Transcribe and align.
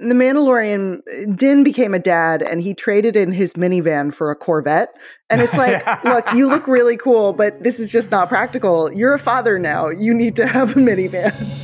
the 0.00 0.14
Mandalorian, 0.14 0.98
uh, 0.98 1.32
Din 1.34 1.62
became 1.62 1.94
a 1.94 1.98
dad 1.98 2.42
and 2.42 2.60
he 2.60 2.74
traded 2.74 3.16
in 3.16 3.32
his 3.32 3.54
minivan 3.54 4.12
for 4.12 4.30
a 4.30 4.36
Corvette. 4.36 4.94
And 5.30 5.40
it's 5.40 5.54
like, 5.54 5.84
look, 6.04 6.30
you 6.32 6.48
look 6.48 6.66
really 6.66 6.96
cool, 6.96 7.32
but 7.32 7.62
this 7.62 7.78
is 7.78 7.90
just 7.90 8.10
not 8.10 8.28
practical. 8.28 8.92
You're 8.92 9.14
a 9.14 9.18
father 9.18 9.58
now. 9.58 9.88
You 9.88 10.12
need 10.12 10.36
to 10.36 10.46
have 10.46 10.76
a 10.76 10.80
minivan. 10.80 11.63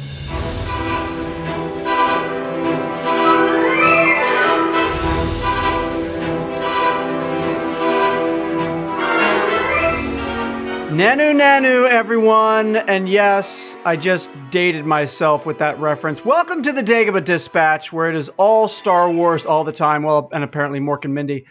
Nanu 11.00 11.34
Nanu, 11.34 11.88
everyone. 11.88 12.76
And 12.76 13.08
yes, 13.08 13.74
I 13.86 13.96
just 13.96 14.30
dated 14.50 14.84
myself 14.84 15.46
with 15.46 15.56
that 15.56 15.78
reference. 15.78 16.26
Welcome 16.26 16.62
to 16.62 16.72
the 16.72 16.82
Dagobah 16.82 17.24
Dispatch, 17.24 17.90
where 17.90 18.10
it 18.10 18.14
is 18.14 18.28
all 18.36 18.68
Star 18.68 19.10
Wars 19.10 19.46
all 19.46 19.64
the 19.64 19.72
time. 19.72 20.02
Well, 20.02 20.28
and 20.30 20.44
apparently 20.44 20.78
Mork 20.78 21.06
and 21.06 21.14
Mindy. 21.14 21.46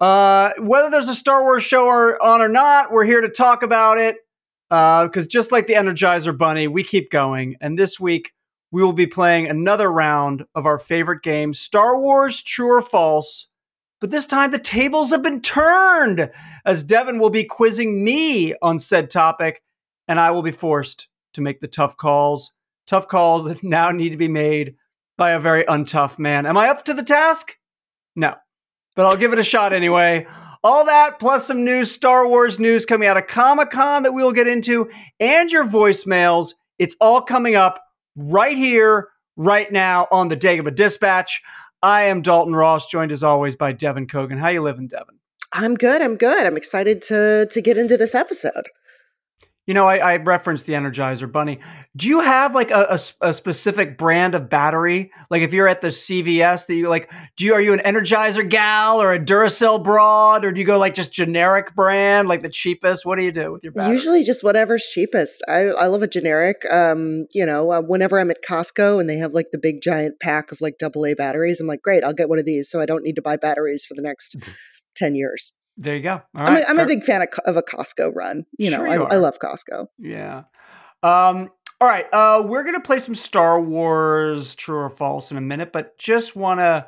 Uh, 0.00 0.52
whether 0.60 0.88
there's 0.88 1.08
a 1.08 1.16
Star 1.16 1.42
Wars 1.42 1.64
show 1.64 1.86
or, 1.86 2.22
on 2.22 2.40
or 2.40 2.48
not, 2.48 2.92
we're 2.92 3.04
here 3.04 3.20
to 3.20 3.28
talk 3.28 3.64
about 3.64 3.98
it. 3.98 4.18
Because 4.70 5.24
uh, 5.24 5.28
just 5.28 5.50
like 5.50 5.66
the 5.66 5.74
Energizer 5.74 6.38
Bunny, 6.38 6.68
we 6.68 6.84
keep 6.84 7.10
going. 7.10 7.56
And 7.60 7.76
this 7.76 7.98
week, 7.98 8.30
we 8.70 8.84
will 8.84 8.92
be 8.92 9.08
playing 9.08 9.48
another 9.48 9.90
round 9.90 10.44
of 10.54 10.64
our 10.64 10.78
favorite 10.78 11.24
game, 11.24 11.54
Star 11.54 11.98
Wars 11.98 12.40
True 12.40 12.68
or 12.68 12.80
False. 12.80 13.48
But 14.00 14.10
this 14.10 14.26
time, 14.26 14.52
the 14.52 14.60
tables 14.60 15.10
have 15.10 15.22
been 15.22 15.40
turned 15.40 16.30
as 16.64 16.84
Devan 16.84 17.18
will 17.18 17.30
be 17.30 17.44
quizzing 17.44 18.04
me 18.04 18.54
on 18.62 18.78
said 18.78 19.10
topic, 19.10 19.62
and 20.08 20.18
I 20.20 20.30
will 20.30 20.42
be 20.42 20.52
forced 20.52 21.08
to 21.34 21.40
make 21.40 21.60
the 21.60 21.68
tough 21.68 21.96
calls. 21.96 22.52
Tough 22.86 23.08
calls 23.08 23.44
that 23.44 23.62
now 23.62 23.90
need 23.90 24.10
to 24.10 24.16
be 24.16 24.28
made 24.28 24.76
by 25.16 25.32
a 25.32 25.40
very 25.40 25.64
untough 25.64 26.18
man. 26.18 26.46
Am 26.46 26.56
I 26.56 26.68
up 26.68 26.84
to 26.86 26.94
the 26.94 27.02
task? 27.02 27.56
No, 28.16 28.34
but 28.96 29.06
I'll 29.06 29.16
give 29.16 29.32
it 29.32 29.38
a 29.38 29.44
shot 29.44 29.72
anyway. 29.72 30.26
All 30.64 30.84
that 30.86 31.18
plus 31.18 31.46
some 31.46 31.64
new 31.64 31.84
Star 31.84 32.28
Wars 32.28 32.60
news 32.60 32.86
coming 32.86 33.08
out 33.08 33.16
of 33.16 33.26
Comic 33.26 33.70
Con 33.70 34.04
that 34.04 34.14
we 34.14 34.22
will 34.22 34.32
get 34.32 34.46
into, 34.46 34.90
and 35.18 35.50
your 35.50 35.66
voicemails. 35.66 36.54
It's 36.78 36.96
all 37.00 37.22
coming 37.22 37.56
up 37.56 37.82
right 38.16 38.56
here, 38.56 39.08
right 39.36 39.70
now 39.70 40.06
on 40.10 40.28
the 40.28 40.36
Dagobah 40.36 40.74
Dispatch. 40.74 41.42
I 41.82 42.04
am 42.04 42.22
Dalton 42.22 42.54
Ross, 42.54 42.86
joined 42.86 43.10
as 43.10 43.24
always 43.24 43.56
by 43.56 43.72
Devan 43.72 44.06
Coggan. 44.06 44.38
How 44.38 44.50
you 44.50 44.62
living, 44.62 44.88
Devan? 44.88 45.18
I'm 45.52 45.74
good. 45.74 46.00
I'm 46.00 46.16
good. 46.16 46.46
I'm 46.46 46.56
excited 46.56 47.02
to 47.02 47.46
to 47.50 47.60
get 47.60 47.76
into 47.76 47.96
this 47.96 48.14
episode. 48.14 48.68
You 49.66 49.74
know, 49.74 49.86
I, 49.86 49.98
I 49.98 50.16
referenced 50.16 50.66
the 50.66 50.72
Energizer 50.72 51.30
Bunny. 51.30 51.60
Do 51.94 52.08
you 52.08 52.18
have 52.18 52.52
like 52.52 52.72
a, 52.72 52.98
a, 53.20 53.28
a, 53.28 53.32
specific 53.32 53.96
brand 53.96 54.34
of 54.34 54.50
battery? 54.50 55.12
Like 55.30 55.42
if 55.42 55.52
you're 55.52 55.68
at 55.68 55.80
the 55.80 55.88
CVS, 55.88 56.66
that 56.66 56.74
you 56.74 56.88
like, 56.88 57.08
do 57.36 57.44
you 57.44 57.54
are 57.54 57.60
you 57.60 57.72
an 57.72 57.78
Energizer 57.78 58.48
gal 58.48 59.00
or 59.00 59.12
a 59.12 59.20
Duracell 59.20 59.84
broad, 59.84 60.44
or 60.44 60.50
do 60.50 60.58
you 60.58 60.66
go 60.66 60.78
like 60.78 60.94
just 60.94 61.12
generic 61.12 61.76
brand, 61.76 62.26
like 62.26 62.42
the 62.42 62.48
cheapest? 62.48 63.06
What 63.06 63.18
do 63.18 63.24
you 63.24 63.30
do 63.30 63.52
with 63.52 63.62
your 63.62 63.72
battery? 63.72 63.94
Usually, 63.94 64.24
just 64.24 64.42
whatever's 64.42 64.82
cheapest. 64.82 65.44
I 65.46 65.68
I 65.68 65.86
love 65.86 66.02
a 66.02 66.08
generic. 66.08 66.64
Um, 66.68 67.26
you 67.32 67.46
know, 67.46 67.70
uh, 67.70 67.82
whenever 67.82 68.18
I'm 68.18 68.32
at 68.32 68.42
Costco 68.42 68.98
and 68.98 69.08
they 69.08 69.18
have 69.18 69.32
like 69.32 69.52
the 69.52 69.58
big 69.58 69.80
giant 69.80 70.18
pack 70.18 70.50
of 70.50 70.60
like 70.60 70.74
AA 70.82 71.14
batteries, 71.16 71.60
I'm 71.60 71.68
like, 71.68 71.82
great, 71.82 72.02
I'll 72.02 72.12
get 72.12 72.28
one 72.28 72.40
of 72.40 72.46
these, 72.46 72.68
so 72.68 72.80
I 72.80 72.86
don't 72.86 73.04
need 73.04 73.14
to 73.14 73.22
buy 73.22 73.36
batteries 73.36 73.84
for 73.84 73.94
the 73.94 74.02
next. 74.02 74.34
Mm-hmm 74.94 75.04
10 75.04 75.14
years. 75.14 75.52
There 75.76 75.96
you 75.96 76.02
go. 76.02 76.22
All 76.36 76.46
I'm, 76.46 76.56
a, 76.56 76.64
I'm 76.68 76.78
a 76.78 76.86
big 76.86 77.02
fan 77.02 77.22
of, 77.22 77.28
of, 77.46 77.56
a 77.56 77.62
Costco 77.62 78.14
run. 78.14 78.44
You 78.58 78.70
know, 78.70 78.84
you 78.84 79.04
I, 79.04 79.14
I, 79.14 79.16
love 79.16 79.38
Costco. 79.38 79.86
Yeah. 79.98 80.42
Um, 81.02 81.50
all 81.80 81.88
right. 81.88 82.06
Uh, 82.12 82.42
we're 82.46 82.62
going 82.62 82.74
to 82.74 82.80
play 82.80 82.98
some 82.98 83.14
Star 83.14 83.60
Wars 83.60 84.54
true 84.54 84.76
or 84.76 84.90
false 84.90 85.30
in 85.30 85.38
a 85.38 85.40
minute, 85.40 85.72
but 85.72 85.98
just 85.98 86.36
want 86.36 86.60
to 86.60 86.86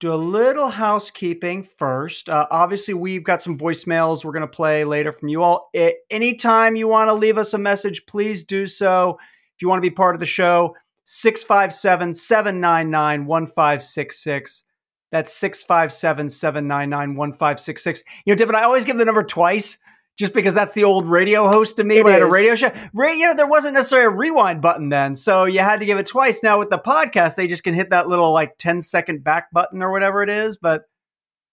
do 0.00 0.12
a 0.12 0.16
little 0.16 0.68
housekeeping 0.68 1.62
first. 1.78 2.28
Uh, 2.28 2.46
obviously, 2.50 2.94
we've 2.94 3.22
got 3.22 3.42
some 3.42 3.58
voicemails 3.58 4.24
we're 4.24 4.32
going 4.32 4.40
to 4.40 4.48
play 4.48 4.84
later 4.84 5.12
from 5.12 5.28
you 5.28 5.42
all. 5.42 5.70
Anytime 6.10 6.74
you 6.74 6.88
want 6.88 7.08
to 7.08 7.14
leave 7.14 7.38
us 7.38 7.52
a 7.54 7.58
message, 7.58 8.06
please 8.06 8.44
do 8.44 8.66
so. 8.66 9.18
If 9.54 9.62
you 9.62 9.68
want 9.68 9.78
to 9.78 9.88
be 9.88 9.94
part 9.94 10.16
of 10.16 10.20
the 10.20 10.26
show, 10.26 10.74
657 11.04 12.14
799 12.14 13.26
1566. 13.26 14.64
That's 15.12 15.32
657 15.34 16.30
799 16.30 17.14
1566. 17.14 18.02
You 18.24 18.34
know, 18.34 18.44
Devan, 18.44 18.54
I 18.54 18.64
always 18.64 18.84
give 18.84 18.96
the 18.96 19.04
number 19.04 19.22
twice 19.22 19.78
just 20.18 20.34
because 20.34 20.54
that's 20.54 20.72
the 20.72 20.84
old 20.84 21.08
radio 21.08 21.48
host 21.48 21.76
to 21.76 21.84
me 21.84 21.98
it 21.98 22.04
when 22.04 22.14
is. 22.14 22.16
I 22.16 22.20
had 22.20 22.28
a 22.28 22.30
radio 22.30 22.54
show. 22.54 22.72
you 22.94 23.26
know, 23.26 23.34
there 23.34 23.46
wasn't 23.46 23.74
necessarily 23.74 24.06
a 24.06 24.16
rewind 24.16 24.62
button 24.62 24.88
then. 24.88 25.14
So 25.14 25.44
you 25.44 25.60
had 25.60 25.80
to 25.80 25.86
give 25.86 25.98
it 25.98 26.06
twice. 26.06 26.42
Now 26.42 26.58
with 26.58 26.70
the 26.70 26.78
podcast, 26.78 27.36
they 27.36 27.46
just 27.46 27.62
can 27.62 27.74
hit 27.74 27.90
that 27.90 28.08
little 28.08 28.32
like 28.32 28.58
10 28.58 28.82
second 28.82 29.22
back 29.22 29.52
button 29.52 29.82
or 29.82 29.92
whatever 29.92 30.22
it 30.22 30.30
is. 30.30 30.56
But 30.56 30.82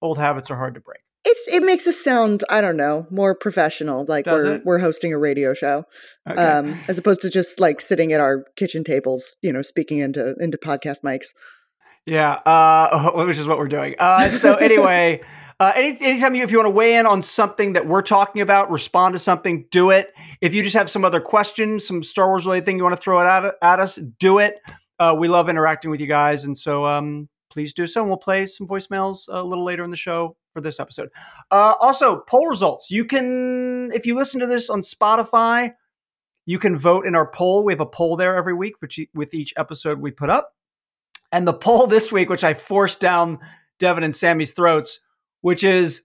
old 0.02 0.18
habits 0.18 0.50
are 0.50 0.58
hard 0.58 0.76
to 0.76 0.80
break. 0.80 1.00
It's 1.26 1.48
it 1.54 1.64
makes 1.64 1.86
us 1.86 1.98
sound 1.98 2.46
I 2.50 2.62
don't 2.62 2.78
know 2.78 3.06
more 3.12 3.36
professional 3.36 4.06
like 4.08 4.24
Does 4.24 4.46
we're 4.46 4.56
it? 4.56 4.62
we're 4.66 4.80
hosting 4.80 5.12
a 5.12 5.18
radio 5.18 5.54
show 5.54 5.84
okay. 6.28 6.42
um, 6.42 6.78
as 6.88 6.98
opposed 6.98 7.22
to 7.22 7.30
just 7.30 7.60
like 7.60 7.82
sitting 7.82 8.14
at 8.14 8.22
our 8.22 8.46
kitchen 8.56 8.86
tables 8.86 9.36
you 9.42 9.52
know 9.52 9.62
speaking 9.62 9.98
into 10.00 10.36
into 10.40 10.58
podcast 10.58 11.02
mics. 11.04 11.28
Yeah, 12.06 12.34
uh, 12.46 13.12
which 13.26 13.38
is 13.38 13.48
what 13.48 13.58
we're 13.58 13.68
doing. 13.68 13.96
Uh, 14.00 14.30
so 14.30 14.56
anyway, 14.56 15.22
uh, 15.60 15.74
any, 15.76 15.98
anytime 16.02 16.36
you, 16.36 16.44
if 16.44 16.52
you 16.52 16.58
want 16.58 16.68
to 16.68 16.72
weigh 16.72 16.96
in 16.96 17.06
on 17.06 17.22
something 17.22 17.74
that 17.74 17.86
we're 17.86 18.02
talking 18.02 18.42
about, 18.42 18.72
respond 18.72 19.14
to 19.14 19.20
something, 19.20 19.66
do 19.72 19.90
it. 19.92 20.14
If 20.42 20.54
you 20.54 20.64
just 20.64 20.76
have 20.76 20.90
some 20.90 21.04
other 21.04 21.20
questions, 21.20 21.86
some 21.86 22.02
Star 22.02 22.30
Wars 22.30 22.46
related 22.46 22.66
thing 22.66 22.78
you 22.78 22.84
want 22.84 22.96
to 22.96 23.02
throw 23.02 23.20
it 23.20 23.26
at, 23.26 23.56
at 23.62 23.80
us, 23.80 23.96
do 24.20 24.40
it. 24.40 24.62
Uh, 25.00 25.16
we 25.18 25.28
love 25.28 25.50
interacting 25.50 25.92
with 25.92 26.02
you 26.02 26.08
guys, 26.08 26.44
and 26.44 26.58
so 26.58 26.86
um, 26.86 27.30
please 27.52 27.74
do 27.74 27.88
so. 27.88 28.02
And 28.02 28.10
we'll 28.10 28.18
play 28.18 28.46
some 28.46 28.68
voicemails 28.68 29.24
a 29.28 29.44
little 29.44 29.64
later 29.64 29.84
in 29.84 29.92
the 29.92 29.98
show 29.98 30.36
for 30.54 30.62
this 30.62 30.80
episode. 30.80 31.10
Uh, 31.52 31.74
also, 31.80 32.22
poll 32.22 32.48
results. 32.48 32.90
You 32.90 33.06
can, 33.06 33.92
if 33.94 34.06
you 34.06 34.16
listen 34.16 34.40
to 34.42 34.48
this 34.48 34.70
on 34.70 34.82
Spotify, 34.82 35.74
you 36.46 36.60
can 36.60 36.78
vote 36.78 37.06
in 37.06 37.16
our 37.16 37.30
poll. 37.30 37.64
We 37.64 37.74
have 37.74 37.80
a 37.80 37.86
poll 37.86 38.18
there 38.18 38.36
every 38.36 38.54
week 38.54 38.76
with 39.14 39.34
each 39.34 39.54
episode 39.58 40.00
we 40.00 40.12
put 40.12 40.30
up. 40.30 40.54
And 41.32 41.48
the 41.48 41.54
poll 41.54 41.88
this 41.88 42.12
week, 42.12 42.30
which 42.30 42.44
I 42.44 42.54
forced 42.54 43.00
down 43.00 43.40
Devan 43.80 44.04
and 44.04 44.16
Sammy's 44.16 44.52
throats, 44.52 45.00
which 45.42 45.64
is 45.64 46.04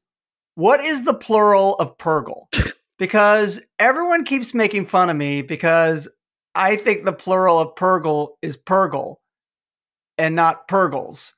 what 0.54 0.80
is 0.80 1.04
the 1.04 1.14
plural 1.14 1.74
of 1.76 1.98
Purrgil? 1.98 2.46
because 2.98 3.60
everyone 3.78 4.24
keeps 4.24 4.54
making 4.54 4.86
fun 4.86 5.10
of 5.10 5.16
me 5.16 5.42
because 5.42 6.08
I 6.54 6.76
think 6.76 7.04
the 7.04 7.12
plural 7.12 7.58
of 7.58 7.74
Purrgil 7.74 8.34
is 8.42 8.56
Purrgil 8.56 9.16
and 10.18 10.36
not 10.36 10.68
Purrgils. 10.68 11.32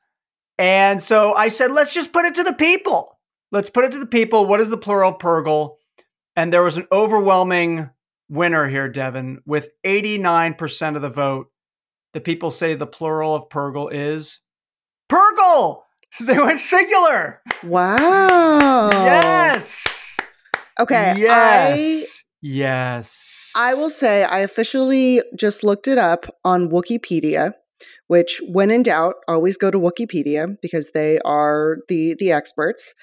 And 0.59 1.03
so 1.03 1.35
I 1.35 1.49
said, 1.49 1.73
let's 1.73 1.93
just 1.93 2.13
put 2.13 2.25
it 2.25 2.35
to 2.37 2.43
the 2.43 2.53
people. 2.53 3.19
Let's 3.53 3.71
put 3.71 3.85
it 3.85 3.93
to 3.93 3.99
the 3.99 4.07
people. 4.07 4.47
What 4.47 4.61
is 4.61 4.71
the 4.71 4.77
plural 4.77 5.15
Purrgil? 5.15 5.77
And 6.35 6.53
there 6.53 6.63
was 6.63 6.77
an 6.77 6.87
overwhelming 6.93 7.89
winner 8.29 8.69
here, 8.69 8.91
Devan, 8.91 9.39
with 9.47 9.69
89% 9.85 10.97
of 10.97 11.03
the 11.03 11.09
vote 11.09 11.51
the 12.17 12.21
people 12.23 12.51
say 12.51 12.75
the 12.75 12.87
plural 12.87 13.35
of 13.35 13.51
Purrgil 13.51 13.93
is 13.93 14.41
Purrgil. 15.13 15.83
They 16.27 16.39
went 16.39 16.59
singular. 16.61 17.43
Wow. 17.63 18.89
Yes. 18.91 20.17
Okay. 20.81 21.15
Yes. 21.19 21.79
I, 21.79 22.05
yes. 22.41 23.53
I 23.55 23.75
will 23.75 23.91
say 23.91 24.25
I 24.25 24.39
officially 24.39 25.21
just 25.39 25.63
looked 25.63 25.87
it 25.87 25.99
up 25.99 26.25
on 26.43 26.71
Wikipedia, 26.71 27.53
which 28.07 28.41
when 28.49 28.71
in 28.71 28.83
doubt, 28.83 29.17
always 29.29 29.59
go 29.59 29.71
to 29.71 29.79
Wikipedia 29.79 30.57
because 30.63 30.93
they 30.93 31.19
are 31.19 31.79
the 31.89 32.15
the 32.19 32.33
experts 32.33 32.95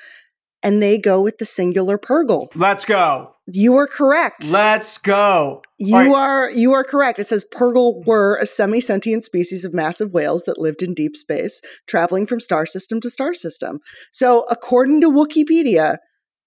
and 0.64 0.82
they 0.82 0.98
go 0.98 1.22
with 1.22 1.38
the 1.38 1.46
singular 1.46 1.98
Purrgil. 1.98 2.48
Let's 2.56 2.86
go. 2.86 3.36
You 3.46 3.76
are 3.76 3.88
correct. 3.88 4.46
Let's 4.50 4.98
go. 4.98 5.62
You 5.78 5.98
right. 5.98 6.10
are 6.10 6.52
you 6.52 6.72
are 6.72 6.86
correct. 6.86 7.20
It 7.20 7.28
says 7.28 7.46
Purrgil 7.54 8.06
were 8.06 8.38
a 8.38 8.46
semi-sentient 8.46 9.26
species 9.26 9.66
of 9.66 9.74
massive 9.74 10.14
whales 10.14 10.46
that 10.46 10.58
lived 10.58 10.82
in 10.82 10.94
deep 10.94 11.18
space, 11.18 11.62
traveling 11.86 12.26
from 12.26 12.40
star 12.40 12.66
system 12.66 13.02
to 13.02 13.10
star 13.10 13.34
system. 13.34 13.80
So, 14.12 14.46
according 14.50 15.02
to 15.02 15.12
Wikipedia, 15.12 15.98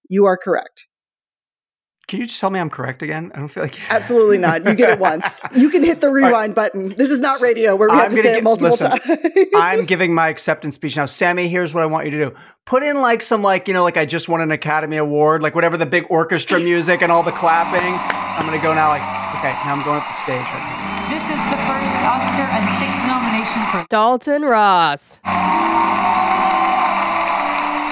you 0.09 0.25
are 0.25 0.37
correct. 0.37 0.87
Can 2.07 2.21
you 2.21 2.27
just 2.27 2.39
tell 2.39 2.49
me 2.49 2.57
I'm 2.57 2.69
correct 2.69 3.03
again? 3.03 3.31
I 3.35 3.39
don't 3.39 3.49
feel 3.49 3.63
like 3.63 3.77
absolutely 3.91 4.37
not. 4.37 4.65
You 4.65 4.75
get 4.75 4.89
it 4.89 4.99
once. 4.99 5.43
You 5.57 5.69
can 5.69 5.83
hit 5.83 6.01
the 6.01 6.09
rewind 6.09 6.55
right. 6.55 6.71
button. 6.71 6.89
This 6.89 7.09
is 7.09 7.19
not 7.19 7.41
radio 7.41 7.75
where 7.75 7.89
we 7.89 7.95
I'm 7.95 8.03
have 8.03 8.11
to 8.11 8.17
say 8.17 8.23
get, 8.23 8.37
it 8.37 8.43
multiple 8.43 8.77
listen, 8.77 8.91
times. 8.91 9.49
I'm 9.55 9.79
giving 9.85 10.13
my 10.13 10.27
acceptance 10.29 10.75
speech 10.75 10.95
now. 10.95 11.05
Sammy, 11.05 11.47
here's 11.47 11.73
what 11.73 11.83
I 11.83 11.87
want 11.87 12.05
you 12.05 12.11
to 12.11 12.29
do. 12.29 12.35
Put 12.65 12.83
in 12.83 13.01
like 13.01 13.21
some 13.21 13.41
like 13.41 13.67
you 13.67 13.73
know 13.73 13.83
like 13.83 13.97
I 13.97 14.05
just 14.05 14.29
won 14.29 14.39
an 14.41 14.51
Academy 14.51 14.97
Award, 14.97 15.41
like 15.41 15.55
whatever 15.55 15.77
the 15.77 15.85
big 15.85 16.05
orchestra 16.09 16.59
music 16.59 17.01
and 17.01 17.11
all 17.11 17.23
the 17.23 17.31
clapping. 17.31 17.95
I'm 18.37 18.45
gonna 18.45 18.61
go 18.61 18.73
now. 18.73 18.89
Like 18.89 19.01
okay, 19.39 19.51
now 19.65 19.73
I'm 19.73 19.83
going 19.83 19.99
up 19.99 20.07
the 20.07 20.13
stage. 20.13 20.37
Right 20.37 20.97
this 21.09 21.23
is 21.23 21.43
the 21.49 21.57
first 21.65 21.97
Oscar 22.05 22.45
and 22.53 22.71
sixth 22.73 22.99
nomination 23.07 23.63
for 23.71 23.85
Dalton 23.89 24.43
Ross. 24.43 25.19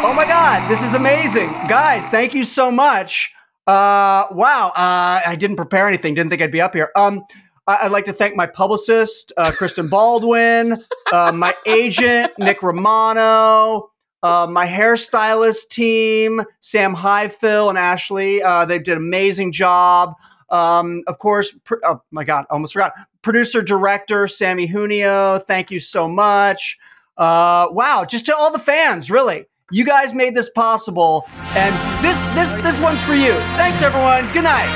Oh 0.04 0.14
my 0.14 0.26
God, 0.26 0.70
this 0.70 0.84
is 0.84 0.94
amazing, 0.94 1.50
guys! 1.68 2.06
Thank 2.10 2.36
you 2.36 2.46
so 2.46 2.70
much. 2.70 3.34
Uh, 3.68 4.28
wow. 4.32 4.68
Uh, 4.76 5.22
I 5.26 5.36
didn't 5.38 5.56
prepare 5.56 5.88
anything. 5.88 6.14
Didn't 6.14 6.30
think 6.30 6.42
I'd 6.42 6.52
be 6.52 6.62
up 6.62 6.74
here. 6.74 6.92
Um, 6.96 7.24
I, 7.68 7.84
would 7.84 7.92
like 7.92 8.06
to 8.06 8.14
thank 8.14 8.36
my 8.36 8.46
publicist, 8.46 9.34
uh, 9.38 9.52
Kristen 9.52 9.88
Baldwin, 9.88 10.84
uh, 11.12 11.32
my 11.32 11.56
agent, 11.66 12.32
Nick 12.38 12.62
Romano, 12.62 13.90
uh, 14.22 14.46
my 14.48 14.68
hairstylist 14.68 15.70
team, 15.70 16.44
Sam 16.60 16.94
Highfill 16.94 17.70
and 17.70 17.78
Ashley. 17.78 18.44
Uh, 18.44 18.66
they 18.66 18.78
did 18.78 18.90
an 18.90 18.98
amazing 18.98 19.52
job. 19.52 20.14
Um, 20.50 21.04
of 21.08 21.18
course, 21.18 21.56
pr- 21.64 21.84
oh 21.84 22.02
my 22.12 22.24
God, 22.24 22.46
almost 22.52 22.74
forgot. 22.74 22.94
Producer 23.24 23.64
director 23.64 24.28
Sammy 24.28 24.68
Junio, 24.68 25.40
thank 25.40 25.72
you 25.72 25.80
so 25.80 26.08
much. 26.08 26.78
Uh, 27.18 27.68
wow, 27.72 28.06
just 28.08 28.28
to 28.28 28.36
all 28.36 28.52
the 28.52 28.60
fans, 28.60 29.10
really. 29.10 29.46
You 29.72 29.84
guys 29.84 30.14
made 30.14 30.36
this 30.36 30.48
possible, 30.50 31.26
and 31.56 31.74
this 32.04 32.20
this 32.36 32.52
this 32.62 32.80
one's 32.80 33.02
for 33.02 33.16
you. 33.16 33.34
Thanks, 33.58 33.82
everyone. 33.82 34.32
Good 34.32 34.44
night. 34.44 34.70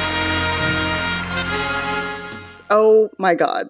Oh 2.72 3.10
my 3.20 3.36
god. 3.36 3.68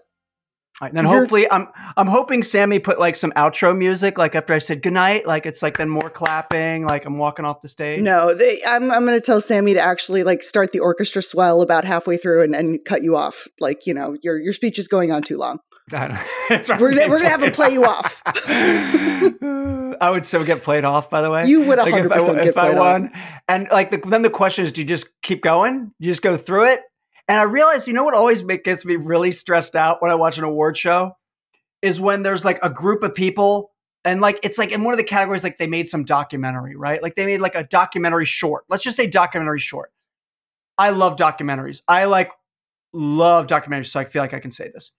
and 0.82 0.96
then 0.96 1.04
You're- 1.04 1.20
hopefully, 1.20 1.52
I'm 1.52 1.68
I'm 1.98 2.08
hoping 2.08 2.42
Sammy 2.42 2.80
put 2.80 3.00
like 3.02 3.18
some 3.18 3.34
outro 3.34 3.78
music, 3.78 4.18
like 4.18 4.34
after 4.34 4.54
I 4.54 4.60
said 4.60 4.82
goodnight, 4.82 5.28
like 5.28 5.46
it's 5.46 5.62
like 5.62 5.76
then 5.76 5.90
more 5.90 6.10
clapping, 6.10 6.86
like 6.88 7.06
I'm 7.06 7.18
walking 7.18 7.44
off 7.44 7.60
the 7.62 7.68
stage. 7.68 8.02
No, 8.02 8.34
they, 8.34 8.62
I'm 8.66 8.90
I'm 8.90 9.06
going 9.06 9.20
to 9.20 9.26
tell 9.26 9.42
Sammy 9.42 9.74
to 9.74 9.82
actually 9.82 10.24
like 10.24 10.42
start 10.42 10.72
the 10.72 10.80
orchestra 10.80 11.22
swell 11.22 11.62
about 11.62 11.84
halfway 11.84 12.16
through 12.16 12.44
and, 12.44 12.56
and 12.56 12.80
cut 12.86 13.04
you 13.04 13.18
off. 13.18 13.46
Like 13.60 13.86
you 13.86 13.94
know 13.94 14.16
your 14.24 14.40
your 14.40 14.54
speech 14.54 14.80
is 14.80 14.88
going 14.88 15.12
on 15.12 15.22
too 15.24 15.38
long. 15.38 15.60
we're 16.80 16.94
gonna, 16.94 17.10
we're 17.10 17.18
gonna 17.18 17.30
have 17.30 17.44
him 17.44 17.52
play 17.52 17.72
you 17.72 17.86
off. 17.86 18.22
I 20.02 20.10
would 20.10 20.26
so 20.26 20.44
get 20.44 20.64
played 20.64 20.86
off. 20.86 21.10
By 21.10 21.22
the 21.22 21.30
way, 21.30 21.46
you 21.46 21.60
would 21.62 21.78
100 21.78 22.10
like 22.10 22.20
percent 22.20 22.38
get 22.38 22.48
if 22.48 22.54
played 22.56 22.76
I 22.76 22.80
won. 22.80 23.08
Off. 23.08 23.22
And 23.48 23.68
like 23.72 23.92
the, 23.92 23.98
then 23.98 24.22
the 24.22 24.30
question 24.30 24.66
is, 24.66 24.72
do 24.72 24.82
you 24.82 24.88
just 24.88 25.08
keep 25.22 25.42
going? 25.42 25.92
You 26.00 26.12
just 26.12 26.22
go 26.22 26.38
through 26.38 26.72
it? 26.74 26.82
And 27.28 27.40
I 27.40 27.44
realized, 27.44 27.88
you 27.88 27.94
know 27.94 28.04
what 28.04 28.14
always 28.14 28.44
make, 28.44 28.64
gets 28.64 28.84
me 28.86 28.96
really 28.96 29.32
stressed 29.32 29.76
out 29.76 30.02
when 30.02 30.10
I 30.10 30.16
watch 30.16 30.38
an 30.38 30.44
award 30.44 30.78
show 30.78 31.16
is 31.82 32.00
when 32.00 32.24
there's 32.24 32.44
like 32.44 32.60
a 32.64 32.70
group 32.70 33.04
of 33.04 33.14
people 33.14 33.72
and 34.06 34.22
like 34.22 34.40
it's 34.44 34.58
like 34.58 34.72
in 34.72 34.84
one 34.84 34.94
of 34.94 34.98
the 34.98 35.04
categories 35.04 35.44
like 35.44 35.58
they 35.58 35.68
made 35.68 35.90
some 35.90 36.06
documentary, 36.06 36.76
right? 36.76 37.02
Like 37.02 37.16
they 37.16 37.26
made 37.26 37.42
like 37.42 37.56
a 37.56 37.64
documentary 37.64 38.26
short. 38.26 38.66
Let's 38.70 38.84
just 38.84 38.98
say 38.98 39.08
documentary 39.08 39.60
short. 39.60 39.92
I 40.78 40.90
love 40.92 41.18
documentaries. 41.18 41.82
I 41.88 42.06
like 42.06 42.32
love 42.94 43.48
documentaries, 43.48 43.88
so 43.88 44.00
I 44.00 44.06
feel 44.06 44.22
like 44.22 44.34
I 44.34 44.40
can 44.40 44.52
say 44.52 44.72
this 44.74 44.92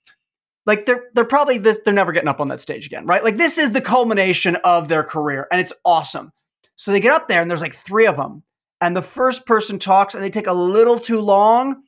like 0.66 0.86
they're 0.86 1.04
they're 1.14 1.24
probably 1.24 1.58
this 1.58 1.78
they're 1.84 1.94
never 1.94 2.12
getting 2.12 2.28
up 2.28 2.40
on 2.40 2.48
that 2.48 2.60
stage 2.60 2.86
again, 2.86 3.06
right? 3.06 3.24
Like 3.24 3.36
this 3.36 3.58
is 3.58 3.72
the 3.72 3.80
culmination 3.80 4.56
of 4.56 4.88
their 4.88 5.02
career 5.02 5.46
and 5.50 5.60
it's 5.60 5.72
awesome. 5.84 6.32
So 6.76 6.92
they 6.92 7.00
get 7.00 7.12
up 7.12 7.28
there 7.28 7.42
and 7.42 7.50
there's 7.50 7.60
like 7.60 7.74
three 7.74 8.06
of 8.06 8.16
them. 8.16 8.42
And 8.80 8.96
the 8.96 9.02
first 9.02 9.44
person 9.44 9.78
talks 9.78 10.14
and 10.14 10.24
they 10.24 10.30
take 10.30 10.46
a 10.46 10.52
little 10.52 10.98
too 10.98 11.20
long 11.20 11.82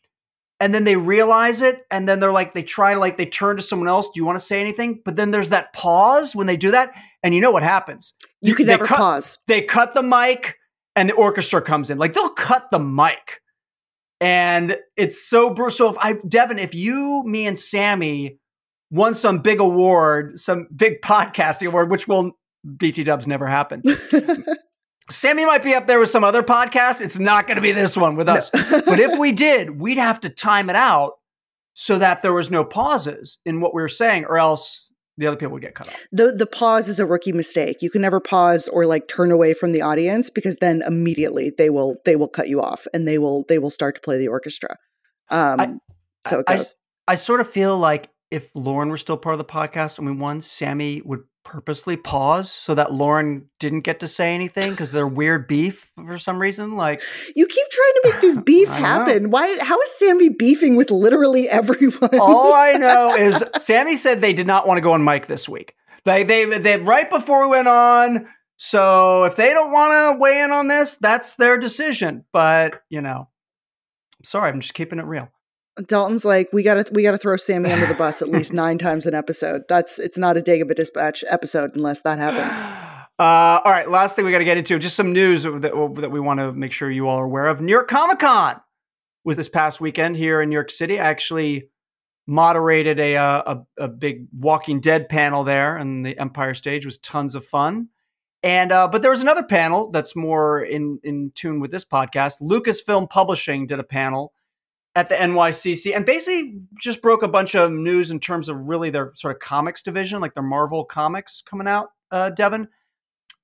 and 0.60 0.74
then 0.74 0.84
they 0.84 0.96
realize 0.96 1.60
it 1.62 1.82
and 1.90 2.06
then 2.06 2.20
they're 2.20 2.32
like 2.32 2.52
they 2.54 2.62
try 2.62 2.94
to 2.94 3.00
like 3.00 3.16
they 3.16 3.26
turn 3.26 3.56
to 3.56 3.62
someone 3.62 3.88
else, 3.88 4.08
"Do 4.08 4.20
you 4.20 4.24
want 4.24 4.38
to 4.38 4.44
say 4.44 4.60
anything?" 4.60 5.00
But 5.04 5.16
then 5.16 5.30
there's 5.30 5.48
that 5.48 5.72
pause 5.72 6.36
when 6.36 6.46
they 6.46 6.56
do 6.56 6.70
that 6.72 6.92
and 7.22 7.34
you 7.34 7.40
know 7.40 7.50
what 7.50 7.62
happens? 7.62 8.14
You 8.40 8.54
can 8.54 8.66
never 8.66 8.86
cut, 8.86 8.98
pause. 8.98 9.38
They 9.46 9.62
cut 9.62 9.94
the 9.94 10.02
mic 10.02 10.56
and 10.96 11.08
the 11.08 11.14
orchestra 11.14 11.62
comes 11.62 11.90
in. 11.90 11.98
Like 11.98 12.12
they'll 12.12 12.28
cut 12.30 12.70
the 12.70 12.78
mic. 12.78 13.40
And 14.20 14.76
it's 14.96 15.26
so 15.26 15.50
brutal. 15.50 15.70
So 15.70 15.90
if 15.90 15.96
I 15.98 16.14
Devan, 16.14 16.60
if 16.60 16.74
you, 16.74 17.24
me 17.24 17.46
and 17.46 17.58
Sammy 17.58 18.38
won 18.92 19.14
some 19.14 19.38
big 19.38 19.58
award, 19.58 20.38
some 20.38 20.68
big 20.76 21.00
podcasting 21.00 21.66
award, 21.66 21.90
which 21.90 22.06
will 22.06 22.32
BT 22.76 23.02
Dubs 23.02 23.26
never 23.26 23.46
happen. 23.46 23.82
Sammy 25.10 25.44
might 25.44 25.64
be 25.64 25.74
up 25.74 25.88
there 25.88 25.98
with 25.98 26.10
some 26.10 26.22
other 26.22 26.42
podcast. 26.42 27.00
It's 27.00 27.18
not 27.18 27.48
going 27.48 27.56
to 27.56 27.62
be 27.62 27.72
this 27.72 27.96
one 27.96 28.14
with 28.14 28.28
us. 28.28 28.50
No. 28.54 28.82
but 28.86 29.00
if 29.00 29.18
we 29.18 29.32
did, 29.32 29.80
we'd 29.80 29.98
have 29.98 30.20
to 30.20 30.28
time 30.28 30.70
it 30.70 30.76
out 30.76 31.14
so 31.74 31.98
that 31.98 32.22
there 32.22 32.32
was 32.32 32.50
no 32.50 32.64
pauses 32.64 33.38
in 33.44 33.60
what 33.60 33.74
we 33.74 33.82
were 33.82 33.88
saying, 33.88 34.26
or 34.26 34.38
else 34.38 34.92
the 35.16 35.26
other 35.26 35.36
people 35.36 35.54
would 35.54 35.62
get 35.62 35.74
cut 35.74 35.88
off. 35.88 35.96
The 36.12 36.32
the 36.32 36.46
pause 36.46 36.88
is 36.88 37.00
a 37.00 37.06
rookie 37.06 37.32
mistake. 37.32 37.78
You 37.80 37.90
can 37.90 38.02
never 38.02 38.20
pause 38.20 38.68
or 38.68 38.86
like 38.86 39.08
turn 39.08 39.30
away 39.30 39.54
from 39.54 39.72
the 39.72 39.82
audience 39.82 40.30
because 40.30 40.56
then 40.60 40.82
immediately 40.86 41.50
they 41.56 41.70
will 41.70 41.96
they 42.04 42.14
will 42.14 42.28
cut 42.28 42.48
you 42.48 42.60
off 42.60 42.86
and 42.94 43.08
they 43.08 43.18
will 43.18 43.44
they 43.48 43.58
will 43.58 43.70
start 43.70 43.94
to 43.96 44.00
play 44.00 44.18
the 44.18 44.28
orchestra. 44.28 44.76
Um, 45.30 45.60
I, 45.60 45.74
so 46.28 46.40
it 46.40 46.46
goes. 46.46 46.74
I, 47.08 47.12
I 47.12 47.14
sort 47.16 47.40
of 47.40 47.50
feel 47.50 47.76
like 47.76 48.08
if 48.32 48.48
Lauren 48.54 48.88
were 48.88 48.96
still 48.96 49.18
part 49.18 49.34
of 49.34 49.38
the 49.38 49.44
podcast 49.44 49.98
and 49.98 50.06
we 50.06 50.12
won, 50.12 50.40
Sammy 50.40 51.02
would 51.04 51.20
purposely 51.44 51.96
pause 51.96 52.50
so 52.50 52.74
that 52.74 52.92
Lauren 52.92 53.48
didn't 53.58 53.80
get 53.80 54.00
to 54.00 54.08
say 54.08 54.34
anything 54.34 54.70
because 54.70 54.90
they're 54.90 55.06
weird 55.06 55.46
beef 55.46 55.90
for 56.06 56.16
some 56.16 56.40
reason. 56.40 56.76
Like 56.76 57.02
you 57.36 57.46
keep 57.46 57.66
trying 57.70 57.92
to 57.92 58.00
make 58.04 58.20
this 58.22 58.38
beef 58.44 58.68
happen. 58.68 59.24
Know. 59.24 59.28
Why? 59.28 59.58
How 59.60 59.78
is 59.82 59.98
Sammy 59.98 60.30
beefing 60.30 60.76
with 60.76 60.90
literally 60.90 61.48
everyone? 61.50 62.18
All 62.18 62.54
I 62.54 62.72
know 62.72 63.14
is 63.14 63.44
Sammy 63.58 63.96
said 63.96 64.20
they 64.20 64.32
did 64.32 64.46
not 64.46 64.66
want 64.66 64.78
to 64.78 64.82
go 64.82 64.92
on 64.92 65.04
mic 65.04 65.26
this 65.26 65.46
week. 65.46 65.74
They 66.04 66.24
they 66.24 66.46
they 66.58 66.78
right 66.78 67.10
before 67.10 67.42
we 67.42 67.50
went 67.50 67.68
on. 67.68 68.28
So 68.56 69.24
if 69.24 69.36
they 69.36 69.50
don't 69.50 69.72
want 69.72 69.92
to 69.92 70.18
weigh 70.18 70.40
in 70.40 70.52
on 70.52 70.68
this, 70.68 70.96
that's 70.96 71.36
their 71.36 71.58
decision. 71.58 72.24
But 72.32 72.82
you 72.88 73.02
know, 73.02 73.28
I'm 74.18 74.24
sorry, 74.24 74.50
I'm 74.50 74.60
just 74.60 74.74
keeping 74.74 74.98
it 74.98 75.04
real. 75.04 75.28
Dalton's 75.86 76.24
like, 76.24 76.52
we 76.52 76.62
gotta 76.62 76.84
we 76.92 77.02
gotta 77.02 77.18
throw 77.18 77.36
Sammy 77.36 77.70
under 77.70 77.86
the 77.86 77.94
bus 77.94 78.22
at 78.22 78.28
least 78.30 78.52
nine 78.52 78.78
times 78.78 79.06
an 79.06 79.14
episode. 79.14 79.62
That's 79.68 79.98
it's 79.98 80.18
not 80.18 80.36
a 80.36 80.40
Dagobah 80.40 80.74
Dispatch 80.74 81.24
episode 81.28 81.74
unless 81.74 82.02
that 82.02 82.18
happens. 82.18 82.88
Uh, 83.18 83.60
all 83.64 83.70
right, 83.70 83.88
last 83.88 84.16
thing 84.16 84.24
we 84.24 84.32
got 84.32 84.38
to 84.38 84.44
get 84.44 84.56
into 84.56 84.76
just 84.80 84.96
some 84.96 85.12
news 85.12 85.44
that, 85.44 85.60
that 85.60 86.10
we 86.10 86.18
want 86.18 86.40
to 86.40 86.50
make 86.50 86.72
sure 86.72 86.90
you 86.90 87.06
all 87.06 87.18
are 87.18 87.24
aware 87.24 87.46
of. 87.46 87.60
New 87.60 87.70
York 87.70 87.86
Comic 87.86 88.18
Con 88.18 88.60
was 89.22 89.36
this 89.36 89.50
past 89.50 89.80
weekend 89.80 90.16
here 90.16 90.42
in 90.42 90.48
New 90.48 90.54
York 90.54 90.72
City. 90.72 90.98
I 90.98 91.04
actually 91.04 91.68
moderated 92.26 92.98
a, 92.98 93.16
uh, 93.16 93.54
a, 93.78 93.84
a 93.84 93.88
big 93.88 94.26
Walking 94.32 94.80
Dead 94.80 95.08
panel 95.08 95.44
there, 95.44 95.76
and 95.76 96.04
the 96.04 96.18
Empire 96.18 96.54
stage 96.54 96.84
was 96.84 96.98
tons 96.98 97.36
of 97.36 97.44
fun. 97.44 97.88
And 98.42 98.72
uh, 98.72 98.88
but 98.88 99.02
there 99.02 99.10
was 99.12 99.22
another 99.22 99.44
panel 99.44 99.90
that's 99.92 100.16
more 100.16 100.62
in 100.62 100.98
in 101.04 101.30
tune 101.36 101.60
with 101.60 101.70
this 101.70 101.84
podcast. 101.84 102.40
Lucasfilm 102.40 103.08
Publishing 103.08 103.68
did 103.68 103.78
a 103.78 103.84
panel 103.84 104.32
at 104.94 105.08
the 105.08 105.14
NYCC 105.14 105.96
and 105.96 106.04
basically 106.04 106.60
just 106.80 107.00
broke 107.00 107.22
a 107.22 107.28
bunch 107.28 107.54
of 107.54 107.72
news 107.72 108.10
in 108.10 108.20
terms 108.20 108.48
of 108.48 108.56
really 108.56 108.90
their 108.90 109.12
sort 109.14 109.34
of 109.34 109.40
comics 109.40 109.82
division, 109.82 110.20
like 110.20 110.34
their 110.34 110.42
Marvel 110.42 110.84
comics 110.84 111.42
coming 111.46 111.66
out, 111.66 111.92
uh, 112.10 112.30
Devan. 112.36 112.68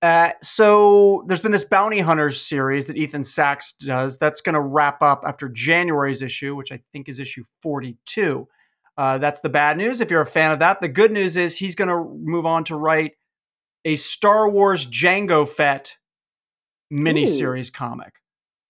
Uh, 0.01 0.31
so 0.43 1.25
there's 1.27 1.41
been 1.41 1.51
this 1.51 1.65
Bounty 1.65 1.99
Hunters 1.99 2.41
series 2.41 2.87
that 2.87 2.97
Ethan 2.97 3.25
Sacks 3.25 3.73
does. 3.73 4.19
That's 4.19 4.41
going 4.41 4.55
to 4.55 4.61
wrap 4.61 5.03
up 5.03 5.25
after 5.27 5.49
January's 5.49 6.23
issue, 6.23 6.55
which 6.55 6.71
I 6.71 6.81
think 6.93 7.09
is 7.09 7.19
issue 7.19 7.45
42. 7.63 8.47
Uh, 8.97 9.19
that's 9.19 9.41
the 9.41 9.49
bad 9.49 9.77
news 9.77 10.01
if 10.01 10.11
you're 10.11 10.23
a 10.23 10.27
fan 10.27 10.51
of 10.51 10.59
that. 10.59 10.81
The 10.81 10.89
good 10.89 11.13
news 11.13 11.37
is 11.37 11.57
he's 11.57 11.75
going 11.75 11.89
to 11.89 12.17
move 12.21 12.47
on 12.47 12.65
to 12.65 12.77
write 12.77 13.13
a 13.85 13.97
Star 13.97 14.49
Wars 14.49 14.87
Jango 14.87 15.49
Fett 15.49 15.97
miniseries 16.93 17.69
Ooh. 17.69 17.73
comic. 17.73 18.15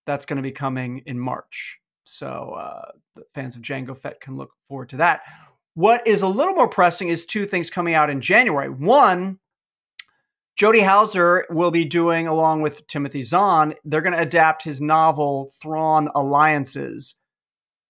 That's 0.07 0.27
going 0.27 0.37
to 0.37 0.43
be 0.43 0.53
coming 0.53 1.03
in 1.07 1.19
March. 1.19 1.79
So 2.11 2.57
uh, 2.59 2.93
the 3.15 3.25
fans 3.35 3.55
of 3.55 3.63
Jango 3.63 3.97
Fett 3.97 4.21
can 4.21 4.37
look 4.37 4.51
forward 4.67 4.89
to 4.91 4.97
that. 4.97 5.21
What 5.75 6.07
is 6.07 6.23
a 6.23 6.27
little 6.27 6.55
more 6.55 6.69
pressing 6.69 7.11
is 7.11 7.27
two 7.27 7.45
things 7.47 7.69
coming 7.69 7.95
out 7.95 8.09
in 8.09 8.23
January. 8.23 8.71
One, 8.71 9.39
Jody 10.57 10.81
Houser 10.81 11.47
will 11.51 11.71
be 11.71 11.85
doing, 11.85 12.27
along 12.27 12.63
with 12.63 12.87
Timothy 12.87 13.23
Zahn, 13.23 13.75
they're 13.85 14.01
going 14.01 14.15
to 14.15 14.23
adapt 14.23 14.65
his 14.65 14.81
novel 14.81 15.53
Thrawn 15.61 16.09
Alliances 16.15 17.15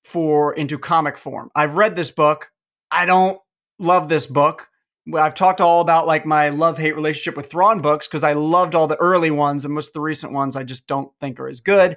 for 0.04 0.52
into 0.52 0.78
comic 0.78 1.16
form. 1.16 1.50
I've 1.54 1.76
read 1.76 1.94
this 1.94 2.10
book. 2.10 2.50
I 2.90 3.06
don't 3.06 3.38
love 3.78 4.08
this 4.08 4.26
book. 4.26 4.68
I've 5.14 5.34
talked 5.34 5.60
all 5.60 5.80
about 5.80 6.06
like 6.06 6.26
my 6.26 6.48
love 6.50 6.76
hate 6.76 6.94
relationship 6.94 7.36
with 7.36 7.50
Thrawn 7.50 7.80
books 7.80 8.08
because 8.08 8.24
I 8.24 8.32
loved 8.34 8.74
all 8.74 8.88
the 8.88 8.96
early 8.96 9.30
ones 9.30 9.64
and 9.64 9.72
most 9.72 9.88
of 9.88 9.92
the 9.94 10.00
recent 10.00 10.32
ones 10.32 10.56
I 10.56 10.64
just 10.64 10.86
don't 10.86 11.10
think 11.20 11.38
are 11.40 11.48
as 11.48 11.60
good. 11.60 11.96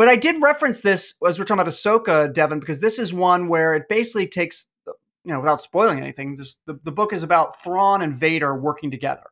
But 0.00 0.08
I 0.08 0.16
did 0.16 0.40
reference 0.40 0.80
this 0.80 1.12
as 1.28 1.38
we're 1.38 1.44
talking 1.44 1.60
about 1.60 1.70
Ahsoka, 1.70 2.32
Devan, 2.32 2.58
because 2.58 2.80
this 2.80 2.98
is 2.98 3.12
one 3.12 3.48
where 3.48 3.74
it 3.74 3.86
basically 3.86 4.26
takes, 4.26 4.64
you 4.86 4.94
know, 5.26 5.40
without 5.40 5.60
spoiling 5.60 5.98
anything, 5.98 6.36
this, 6.36 6.56
the, 6.64 6.80
the 6.84 6.90
book 6.90 7.12
is 7.12 7.22
about 7.22 7.62
Thrawn 7.62 8.00
and 8.00 8.16
Vader 8.16 8.58
working 8.58 8.90
together. 8.90 9.24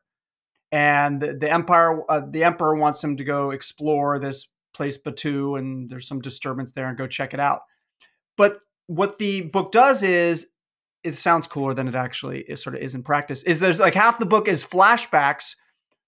And 0.70 1.22
the, 1.22 1.32
the 1.32 1.50
Empire, 1.50 2.02
uh, 2.10 2.20
the 2.30 2.44
Emperor 2.44 2.74
wants 2.74 3.02
him 3.02 3.16
to 3.16 3.24
go 3.24 3.52
explore 3.52 4.18
this 4.18 4.46
place 4.74 4.98
Batuu, 4.98 5.58
and 5.58 5.88
there's 5.88 6.06
some 6.06 6.20
disturbance 6.20 6.72
there, 6.72 6.90
and 6.90 6.98
go 6.98 7.06
check 7.06 7.32
it 7.32 7.40
out. 7.40 7.62
But 8.36 8.58
what 8.88 9.18
the 9.18 9.40
book 9.40 9.72
does 9.72 10.02
is, 10.02 10.48
it 11.02 11.14
sounds 11.14 11.46
cooler 11.46 11.72
than 11.72 11.88
it 11.88 11.94
actually 11.94 12.40
is, 12.40 12.62
sort 12.62 12.76
of 12.76 12.82
is 12.82 12.94
in 12.94 13.02
practice. 13.02 13.42
Is 13.44 13.58
there's 13.58 13.80
like 13.80 13.94
half 13.94 14.18
the 14.18 14.26
book 14.26 14.48
is 14.48 14.66
flashbacks 14.66 15.54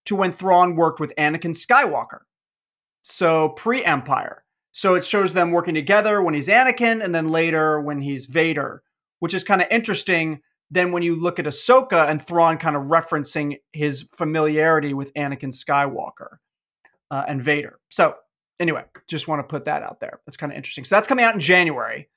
to 0.05 0.17
when 0.17 0.33
Thrawn 0.33 0.77
worked 0.77 1.01
with 1.01 1.15
Anakin 1.17 1.57
Skywalker, 1.57 2.25
so 3.01 3.49
pre-Empire. 3.49 4.45
So 4.73 4.95
it 4.95 5.05
shows 5.05 5.33
them 5.33 5.51
working 5.51 5.75
together 5.75 6.23
when 6.23 6.35
he's 6.35 6.49
Anakin 6.49 7.03
and 7.03 7.15
then 7.15 7.29
later 7.29 7.81
when 7.81 8.01
he's 8.01 8.27
Vader, 8.27 8.83
which 9.19 9.35
is 9.35 9.45
kind 9.45 9.61
of 9.61 9.69
interesting. 9.71 10.41
Then 10.71 10.93
when 10.93 11.03
you 11.03 11.17
look 11.17 11.39
at 11.39 11.47
Ahsoka 11.47 12.09
and 12.09 12.23
Thrawn 12.23 12.59
kind 12.59 12.77
of 12.77 12.85
referencing 12.85 13.59
his 13.73 14.07
familiarity 14.15 14.95
with 14.95 15.13
Anakin 15.15 15.53
Skywalker 15.53 16.37
uh, 17.11 17.25
and 17.27 17.43
Vader. 17.43 17.79
So 17.91 18.15
anyway, 18.61 18.85
just 19.09 19.27
want 19.27 19.41
to 19.41 19.51
put 19.51 19.65
that 19.65 19.83
out 19.83 19.99
there. 19.99 20.21
That's 20.27 20.37
kind 20.37 20.53
of 20.53 20.57
interesting. 20.57 20.85
So 20.85 20.95
that's 20.95 21.09
coming 21.09 21.25
out 21.25 21.35
in 21.35 21.41
January. 21.41 22.09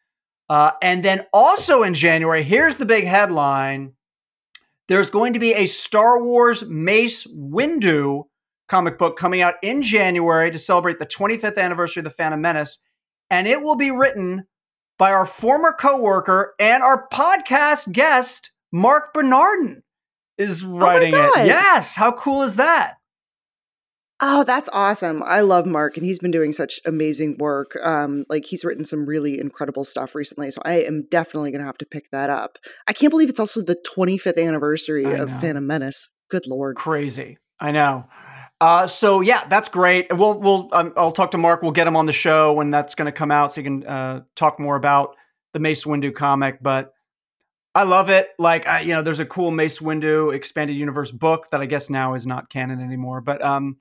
Uh, 0.50 0.72
and 0.81 1.03
then 1.03 1.25
also 1.33 1.81
in 1.83 1.95
January, 1.95 2.43
here's 2.43 2.75
the 2.75 2.86
big 2.86 3.05
headline 3.05 3.93
there's 4.89 5.10
going 5.10 5.33
to 5.33 5.39
be 5.39 5.53
a 5.53 5.65
Star 5.65 6.22
Wars 6.22 6.65
Mace 6.65 7.25
Windu 7.25 8.25
comic 8.74 8.98
book 8.98 9.15
coming 9.18 9.39
out 9.39 9.53
in 9.62 9.84
January 9.84 10.50
to 10.50 10.58
celebrate 10.58 10.98
the 10.98 11.06
25th 11.06 11.60
anniversary 11.60 12.00
of 12.00 12.06
The 12.06 12.10
Phantom 12.10 12.42
Menace. 12.42 12.80
And 13.30 13.48
it 13.48 13.62
will 13.62 13.75
be 13.75 13.92
written 13.92 14.48
by 14.98 15.12
our 15.12 15.27
former 15.27 15.74
coworker 15.80 16.56
and 16.60 16.82
our 16.82 17.08
podcast 17.10 17.92
guest, 17.92 18.50
Marc 18.72 19.13
Bernardin, 19.13 19.84
is 20.39 20.63
writing 20.65 21.13
Oh 21.13 21.32
God. 21.36 21.46
it. 21.46 21.48
Yes. 21.50 21.96
How 21.96 22.13
cool 22.13 22.42
is 22.42 22.56
that? 22.56 22.96
Oh, 24.20 24.44
that's 24.44 24.70
awesome. 24.74 25.22
I 25.24 25.42
love 25.42 25.68
Marc 25.68 25.96
and 25.96 26.03
he's 26.03 26.18
been 26.18 26.32
doing 26.32 26.51
such 26.51 26.80
amazing 26.84 27.38
work. 27.38 27.77
Um 27.84 28.25
like 28.27 28.46
he's 28.46 28.65
written 28.65 28.86
some 28.86 29.06
really 29.06 29.39
incredible 29.39 29.84
stuff 29.84 30.15
recently, 30.15 30.50
so 30.50 30.63
I 30.65 30.82
am 30.84 31.06
definitely 31.12 31.51
going 31.51 31.60
to 31.62 31.68
have 31.68 31.77
to 31.77 31.86
pick 31.86 32.10
that 32.10 32.32
up. 32.32 32.58
I 32.88 32.94
can't 32.94 33.12
believe 33.12 33.30
it's 33.30 33.39
also 33.39 33.62
the 33.62 33.77
25th 33.96 34.44
anniversary 34.44 35.06
I 35.06 35.12
of 35.20 35.30
know. 35.30 35.38
Phantom 35.38 35.68
Menace. 35.68 36.10
Good 36.32 36.48
lord. 36.48 36.75
Crazy. 36.75 37.38
I 37.60 37.72
know. 37.72 38.06
Uh, 38.63 38.88
so 38.88 39.20
yeah, 39.20 39.46
that's 39.50 39.67
great. 39.67 40.08
We'll 40.10 40.39
we'll 40.39 40.70
um, 40.72 40.93
I'll 40.96 41.12
talk 41.12 41.32
to 41.32 41.38
Marc. 41.38 41.62
We'll 41.62 41.74
get 41.74 41.86
him 41.86 41.98
on 41.98 42.05
the 42.05 42.13
show 42.13 42.53
when 42.53 42.72
that's 42.72 42.96
going 42.96 43.08
to 43.08 43.12
come 43.12 43.29
out, 43.29 43.51
so 43.51 43.60
he 43.60 43.63
can 43.65 43.86
uh, 43.86 44.22
talk 44.38 44.58
more 44.58 44.77
about 44.77 45.17
the 45.51 45.60
Mace 45.60 45.84
Windu 45.84 46.15
comic. 46.15 46.63
But 46.63 46.93
I 47.75 47.84
love 47.84 48.10
it. 48.10 48.29
Like 48.39 48.65
I, 48.65 48.79
you 48.79 48.93
know, 48.93 49.01
there's 49.01 49.20
a 49.20 49.25
cool 49.25 49.51
Mace 49.51 49.79
Windu 49.79 50.34
expanded 50.34 50.77
universe 50.77 51.12
book 51.12 51.50
that 51.51 51.60
I 51.60 51.65
guess 51.65 51.89
now 51.89 52.13
is 52.13 52.25
not 52.25 52.50
canon 52.50 52.79
anymore. 52.79 53.20
But 53.20 53.43
um, 53.43 53.75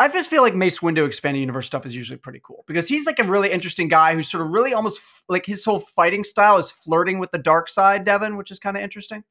I 0.00 0.08
just 0.08 0.28
feel 0.28 0.42
like 0.42 0.56
Mace 0.56 0.80
Windu 0.80 1.06
expanded 1.06 1.38
universe 1.38 1.66
stuff 1.66 1.86
is 1.86 1.94
usually 1.94 2.18
pretty 2.18 2.40
cool 2.42 2.64
because 2.66 2.88
he's 2.88 3.06
like 3.06 3.20
a 3.20 3.24
really 3.24 3.52
interesting 3.52 3.86
guy 3.86 4.12
who's 4.12 4.28
sort 4.28 4.44
of 4.44 4.50
really 4.50 4.74
almost 4.74 4.98
f- 4.98 5.22
like 5.28 5.46
his 5.46 5.64
whole 5.64 5.78
fighting 5.78 6.24
style 6.24 6.58
is 6.58 6.72
flirting 6.72 7.20
with 7.20 7.30
the 7.30 7.38
dark 7.38 7.68
side, 7.68 8.04
Devan, 8.04 8.36
which 8.36 8.50
is 8.50 8.58
kind 8.58 8.76
of 8.76 8.82
interesting. 8.82 9.22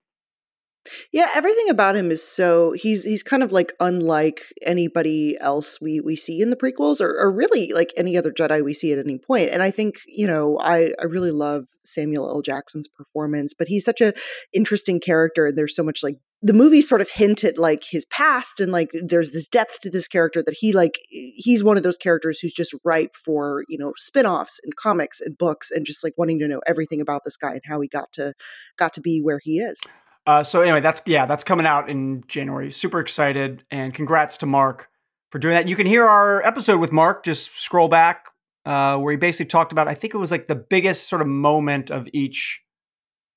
Yeah, 1.13 1.29
everything 1.33 1.69
about 1.69 1.95
him 1.95 2.11
is 2.11 2.25
so 2.27 2.73
he's 2.73 3.05
he's 3.05 3.23
kind 3.23 3.41
of 3.41 3.51
like 3.51 3.73
unlike 3.79 4.41
anybody 4.63 5.37
else 5.39 5.79
we 5.79 6.01
we 6.01 6.15
see 6.15 6.41
in 6.41 6.49
the 6.49 6.57
prequels 6.57 6.99
or, 6.99 7.17
or 7.17 7.31
really 7.31 7.71
like 7.73 7.93
any 7.95 8.17
other 8.17 8.31
Jedi 8.31 8.63
we 8.63 8.73
see 8.73 8.91
at 8.91 8.99
any 8.99 9.17
point. 9.17 9.49
And 9.49 9.63
I 9.63 9.71
think, 9.71 9.95
you 10.07 10.27
know, 10.27 10.59
I, 10.59 10.89
I 10.99 11.05
really 11.05 11.31
love 11.31 11.67
Samuel 11.83 12.29
L. 12.29 12.41
Jackson's 12.41 12.87
performance, 12.87 13.53
but 13.53 13.69
he's 13.69 13.85
such 13.85 14.01
a 14.01 14.13
interesting 14.51 14.99
character 14.99 15.47
and 15.47 15.57
there's 15.57 15.75
so 15.75 15.83
much 15.83 16.03
like 16.03 16.17
the 16.41 16.53
movie 16.53 16.81
sort 16.81 16.99
of 16.99 17.11
hint 17.11 17.45
at 17.45 17.57
like 17.57 17.85
his 17.89 18.03
past 18.05 18.59
and 18.59 18.69
like 18.69 18.89
there's 18.93 19.31
this 19.31 19.47
depth 19.47 19.79
to 19.79 19.89
this 19.89 20.09
character 20.09 20.43
that 20.43 20.55
he 20.59 20.73
like 20.73 20.99
he's 21.09 21.63
one 21.63 21.77
of 21.77 21.83
those 21.83 21.95
characters 21.97 22.39
who's 22.39 22.53
just 22.53 22.75
ripe 22.83 23.15
for, 23.15 23.63
you 23.69 23.77
know, 23.77 23.93
spin-offs 23.95 24.59
and 24.61 24.75
comics 24.75 25.21
and 25.21 25.37
books 25.37 25.71
and 25.71 25.85
just 25.85 26.03
like 26.03 26.13
wanting 26.17 26.39
to 26.39 26.47
know 26.49 26.59
everything 26.67 26.99
about 26.99 27.21
this 27.23 27.37
guy 27.37 27.53
and 27.53 27.61
how 27.65 27.79
he 27.79 27.87
got 27.87 28.11
to 28.11 28.33
got 28.77 28.93
to 28.93 28.99
be 28.99 29.21
where 29.21 29.39
he 29.41 29.59
is. 29.59 29.79
Uh, 30.25 30.43
so 30.43 30.61
anyway, 30.61 30.81
that's 30.81 31.01
yeah, 31.05 31.25
that's 31.25 31.43
coming 31.43 31.65
out 31.65 31.89
in 31.89 32.23
January. 32.27 32.71
Super 32.71 32.99
excited, 32.99 33.63
and 33.71 33.93
congrats 33.93 34.37
to 34.37 34.45
Marc 34.45 34.89
for 35.31 35.39
doing 35.39 35.53
that. 35.55 35.67
You 35.67 35.75
can 35.75 35.87
hear 35.87 36.05
our 36.05 36.41
episode 36.43 36.79
with 36.79 36.91
Marc. 36.91 37.25
Just 37.25 37.59
scroll 37.59 37.89
back 37.89 38.27
uh, 38.65 38.97
where 38.97 39.11
he 39.11 39.17
basically 39.17 39.47
talked 39.47 39.71
about. 39.71 39.87
I 39.87 39.95
think 39.95 40.13
it 40.13 40.17
was 40.17 40.31
like 40.31 40.47
the 40.47 40.55
biggest 40.55 41.09
sort 41.09 41.21
of 41.21 41.27
moment 41.27 41.91
of 41.91 42.07
each 42.13 42.61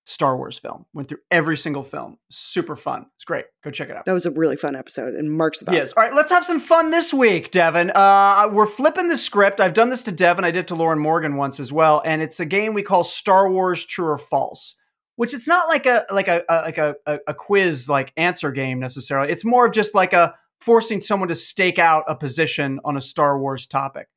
Star 0.05 0.37
Wars 0.37 0.59
film. 0.59 0.87
Went 0.95 1.09
through 1.09 1.19
every 1.31 1.57
single 1.57 1.83
film. 1.83 2.19
Super 2.31 2.76
fun. 2.76 3.07
It's 3.16 3.25
great. 3.25 3.47
Go 3.64 3.73
check 3.73 3.88
it 3.88 3.97
out. 3.97 4.05
That 4.05 4.12
was 4.12 4.25
a 4.25 4.31
really 4.31 4.57
fun 4.57 4.76
episode, 4.76 5.14
and 5.14 5.33
Marc's 5.33 5.59
the 5.59 5.64
best. 5.64 5.75
Yes. 5.75 5.93
All 5.97 6.05
right, 6.05 6.14
let's 6.14 6.31
have 6.31 6.45
some 6.45 6.61
fun 6.61 6.93
this 6.93 7.12
week, 7.12 7.50
Devan. 7.50 7.90
Uh, 7.95 8.49
we're 8.52 8.66
flipping 8.66 9.09
the 9.09 9.19
script. 9.19 9.61
I've 9.61 9.75
done 9.75 9.90
this 9.90 10.05
to 10.05 10.12
Devan. 10.12 10.45
I 10.45 10.52
did 10.52 10.61
it 10.61 10.69
to 10.69 10.76
Lauren 10.76 11.00
Morgan 11.00 11.37
once 11.37 11.59
as 11.59 11.73
well, 11.73 12.00
and 12.05 12.23
it's 12.23 12.38
a 12.38 12.47
game 12.47 12.75
we 12.75 12.83
call 12.83 13.02
Star 13.02 13.50
Wars 13.50 13.85
True 13.85 14.07
or 14.07 14.19
False. 14.19 14.76
Which 15.16 15.32
it's 15.35 15.49
not 15.49 15.68
like 15.68 15.87
a 15.87 16.04
like 16.11 16.28
a, 16.28 16.42
a 16.49 16.56
like 16.62 16.78
a, 16.78 16.94
a 17.26 17.35
quiz 17.35 17.88
like 17.88 18.12
answer 18.16 18.50
game 18.52 18.78
necessarily. 18.78 19.32
It's 19.32 19.44
more 19.44 19.66
of 19.66 19.73
just 19.73 19.94
like 19.94 20.12
a 20.12 20.35
forcing 20.61 21.00
someone 21.00 21.28
to 21.28 21.35
stake 21.35 21.78
out 21.78 22.04
a 22.08 22.14
position 22.14 22.80
on 22.85 22.96
a 22.96 23.00
Star 23.00 23.38
Wars 23.38 23.66
topic. 23.66 24.08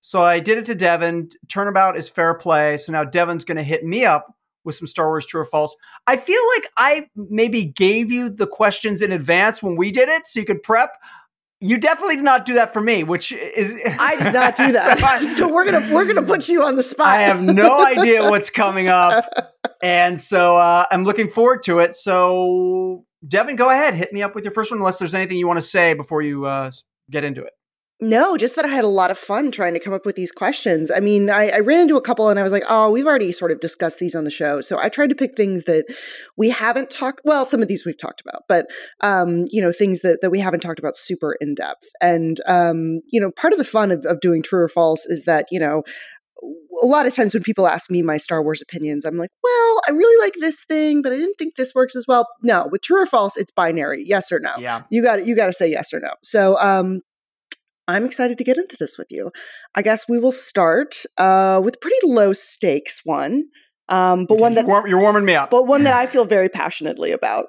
So 0.00 0.22
I 0.22 0.40
did 0.40 0.58
it 0.58 0.66
to 0.66 0.74
Devan. 0.76 1.32
Turnabout 1.48 1.96
is 1.98 2.08
fair 2.08 2.34
play. 2.34 2.76
So 2.78 2.92
now 2.92 3.04
Devan's 3.04 3.44
going 3.44 3.56
to 3.56 3.62
hit 3.62 3.84
me 3.84 4.04
up 4.04 4.34
with 4.64 4.76
some 4.76 4.86
Star 4.86 5.08
Wars 5.08 5.26
True 5.26 5.40
or 5.40 5.44
False. 5.46 5.74
I 6.06 6.16
feel 6.16 6.40
like 6.54 6.68
I 6.76 7.08
maybe 7.16 7.64
gave 7.64 8.10
you 8.12 8.28
the 8.30 8.46
questions 8.46 9.02
in 9.02 9.12
advance 9.12 9.62
when 9.62 9.76
we 9.76 9.90
did 9.90 10.08
it, 10.08 10.26
so 10.26 10.40
you 10.40 10.46
could 10.46 10.62
prep. 10.62 10.92
You 11.60 11.76
definitely 11.78 12.14
did 12.16 12.24
not 12.24 12.44
do 12.44 12.54
that 12.54 12.72
for 12.72 12.80
me, 12.80 13.02
which 13.02 13.32
is 13.32 13.74
I 13.98 14.16
did 14.22 14.32
not 14.32 14.54
do 14.56 14.72
that. 14.72 14.98
So 15.00 15.06
I- 15.06 15.20
so 15.48 15.52
we're 15.52 15.64
gonna 15.64 15.92
we're 15.92 16.04
gonna 16.06 16.22
put 16.22 16.48
you 16.48 16.62
on 16.64 16.76
the 16.76 16.82
spot. 16.82 17.08
I 17.08 17.22
have 17.22 17.42
no 17.42 17.84
idea 17.84 18.30
what's 18.30 18.50
coming 18.50 18.86
up, 18.88 19.24
and 19.82 20.20
so 20.20 20.56
uh, 20.56 20.86
I'm 20.90 21.04
looking 21.04 21.28
forward 21.30 21.62
to 21.64 21.78
it. 21.78 21.94
So, 21.94 23.04
Devan, 23.26 23.56
go 23.56 23.70
ahead, 23.70 23.94
hit 23.94 24.12
me 24.12 24.22
up 24.22 24.34
with 24.34 24.44
your 24.44 24.52
first 24.52 24.70
one, 24.70 24.78
unless 24.80 24.98
there's 24.98 25.14
anything 25.14 25.36
you 25.36 25.46
want 25.46 25.58
to 25.58 25.66
say 25.66 25.94
before 25.94 26.22
you 26.22 26.46
uh, 26.46 26.70
get 27.10 27.24
into 27.24 27.42
it. 27.42 27.52
No, 28.00 28.36
just 28.36 28.54
that 28.54 28.64
I 28.64 28.68
had 28.68 28.84
a 28.84 28.88
lot 28.88 29.10
of 29.10 29.18
fun 29.18 29.50
trying 29.50 29.74
to 29.74 29.80
come 29.80 29.92
up 29.92 30.06
with 30.06 30.14
these 30.14 30.30
questions. 30.30 30.88
I 30.88 31.00
mean, 31.00 31.30
I, 31.30 31.48
I 31.48 31.58
ran 31.58 31.80
into 31.80 31.96
a 31.96 32.00
couple 32.00 32.28
and 32.28 32.38
I 32.38 32.44
was 32.44 32.52
like, 32.52 32.62
oh, 32.68 32.90
we've 32.90 33.06
already 33.06 33.32
sort 33.32 33.50
of 33.50 33.58
discussed 33.58 33.98
these 33.98 34.14
on 34.14 34.22
the 34.22 34.30
show. 34.30 34.60
So 34.60 34.78
I 34.78 34.88
tried 34.88 35.08
to 35.08 35.16
pick 35.16 35.36
things 35.36 35.64
that 35.64 35.84
we 36.36 36.50
haven't 36.50 36.90
talked 36.90 37.22
well, 37.24 37.44
some 37.44 37.60
of 37.60 37.66
these 37.66 37.84
we've 37.84 37.98
talked 37.98 38.20
about, 38.20 38.44
but 38.48 38.66
um, 39.00 39.46
you 39.50 39.60
know, 39.60 39.72
things 39.72 40.02
that, 40.02 40.20
that 40.22 40.30
we 40.30 40.38
haven't 40.38 40.60
talked 40.60 40.78
about 40.78 40.96
super 40.96 41.36
in 41.40 41.56
depth. 41.56 41.88
And 42.00 42.40
um, 42.46 43.00
you 43.10 43.20
know, 43.20 43.32
part 43.32 43.52
of 43.52 43.58
the 43.58 43.64
fun 43.64 43.90
of, 43.90 44.04
of 44.04 44.20
doing 44.20 44.44
true 44.44 44.60
or 44.60 44.68
false 44.68 45.04
is 45.06 45.24
that, 45.24 45.46
you 45.50 45.58
know, 45.58 45.82
a 46.82 46.86
lot 46.86 47.06
of 47.06 47.14
times 47.14 47.34
when 47.34 47.42
people 47.42 47.66
ask 47.66 47.90
me 47.90 48.02
my 48.02 48.16
Star 48.16 48.42
Wars 48.42 48.62
opinions, 48.62 49.04
I'm 49.04 49.16
like, 49.16 49.30
well, 49.42 49.80
I 49.88 49.92
really 49.92 50.24
like 50.24 50.34
this 50.40 50.64
thing, 50.64 51.02
but 51.02 51.12
I 51.12 51.16
didn't 51.16 51.34
think 51.34 51.56
this 51.56 51.74
works 51.74 51.96
as 51.96 52.06
well. 52.06 52.26
No, 52.42 52.68
with 52.70 52.82
true 52.82 53.02
or 53.02 53.06
false, 53.06 53.36
it's 53.36 53.50
binary, 53.50 54.04
yes 54.06 54.30
or 54.30 54.40
no. 54.40 54.52
Yeah. 54.58 54.82
You 54.90 55.02
got 55.02 55.26
you 55.26 55.34
got 55.34 55.46
to 55.46 55.52
say 55.52 55.70
yes 55.70 55.92
or 55.92 56.00
no. 56.00 56.12
So, 56.22 56.58
um, 56.60 57.00
I'm 57.86 58.04
excited 58.04 58.36
to 58.38 58.44
get 58.44 58.58
into 58.58 58.76
this 58.78 58.98
with 58.98 59.08
you. 59.10 59.30
I 59.74 59.80
guess 59.80 60.04
we 60.08 60.18
will 60.18 60.32
start 60.32 61.04
uh, 61.16 61.60
with 61.64 61.76
a 61.76 61.78
pretty 61.78 61.96
low 62.04 62.34
stakes 62.34 63.00
one, 63.04 63.44
um, 63.88 64.26
but 64.26 64.38
one 64.38 64.54
that 64.54 64.66
you're 64.66 65.00
warming 65.00 65.24
me 65.24 65.34
up. 65.34 65.50
but 65.50 65.66
one 65.66 65.84
that 65.84 65.94
I 65.94 66.06
feel 66.06 66.24
very 66.26 66.48
passionately 66.48 67.12
about. 67.12 67.46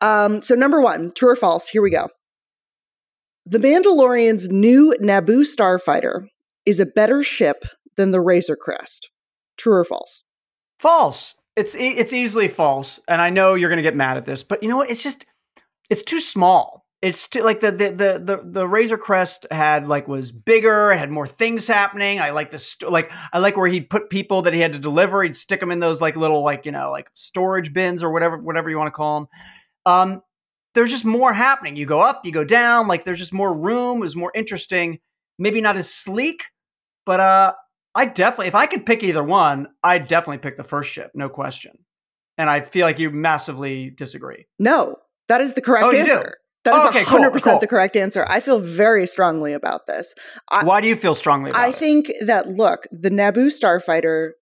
Um, 0.00 0.42
so, 0.42 0.54
number 0.54 0.80
one, 0.80 1.12
true 1.14 1.30
or 1.30 1.36
false? 1.36 1.68
Here 1.68 1.82
we 1.82 1.90
go. 1.90 2.08
The 3.44 3.58
Mandalorian's 3.58 4.48
new 4.48 4.94
Naboo 5.02 5.44
starfighter 5.44 6.26
is 6.64 6.78
a 6.78 6.86
better 6.86 7.22
ship 7.22 7.64
than 7.96 8.10
the 8.10 8.20
Razor 8.20 8.56
Crest. 8.56 9.10
True 9.56 9.74
or 9.74 9.84
false? 9.84 10.24
False. 10.78 11.34
It's 11.56 11.74
e- 11.76 11.96
it's 11.98 12.12
easily 12.12 12.48
false, 12.48 13.00
and 13.08 13.20
I 13.20 13.30
know 13.30 13.54
you're 13.54 13.68
going 13.68 13.76
to 13.78 13.82
get 13.82 13.96
mad 13.96 14.16
at 14.16 14.24
this, 14.24 14.42
but 14.42 14.62
you 14.62 14.68
know 14.68 14.76
what? 14.76 14.90
It's 14.90 15.02
just 15.02 15.26
it's 15.90 16.02
too 16.02 16.20
small. 16.20 16.86
It's 17.02 17.28
too 17.28 17.42
like 17.42 17.60
the 17.60 17.72
the 17.72 17.90
the 17.90 18.22
the, 18.24 18.40
the 18.44 18.68
Razor 18.68 18.98
Crest 18.98 19.46
had 19.50 19.88
like 19.88 20.06
was 20.06 20.32
bigger. 20.32 20.92
It 20.92 20.98
had 20.98 21.10
more 21.10 21.26
things 21.26 21.66
happening. 21.66 22.20
I 22.20 22.30
like 22.30 22.50
the 22.50 22.58
st- 22.58 22.90
like 22.90 23.10
I 23.32 23.38
like 23.38 23.56
where 23.56 23.68
he'd 23.68 23.90
put 23.90 24.10
people 24.10 24.42
that 24.42 24.54
he 24.54 24.60
had 24.60 24.72
to 24.74 24.78
deliver. 24.78 25.22
He'd 25.22 25.36
stick 25.36 25.60
them 25.60 25.70
in 25.70 25.80
those 25.80 26.00
like 26.00 26.16
little 26.16 26.42
like 26.44 26.66
you 26.66 26.72
know 26.72 26.90
like 26.90 27.10
storage 27.14 27.72
bins 27.72 28.02
or 28.02 28.10
whatever 28.10 28.38
whatever 28.38 28.70
you 28.70 28.78
want 28.78 28.88
to 28.88 28.92
call 28.92 29.20
them. 29.20 29.28
Um, 29.86 30.22
there's 30.74 30.90
just 30.90 31.04
more 31.04 31.32
happening. 31.32 31.76
You 31.76 31.86
go 31.86 32.00
up, 32.00 32.24
you 32.24 32.32
go 32.32 32.44
down. 32.44 32.86
Like 32.86 33.04
there's 33.04 33.18
just 33.18 33.32
more 33.32 33.52
room. 33.52 33.98
It 33.98 34.02
was 34.02 34.16
more 34.16 34.32
interesting. 34.34 35.00
Maybe 35.38 35.60
not 35.60 35.76
as 35.76 35.92
sleek, 35.92 36.44
but 37.06 37.18
uh, 37.18 37.54
I 37.94 38.04
definitely, 38.06 38.46
if 38.48 38.54
I 38.54 38.66
could 38.66 38.86
pick 38.86 39.02
either 39.02 39.22
one, 39.22 39.68
I'd 39.82 40.06
definitely 40.06 40.38
pick 40.38 40.56
the 40.56 40.64
first 40.64 40.90
ship, 40.90 41.10
no 41.14 41.28
question. 41.28 41.72
And 42.38 42.48
I 42.48 42.60
feel 42.60 42.86
like 42.86 42.98
you 42.98 43.10
massively 43.10 43.90
disagree. 43.90 44.46
No, 44.58 44.96
that 45.28 45.40
is 45.40 45.54
the 45.54 45.60
correct 45.60 45.86
Oh, 45.86 45.90
answer. 45.92 46.34
That 46.64 46.74
is 46.76 46.82
Oh, 46.84 46.88
okay, 46.90 47.04
100% 47.04 47.42
cool. 47.52 47.58
the 47.58 47.66
correct 47.66 47.96
answer. 47.96 48.24
I 48.28 48.40
feel 48.40 48.60
very 48.60 49.06
strongly 49.06 49.52
about 49.54 49.86
this. 49.86 50.14
I- 50.50 50.64
Why 50.64 50.80
do 50.80 50.88
you 50.88 50.96
feel 50.96 51.14
strongly 51.14 51.50
about 51.50 51.64
I 51.64 51.68
it? 51.70 51.76
think 51.76 52.12
that 52.20 52.48
look, 52.48 52.86
the 52.92 53.10
Naboo 53.10 53.46
starfighter 53.48 54.32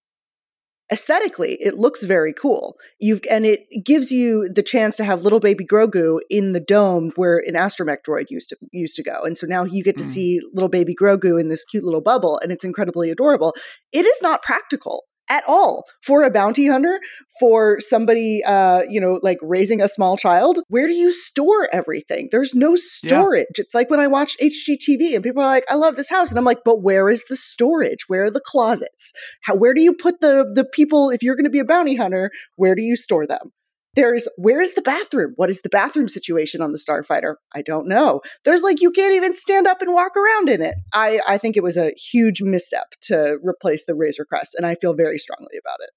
aesthetically 0.91 1.55
it 1.61 1.75
looks 1.75 2.05
very 2.05 2.33
cool. 2.33 2.77
You've 2.99 3.21
and 3.31 3.45
it 3.45 3.67
gives 3.85 4.11
you 4.11 4.49
the 4.49 4.63
chance 4.63 4.97
to 4.97 5.05
have 5.05 5.23
little 5.23 5.41
baby 5.41 5.65
Grogu 5.65 6.21
in 6.31 6.53
the 6.53 6.61
dome 6.61 7.13
where 7.17 7.39
an 7.39 7.55
astromech 7.55 7.99
droid 8.07 8.27
used 8.31 8.49
to 8.51 8.57
used 8.73 8.97
to 8.97 9.03
go. 9.03 9.23
And 9.23 9.37
so 9.37 9.47
now 9.47 9.65
you 9.65 9.83
get 9.83 9.97
to 9.99 10.05
Mm. 10.05 10.07
see 10.07 10.41
little 10.55 10.69
baby 10.69 10.95
Grogu 10.95 11.41
in 11.41 11.49
this 11.49 11.65
cute 11.65 11.85
little 11.85 12.01
bubble 12.01 12.39
and 12.43 12.53
it's 12.53 12.65
incredibly 12.65 13.11
adorable. 13.11 13.55
It 13.93 14.07
is 14.07 14.23
not 14.23 14.43
practical 14.43 15.05
at 15.29 15.45
all 15.47 15.85
for 16.03 16.23
a 16.23 16.31
bounty 16.31 16.67
hunter 16.67 17.01
for 17.41 17.81
somebody 17.81 18.43
uh 18.45 18.83
you 18.89 19.01
know 19.01 19.21
like 19.23 19.39
raising 19.43 19.81
a 19.81 19.89
small 19.89 20.17
child? 20.17 20.59
Where 20.69 20.87
do 20.87 20.95
you 20.95 21.13
store 21.13 21.69
everything? 21.73 22.29
There's 22.31 22.55
no 22.55 22.77
storage. 22.77 23.47
It's 23.57 23.75
like 23.75 23.91
when 23.91 24.01
i 24.01 24.07
watch 24.07 24.37
hgtv 24.43 25.15
and 25.15 25.25
people 25.25 25.43
are 25.43 25.47
like 25.47 25.65
i 25.69 25.75
love 25.75 25.97
this 25.97 26.11
house. 26.11 26.31
And 26.31 26.39
i'm 26.39 26.45
like 26.45 26.65
but 26.65 26.83
where 26.83 27.09
is 27.09 27.25
the 27.27 27.37
storage? 27.37 28.09
Where 28.09 28.25
are 28.25 28.31
the 28.31 28.43
closets? 28.45 29.13
How 29.43 29.57
where 29.57 29.75
do 29.75 29.81
you 29.81 29.95
put 29.95 30.21
the 30.21 30.51
the 30.55 30.65
people 30.65 31.11
if 31.11 31.23
you're 31.23 31.37
going 31.37 31.45
to 31.45 31.51
be 31.51 31.59
a 31.59 31.65
bounty 31.65 31.97
hunter 31.97 32.31
where 32.57 32.75
do 32.75 32.83
you 32.83 32.97
store 32.97 33.27
them 33.27 33.53
There's 33.99 34.29
where's 34.37 34.75
the 34.75 34.83
bathroom? 34.83 35.33
What 35.35 35.51
is 35.51 35.63
the 35.63 35.69
bathroom 35.69 36.09
situation 36.09 36.63
on 36.63 36.71
the 36.71 36.79
Starfighter? 36.79 37.35
I 37.53 37.63
don't 37.63 37.89
know. 37.89 38.21
There's 38.45 38.63
like 38.63 38.81
you 38.81 38.93
can't 38.93 39.13
even 39.15 39.35
stand 39.35 39.67
up 39.67 39.83
and 39.83 39.93
walk 39.93 40.17
around 40.17 40.49
in 40.49 40.63
it. 40.63 40.77
I 40.95 41.19
I 41.27 41.37
think 41.37 41.57
it 41.57 41.65
was 41.65 41.77
a 41.77 41.91
huge 42.13 42.41
misstep 42.41 42.93
to 43.03 43.39
replace 43.43 43.87
the 43.87 43.97
Razor 43.97 44.25
Crest, 44.25 44.55
and 44.55 44.65
I 44.65 44.77
feel 44.77 44.95
very 44.95 45.19
strongly 45.19 45.57
about 45.61 45.79
it. 45.81 45.91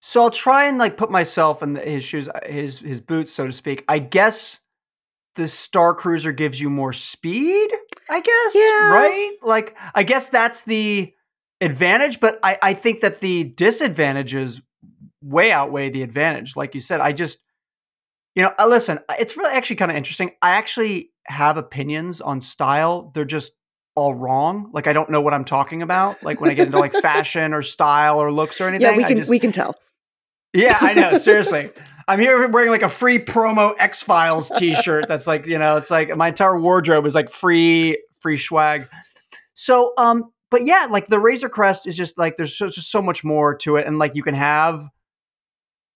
So 0.00 0.22
I'll 0.24 0.30
try 0.30 0.66
and 0.66 0.76
like 0.76 0.96
put 0.96 1.08
myself 1.12 1.62
in 1.62 1.74
the, 1.74 1.80
his 1.82 2.02
shoes, 2.02 2.28
uh, 2.28 2.40
his 2.44 2.80
his 2.80 3.00
boots, 3.00 3.32
so 3.32 3.46
to 3.46 3.52
speak. 3.52 3.84
I 3.86 4.00
guess 4.00 4.58
the 5.36 5.46
Star 5.46 5.94
Cruiser 5.94 6.32
gives 6.32 6.60
you 6.60 6.68
more 6.68 6.92
speed. 6.92 7.70
I 8.08 8.20
guess, 8.20 8.54
Yeah. 8.56 8.90
right? 8.92 9.36
Like, 9.40 9.76
I 9.94 10.02
guess 10.02 10.30
that's 10.30 10.62
the 10.62 11.14
advantage, 11.60 12.18
but 12.18 12.40
I 12.42 12.58
I 12.60 12.74
think 12.74 13.02
that 13.02 13.20
the 13.20 13.44
disadvantages 13.44 14.60
way 15.22 15.52
outweigh 15.52 15.90
the 15.90 16.02
advantage. 16.02 16.56
Like 16.56 16.74
you 16.74 16.80
said, 16.80 17.00
I 17.00 17.12
just, 17.12 17.38
you 18.34 18.42
know, 18.42 18.52
uh, 18.58 18.66
listen, 18.66 18.98
it's 19.18 19.36
really 19.36 19.54
actually 19.54 19.76
kind 19.76 19.90
of 19.90 19.96
interesting. 19.96 20.30
I 20.42 20.50
actually 20.50 21.10
have 21.24 21.56
opinions 21.56 22.20
on 22.20 22.40
style. 22.40 23.10
They're 23.14 23.24
just 23.24 23.52
all 23.96 24.14
wrong. 24.14 24.70
Like 24.72 24.86
I 24.86 24.92
don't 24.92 25.10
know 25.10 25.20
what 25.20 25.34
I'm 25.34 25.44
talking 25.44 25.82
about. 25.82 26.22
Like 26.22 26.40
when 26.40 26.50
I 26.50 26.54
get 26.54 26.66
into 26.66 26.78
like 26.78 26.94
fashion 26.94 27.52
or 27.52 27.62
style 27.62 28.18
or 28.20 28.32
looks 28.32 28.60
or 28.60 28.68
anything. 28.68 28.88
Yeah, 28.88 28.96
we 28.96 29.04
can 29.04 29.18
just- 29.18 29.30
we 29.30 29.38
can 29.38 29.52
tell. 29.52 29.74
yeah, 30.54 30.76
I 30.80 30.94
know. 30.94 31.18
Seriously, 31.18 31.70
I'm 32.08 32.18
here 32.20 32.48
wearing 32.48 32.70
like 32.70 32.82
a 32.82 32.88
free 32.88 33.18
promo 33.18 33.74
X 33.78 34.02
Files 34.02 34.50
T-shirt. 34.56 35.06
That's 35.08 35.26
like 35.26 35.46
you 35.46 35.58
know, 35.58 35.76
it's 35.76 35.90
like 35.90 36.16
my 36.16 36.28
entire 36.28 36.58
wardrobe 36.58 37.04
is 37.06 37.14
like 37.14 37.30
free 37.32 38.00
free 38.20 38.36
swag. 38.36 38.88
So, 39.54 39.92
um, 39.98 40.32
but 40.50 40.64
yeah, 40.64 40.86
like 40.90 41.08
the 41.08 41.18
Razor 41.18 41.48
Crest 41.48 41.86
is 41.86 41.96
just 41.96 42.16
like 42.16 42.36
there's 42.36 42.56
just 42.56 42.90
so 42.90 43.02
much 43.02 43.22
more 43.24 43.54
to 43.56 43.76
it, 43.76 43.86
and 43.86 43.98
like 43.98 44.14
you 44.14 44.22
can 44.22 44.34
have 44.34 44.86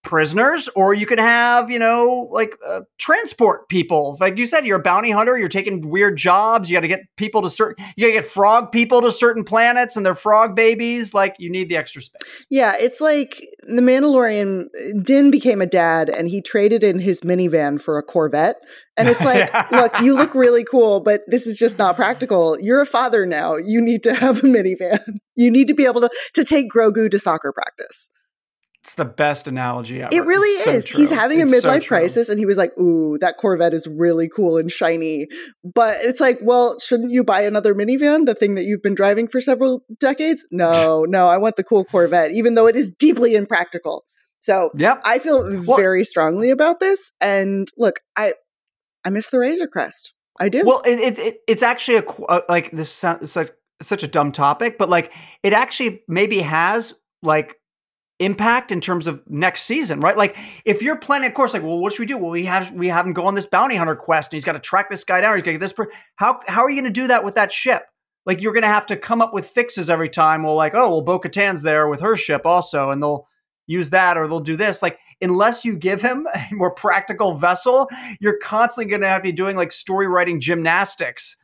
prisoners 0.05 0.69
or 0.77 0.95
you 0.95 1.07
can 1.07 1.19
have 1.19 1.71
you 1.71 1.79
know 1.79 2.29
like 2.31 2.57
uh, 2.67 2.81
transport 2.99 3.69
people 3.69 4.17
like 4.21 4.39
you 4.39 4.47
said 4.47 4.67
you're 4.67 4.79
a 4.79 4.83
bounty 4.83 5.11
hunter 5.11 5.37
you're 5.37 5.49
taking 5.49 5.81
weird 5.89 6.17
jobs 6.17 6.69
you 6.69 6.77
got 6.77 6.81
to 6.81 6.89
get 6.89 7.01
people 7.17 7.43
to 7.43 7.51
certain 7.51 7.85
you 7.97 8.07
got 8.07 8.15
to 8.15 8.21
get 8.21 8.31
frog 8.31 8.71
people 8.71 9.01
to 9.01 9.11
certain 9.11 9.45
planets 9.45 9.97
and 9.97 10.05
their 10.05 10.15
frog 10.15 10.55
babies 10.55 11.15
like 11.15 11.35
you 11.39 11.51
need 11.51 11.69
the 11.69 11.77
extra 11.77 12.03
space 12.03 12.45
Yeah, 12.51 12.75
it's 12.79 13.01
like 13.01 13.43
the 13.63 13.83
Mandalorian. 13.83 14.67
Din 15.03 15.31
became 15.31 15.61
a 15.61 15.67
dad, 15.67 16.09
and 16.09 16.29
he 16.29 16.43
traded 16.43 16.83
in 16.83 16.99
his 17.01 17.23
minivan 17.23 17.81
for 17.81 17.99
a 17.99 18.03
Corvette. 18.03 18.57
And 18.97 19.09
it's 19.09 19.25
like, 19.25 19.53
look, 19.73 19.99
you 20.01 20.15
look 20.15 20.35
really 20.35 20.65
cool, 20.65 21.01
but 21.01 21.23
this 21.27 21.47
is 21.47 21.59
just 21.59 21.79
not 21.79 21.97
practical. 21.97 22.59
You're 22.61 22.81
a 22.81 22.87
father 22.87 23.27
now. 23.27 23.57
You 23.57 23.81
need 23.81 24.03
to 24.05 24.15
have 24.15 24.39
a 24.39 24.47
minivan. 24.47 25.01
You 25.37 25.51
need 25.51 25.67
to 25.67 25.75
be 25.75 25.85
able 25.85 26.01
to 26.01 26.11
to 26.35 26.45
take 26.45 26.71
Grogu 26.71 27.11
to 27.11 27.19
soccer 27.19 27.53
practice. 27.53 28.13
It's 28.85 28.97
the 28.97 29.05
best 29.07 29.49
analogy 29.49 30.03
ever. 30.03 30.15
It 30.15 30.21
really 30.27 30.49
It's 30.59 30.65
so 30.65 30.71
is. 30.73 30.89
He's 30.91 31.11
having 31.11 31.41
a 31.41 31.45
It's 31.45 31.63
so 31.63 31.69
midlife 31.71 31.85
true. 31.85 31.97
crisis, 31.97 32.29
and 32.29 32.39
he 32.39 32.45
was 32.45 32.59
like, 32.59 32.77
"Ooh, 32.79 33.17
that 33.19 33.39
Corvette 33.39 33.73
is 33.73 33.87
really 33.87 34.29
cool 34.29 34.59
and 34.59 34.71
shiny." 34.71 35.27
But 35.65 36.03
it's 36.03 36.21
like, 36.21 36.39
well, 36.43 36.79
shouldn't 36.79 37.11
you 37.11 37.25
buy 37.25 37.43
another 37.43 37.75
minivan, 37.75 38.27
the 38.27 38.35
thing 38.35 38.57
that 38.57 38.65
you've 38.65 38.83
been 38.83 38.95
driving 38.95 39.27
for 39.27 39.41
several 39.41 39.85
decades? 39.99 40.45
No, 40.51 41.05
no, 41.09 41.29
I 41.29 41.39
want 41.39 41.57
the 41.57 41.65
cool 41.65 41.85
Corvette, 41.87 42.33
even 42.33 42.55
though 42.55 42.67
it 42.67 42.77
is 42.77 42.91
deeply 42.99 43.35
impractical. 43.35 44.05
So 44.41 44.71
Yep. 44.77 45.01
I 45.05 45.19
feel 45.19 45.63
Well- 45.67 45.79
very 45.79 46.05
strongly 46.05 46.51
about 46.51 46.79
this. 46.79 47.13
And 47.23 47.69
look, 47.79 48.01
I 48.17 48.35
I 49.03 49.09
miss 49.09 49.31
the 49.31 49.39
Razor 49.39 49.67
Crest. 49.67 50.13
I 50.39 50.51
do. 50.51 50.63
Well, 50.67 50.83
it, 50.85 50.99
it, 51.01 51.19
it 51.19 51.37
it's 51.49 51.63
actually 51.63 51.97
a 51.99 52.05
uh, 52.29 52.41
like 52.51 52.71
this 52.73 52.91
sounds 52.91 53.33
such 53.33 53.51
such 53.81 54.03
a 54.03 54.09
dumb 54.09 54.31
topic, 54.33 54.77
but 54.77 54.91
like 54.91 55.11
it 55.43 55.55
actually 55.55 56.03
maybe 56.07 56.41
has 56.41 56.93
like 57.23 57.57
impact 58.21 58.71
in 58.71 58.81
terms 58.81 59.07
of 59.07 59.21
next 59.29 59.63
season, 59.63 60.01
right? 60.01 60.17
Like 60.17 60.37
if 60.65 60.83
you're 60.83 60.97
planning, 60.97 61.31
a 61.31 61.33
course, 61.33 61.53
like 61.53 61.63
well, 61.63 61.79
what 61.79 61.93
should 61.93 62.01
we 62.01 62.07
do? 62.07 62.19
Well, 62.19 62.31
we 62.31 62.45
have 62.45 62.73
we 62.73 62.89
have 62.89 63.07
him 63.07 63.13
go 63.13 63.27
on 63.27 63.35
this 63.35 63.47
bounty 63.47 63.77
hunter 63.77 63.97
quest, 63.97 64.33
and 64.33 64.37
he's 64.37 64.45
got 64.45 64.53
to 64.53 64.61
track 64.61 64.89
this 64.89 65.05
guy 65.05 65.21
down. 65.21 65.37
He's 65.37 65.43
got 65.43 65.47
to 65.47 65.53
get 65.53 65.61
this. 65.61 65.73
Per- 65.73 65.91
how 66.17 66.41
how 66.47 66.63
are 66.63 66.71
you 66.71 66.81
going 66.81 66.93
to 66.93 67.01
do 67.01 67.09
that 67.09 67.25
with 67.25 67.35
that 67.35 67.53
ship? 67.53 67.85
Like 68.27 68.41
you're 68.41 68.53
going 68.53 68.63
to 68.63 68.69
have 68.69 68.87
to 68.87 68.97
come 68.97 69.21
up 69.21 69.35
with 69.35 69.49
fixes 69.49 69.91
every 69.91 70.09
time. 70.09 70.43
Well, 70.43 70.55
like 70.55 70.75
oh, 70.75 70.91
well, 70.91 71.03
Bo 71.03 71.19
Katan's 71.19 71.63
there 71.63 71.89
with 71.89 72.01
her 72.01 72.17
ship 72.17 72.43
also, 72.45 72.91
and 72.91 73.03
they'll 73.03 73.27
use 73.67 73.91
that 73.91 74.17
or 74.17 74.29
they'll 74.29 74.41
do 74.41 74.57
this. 74.57 74.83
Like 74.83 74.99
unless 75.21 75.65
you 75.65 75.77
give 75.77 76.03
him 76.03 76.27
a 76.35 76.55
more 76.55 76.73
practical 76.73 77.35
vessel, 77.35 77.89
you're 78.21 78.39
constantly 78.39 78.91
going 78.91 79.03
to 79.03 79.09
have 79.09 79.23
to 79.23 79.29
be 79.29 79.33
doing 79.33 79.57
like 79.57 79.73
story 79.73 80.07
writing 80.07 80.41
gymnastics 80.41 81.37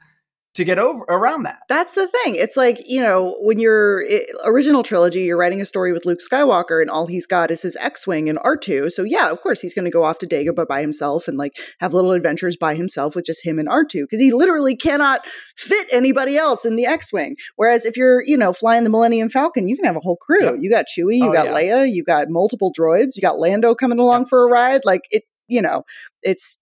to 0.55 0.65
get 0.65 0.81
over 0.81 1.05
around 1.09 1.45
that. 1.45 1.61
That's 1.69 1.93
the 1.93 2.09
thing. 2.09 2.35
It's 2.35 2.57
like, 2.57 2.83
you 2.85 3.01
know, 3.01 3.37
when 3.41 3.61
you're 3.61 4.05
i- 4.11 4.27
original 4.45 4.83
trilogy, 4.83 5.21
you're 5.21 5.39
writing 5.39 5.61
a 5.61 5.65
story 5.65 5.93
with 5.93 6.05
Luke 6.05 6.19
Skywalker 6.19 6.81
and 6.81 6.91
all 6.91 7.07
he's 7.07 7.25
got 7.27 7.53
is 7.53 7.63
his 7.63 7.77
X-Wing 7.77 8.29
and 8.29 8.37
R2. 8.41 8.91
So 8.91 9.05
yeah, 9.05 9.31
of 9.31 9.41
course 9.43 9.61
he's 9.61 9.75
going 9.75 9.85
to 9.85 9.93
go 9.93 10.03
off 10.03 10.19
to 10.19 10.27
Dagobah 10.27 10.67
by 10.67 10.81
himself 10.81 11.29
and 11.29 11.39
like 11.39 11.53
have 11.79 11.95
little 11.95 12.11
adventures 12.11 12.57
by 12.57 12.75
himself 12.75 13.15
with 13.15 13.27
just 13.27 13.47
him 13.47 13.61
and 13.61 13.69
R2 13.69 14.03
because 14.03 14.19
he 14.21 14.33
literally 14.33 14.75
cannot 14.75 15.21
fit 15.57 15.87
anybody 15.93 16.37
else 16.37 16.65
in 16.65 16.75
the 16.75 16.85
X-Wing. 16.87 17.37
Whereas 17.55 17.85
if 17.85 17.97
you're, 17.97 18.23
you 18.25 18.37
know, 18.37 18.53
flying 18.53 18.83
the 18.83 18.91
Millennium 18.91 19.29
Falcon, 19.29 19.69
you 19.69 19.77
can 19.77 19.85
have 19.85 19.97
a 19.97 20.01
whole 20.01 20.17
crew. 20.17 20.45
Yep. 20.45 20.55
You 20.59 20.71
got 20.71 20.87
Chewie, 20.87 21.19
you 21.19 21.29
Oh, 21.29 21.33
got 21.33 21.45
yeah. 21.47 21.55
Leia, 21.85 21.93
you 21.93 22.03
got 22.03 22.27
multiple 22.29 22.73
droids, 22.77 23.15
you 23.15 23.23
got 23.23 23.39
Lando 23.39 23.75
coming 23.77 24.01
along 24.01 24.27
for 24.27 24.43
a 24.43 24.51
ride. 24.51 24.81
Like 24.85 25.03
it, 25.11 25.23
you 25.47 25.61
know, 25.63 25.83
it's 26.23 26.60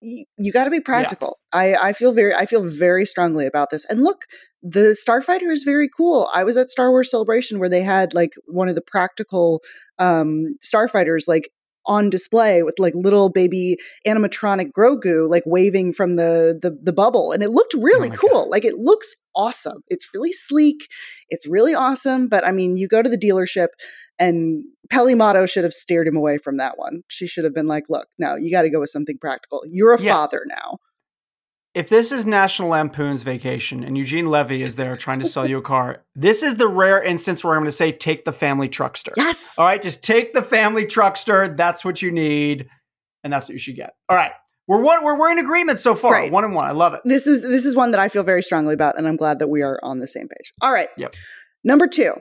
you, 0.00 0.24
you 0.38 0.52
got 0.52 0.64
to 0.64 0.70
be 0.70 0.80
practical. 0.80 1.38
I 1.52 1.74
I 1.74 1.92
feel 1.92 2.12
very 2.12 2.34
I 2.34 2.46
feel 2.46 2.64
very 2.64 3.04
strongly 3.06 3.46
about 3.46 3.70
this. 3.70 3.84
And 3.86 4.02
look, 4.02 4.22
the 4.62 4.96
Starfighter 5.06 5.52
is 5.52 5.62
very 5.62 5.88
cool. 5.94 6.28
I 6.34 6.44
was 6.44 6.56
at 6.56 6.68
Star 6.68 6.90
Wars 6.90 7.10
Celebration 7.10 7.58
where 7.58 7.68
they 7.68 7.82
had 7.82 8.14
like 8.14 8.32
one 8.46 8.68
of 8.68 8.74
the 8.74 8.82
practical 8.82 9.62
um 9.98 10.56
starfighters 10.62 11.28
like 11.28 11.50
on 11.86 12.10
display 12.10 12.62
with 12.62 12.74
like 12.78 12.94
little 12.94 13.30
baby 13.30 13.76
animatronic 14.06 14.70
Grogu 14.76 15.28
like 15.28 15.42
waving 15.46 15.92
from 15.92 16.16
the 16.16 16.58
the, 16.60 16.76
the 16.82 16.92
bubble 16.92 17.32
and 17.32 17.42
it 17.42 17.50
looked 17.50 17.74
really 17.74 18.10
Oh 18.10 18.16
cool. 18.16 18.50
Like 18.50 18.64
it 18.64 18.74
looks 18.74 19.14
awesome. 19.34 19.82
It's 19.88 20.08
really 20.14 20.32
sleek. 20.32 20.88
It's 21.28 21.48
really 21.48 21.74
awesome, 21.74 22.28
but 22.28 22.46
I 22.46 22.52
mean, 22.52 22.76
you 22.76 22.88
go 22.88 23.02
to 23.02 23.08
the 23.08 23.18
dealership 23.18 23.68
and 24.18 24.64
Peli 24.90 25.14
Motto 25.14 25.46
should 25.46 25.64
have 25.64 25.72
steered 25.72 26.06
him 26.06 26.16
away 26.16 26.36
from 26.38 26.58
that 26.58 26.76
one. 26.76 27.02
She 27.08 27.26
should 27.26 27.44
have 27.44 27.54
been 27.54 27.68
like, 27.68 27.84
"Look, 27.88 28.08
no, 28.18 28.34
you 28.36 28.50
got 28.50 28.62
to 28.62 28.70
go 28.70 28.80
with 28.80 28.90
something 28.90 29.16
practical. 29.18 29.62
You're 29.70 29.94
a 29.94 30.02
Yeah. 30.02 30.14
father 30.14 30.44
now." 30.46 30.78
If 31.72 31.88
this 31.88 32.10
is 32.10 32.26
National 32.26 32.68
Lampoon's 32.68 33.22
Vacation 33.22 33.84
and 33.84 33.96
Eugene 33.96 34.28
Levy 34.28 34.62
is 34.62 34.74
there 34.74 34.96
trying 34.96 35.20
to 35.20 35.28
sell 35.28 35.48
you 35.48 35.58
a 35.58 35.62
car, 35.62 36.02
this 36.16 36.42
is 36.42 36.56
the 36.56 36.66
rare 36.66 37.00
instance 37.00 37.44
where 37.44 37.54
I'm 37.54 37.60
going 37.60 37.70
to 37.70 37.76
say 37.76 37.92
take 37.92 38.24
the 38.24 38.32
family 38.32 38.68
truckster. 38.68 39.12
Yes. 39.16 39.56
All 39.56 39.66
right, 39.66 39.80
just 39.80 40.02
take 40.02 40.32
the 40.32 40.42
family 40.42 40.84
truckster. 40.84 41.56
That's 41.56 41.84
what 41.84 42.02
you 42.02 42.10
need, 42.10 42.68
and 43.22 43.32
that's 43.32 43.44
what 43.46 43.52
you 43.52 43.60
should 43.60 43.76
get. 43.76 43.94
All 44.08 44.16
right, 44.16 44.32
we're 44.66 44.80
one. 44.80 45.04
We're, 45.04 45.16
we're 45.16 45.30
in 45.30 45.38
agreement 45.38 45.78
so 45.78 45.94
far. 45.94 46.12
Right. 46.12 46.32
One 46.32 46.42
and 46.42 46.54
one. 46.56 46.66
I 46.66 46.72
love 46.72 46.92
it. 46.94 47.02
this 47.04 47.28
is 47.28 47.42
this 47.42 47.64
is 47.64 47.76
one 47.76 47.92
that 47.92 48.00
I 48.00 48.08
feel 48.08 48.24
very 48.24 48.42
strongly 48.42 48.74
about, 48.74 48.98
and 48.98 49.06
I'm 49.06 49.16
glad 49.16 49.38
that 49.38 49.48
we 49.48 49.62
are 49.62 49.78
on 49.84 50.00
the 50.00 50.08
same 50.08 50.26
page. 50.26 50.52
All 50.60 50.72
right. 50.72 50.88
Yep. 50.96 51.14
Number 51.62 51.86
two, 51.86 52.14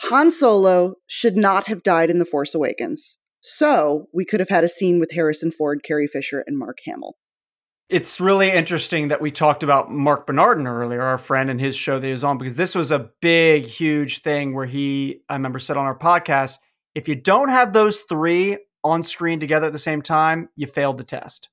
Han 0.00 0.30
Solo 0.30 0.96
should 1.06 1.36
not 1.36 1.68
have 1.68 1.82
died 1.82 2.10
in 2.10 2.18
The 2.18 2.26
Force 2.26 2.54
Awakens. 2.54 3.18
So 3.40 4.06
we 4.12 4.24
could 4.24 4.40
have 4.40 4.48
had 4.48 4.64
a 4.64 4.68
scene 4.68 4.98
with 4.98 5.12
Harrison 5.12 5.50
Ford, 5.50 5.82
Carrie 5.82 6.06
Fisher, 6.06 6.44
and 6.46 6.58
Mark 6.58 6.78
Hamill. 6.86 7.16
It's 7.90 8.18
really 8.18 8.50
interesting 8.50 9.08
that 9.08 9.20
we 9.20 9.30
talked 9.30 9.62
about 9.62 9.92
Marc 9.92 10.26
Bernardin 10.26 10.66
earlier, 10.66 11.02
our 11.02 11.18
friend 11.18 11.50
and 11.50 11.60
his 11.60 11.76
show 11.76 12.00
that 12.00 12.06
he 12.06 12.12
was 12.12 12.24
on, 12.24 12.38
because 12.38 12.54
this 12.54 12.74
was 12.74 12.90
a 12.90 13.10
big, 13.20 13.66
huge 13.66 14.22
thing 14.22 14.54
where 14.54 14.64
he, 14.66 15.20
I 15.28 15.34
remember, 15.34 15.58
said 15.58 15.76
on 15.76 15.84
our 15.84 15.98
podcast, 15.98 16.56
if 16.94 17.08
you 17.08 17.14
don't 17.14 17.50
have 17.50 17.72
those 17.72 18.00
three 18.00 18.56
on 18.84 19.02
screen 19.02 19.38
together 19.38 19.66
at 19.66 19.72
the 19.72 19.78
same 19.78 20.00
time, 20.00 20.48
you 20.56 20.66
failed 20.66 20.96
the 20.96 21.04
test. 21.04 21.50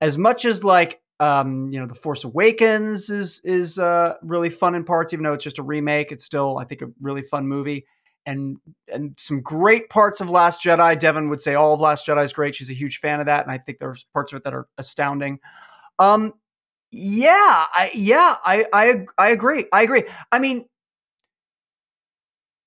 As 0.00 0.16
much 0.16 0.44
as 0.44 0.62
like, 0.62 1.00
um, 1.18 1.72
you 1.72 1.80
know, 1.80 1.86
The 1.86 1.94
Force 1.94 2.22
Awakens 2.24 3.10
is 3.10 3.40
is 3.42 3.78
uh, 3.78 4.14
really 4.22 4.50
fun 4.50 4.74
in 4.74 4.84
parts, 4.84 5.12
even 5.12 5.24
though 5.24 5.32
it's 5.32 5.44
just 5.44 5.58
a 5.58 5.62
remake. 5.62 6.12
It's 6.12 6.24
still, 6.24 6.58
I 6.58 6.64
think, 6.64 6.82
a 6.82 6.88
really 7.00 7.22
fun 7.22 7.48
movie, 7.48 7.86
and 8.26 8.58
and 8.92 9.14
some 9.18 9.40
great 9.40 9.88
parts 9.88 10.20
of 10.20 10.28
Last 10.28 10.62
Jedi. 10.62 10.98
Devan 10.98 11.30
would 11.30 11.40
say 11.40 11.54
all 11.54 11.72
of 11.72 11.80
Last 11.80 12.06
Jedi 12.06 12.24
is 12.24 12.32
great. 12.32 12.54
She's 12.54 12.70
a 12.70 12.74
huge 12.74 12.98
fan 12.98 13.20
of 13.20 13.26
that, 13.26 13.44
and 13.44 13.52
I 13.52 13.58
think 13.58 13.78
there's 13.78 14.04
parts 14.12 14.32
of 14.32 14.38
it 14.38 14.44
that 14.44 14.54
are 14.54 14.66
astounding. 14.78 15.38
Um, 15.98 16.34
yeah, 16.90 17.66
I 17.72 17.90
yeah, 17.94 18.36
I 18.44 18.66
I 18.72 19.06
I 19.16 19.28
agree. 19.28 19.66
I 19.72 19.82
agree. 19.82 20.04
I 20.32 20.38
mean, 20.38 20.66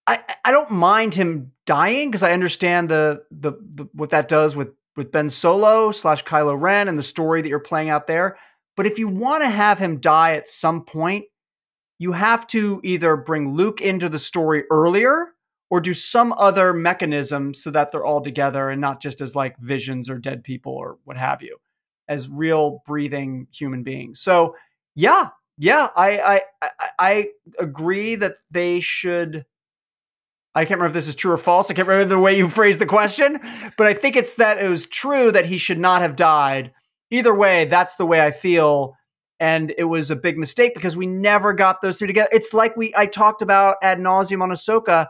I 0.07 0.21
I 0.45 0.51
don't 0.51 0.71
mind 0.71 1.13
him 1.13 1.51
dying 1.65 2.09
because 2.09 2.23
I 2.23 2.31
understand 2.31 2.89
the, 2.89 3.23
the 3.31 3.51
the 3.75 3.87
what 3.93 4.09
that 4.11 4.27
does 4.27 4.55
with 4.55 4.69
with 4.95 5.11
Ben 5.11 5.29
Solo 5.29 5.91
slash 5.91 6.23
Kylo 6.23 6.59
Ren 6.59 6.87
and 6.87 6.97
the 6.97 7.03
story 7.03 7.41
that 7.41 7.49
you're 7.49 7.59
playing 7.59 7.89
out 7.89 8.07
there. 8.07 8.37
But 8.75 8.87
if 8.87 8.97
you 8.97 9.07
want 9.07 9.43
to 9.43 9.49
have 9.49 9.77
him 9.77 9.99
die 9.99 10.35
at 10.35 10.47
some 10.47 10.83
point, 10.85 11.25
you 11.97 12.13
have 12.13 12.47
to 12.47 12.79
either 12.83 13.17
bring 13.17 13.53
Luke 13.53 13.81
into 13.81 14.07
the 14.07 14.19
story 14.19 14.63
earlier 14.71 15.33
or 15.69 15.79
do 15.79 15.93
some 15.93 16.34
other 16.34 16.73
mechanism 16.73 17.53
so 17.53 17.69
that 17.71 17.91
they're 17.91 18.05
all 18.05 18.21
together 18.21 18.69
and 18.69 18.82
not 18.82 19.01
just 19.01 19.21
as 19.21 19.36
like 19.36 19.58
visions 19.60 20.10
or 20.10 20.17
dead 20.17 20.43
people 20.43 20.73
or 20.73 20.97
what 21.03 21.17
have 21.17 21.41
you, 21.41 21.58
as 22.08 22.29
real 22.29 22.82
breathing 22.86 23.47
human 23.51 23.84
beings. 23.84 24.19
So 24.19 24.55
yeah, 24.95 25.29
yeah, 25.58 25.89
I 25.95 26.41
I 26.62 26.71
I, 26.97 27.27
agree 27.60 28.15
that 28.15 28.38
they 28.49 28.79
should 28.79 29.45
I 30.55 30.65
can't 30.65 30.79
remember 30.79 30.97
if 30.97 31.05
this 31.05 31.08
is 31.08 31.15
true 31.15 31.32
or 31.32 31.38
false. 31.38 31.69
I 31.69 31.73
can't 31.73 31.88
remember 31.88 32.15
the 32.15 32.19
way 32.19 32.36
you 32.36 32.49
phrased 32.49 32.79
the 32.79 32.86
question, 32.86 33.39
but 33.77 33.86
I 33.86 33.93
think 33.93 34.15
it's 34.15 34.36
that 34.36 34.58
it 34.58 34.67
was 34.67 34.88
true 34.88 35.32
that 35.32 35.45
he 35.45 35.58
should 35.58 35.79
not 35.79 36.01
have 36.01 36.15
died. 36.15 36.71
Either 37.12 37.34
way, 37.34 37.65
that's 37.65 37.95
the 37.95 38.05
way 38.05 38.21
I 38.21 38.32
feel. 38.32 38.95
And 39.39 39.73
it 39.77 39.86
was 39.86 40.12
a 40.12 40.15
big 40.15 40.38
mistake 40.38 40.73
because 40.73 40.97
we 40.97 41.08
never 41.08 41.53
got 41.53 41.82
those 41.82 41.97
two 41.97 42.08
together. 42.08 42.29
It's 42.32 42.53
like 42.53 42.75
we 42.75 42.93
I 42.95 43.05
talked 43.05 43.41
about 43.41 43.77
ad 43.82 43.99
nauseum 43.99 44.41
on 44.41 44.49
Ahsoka, 44.49 45.08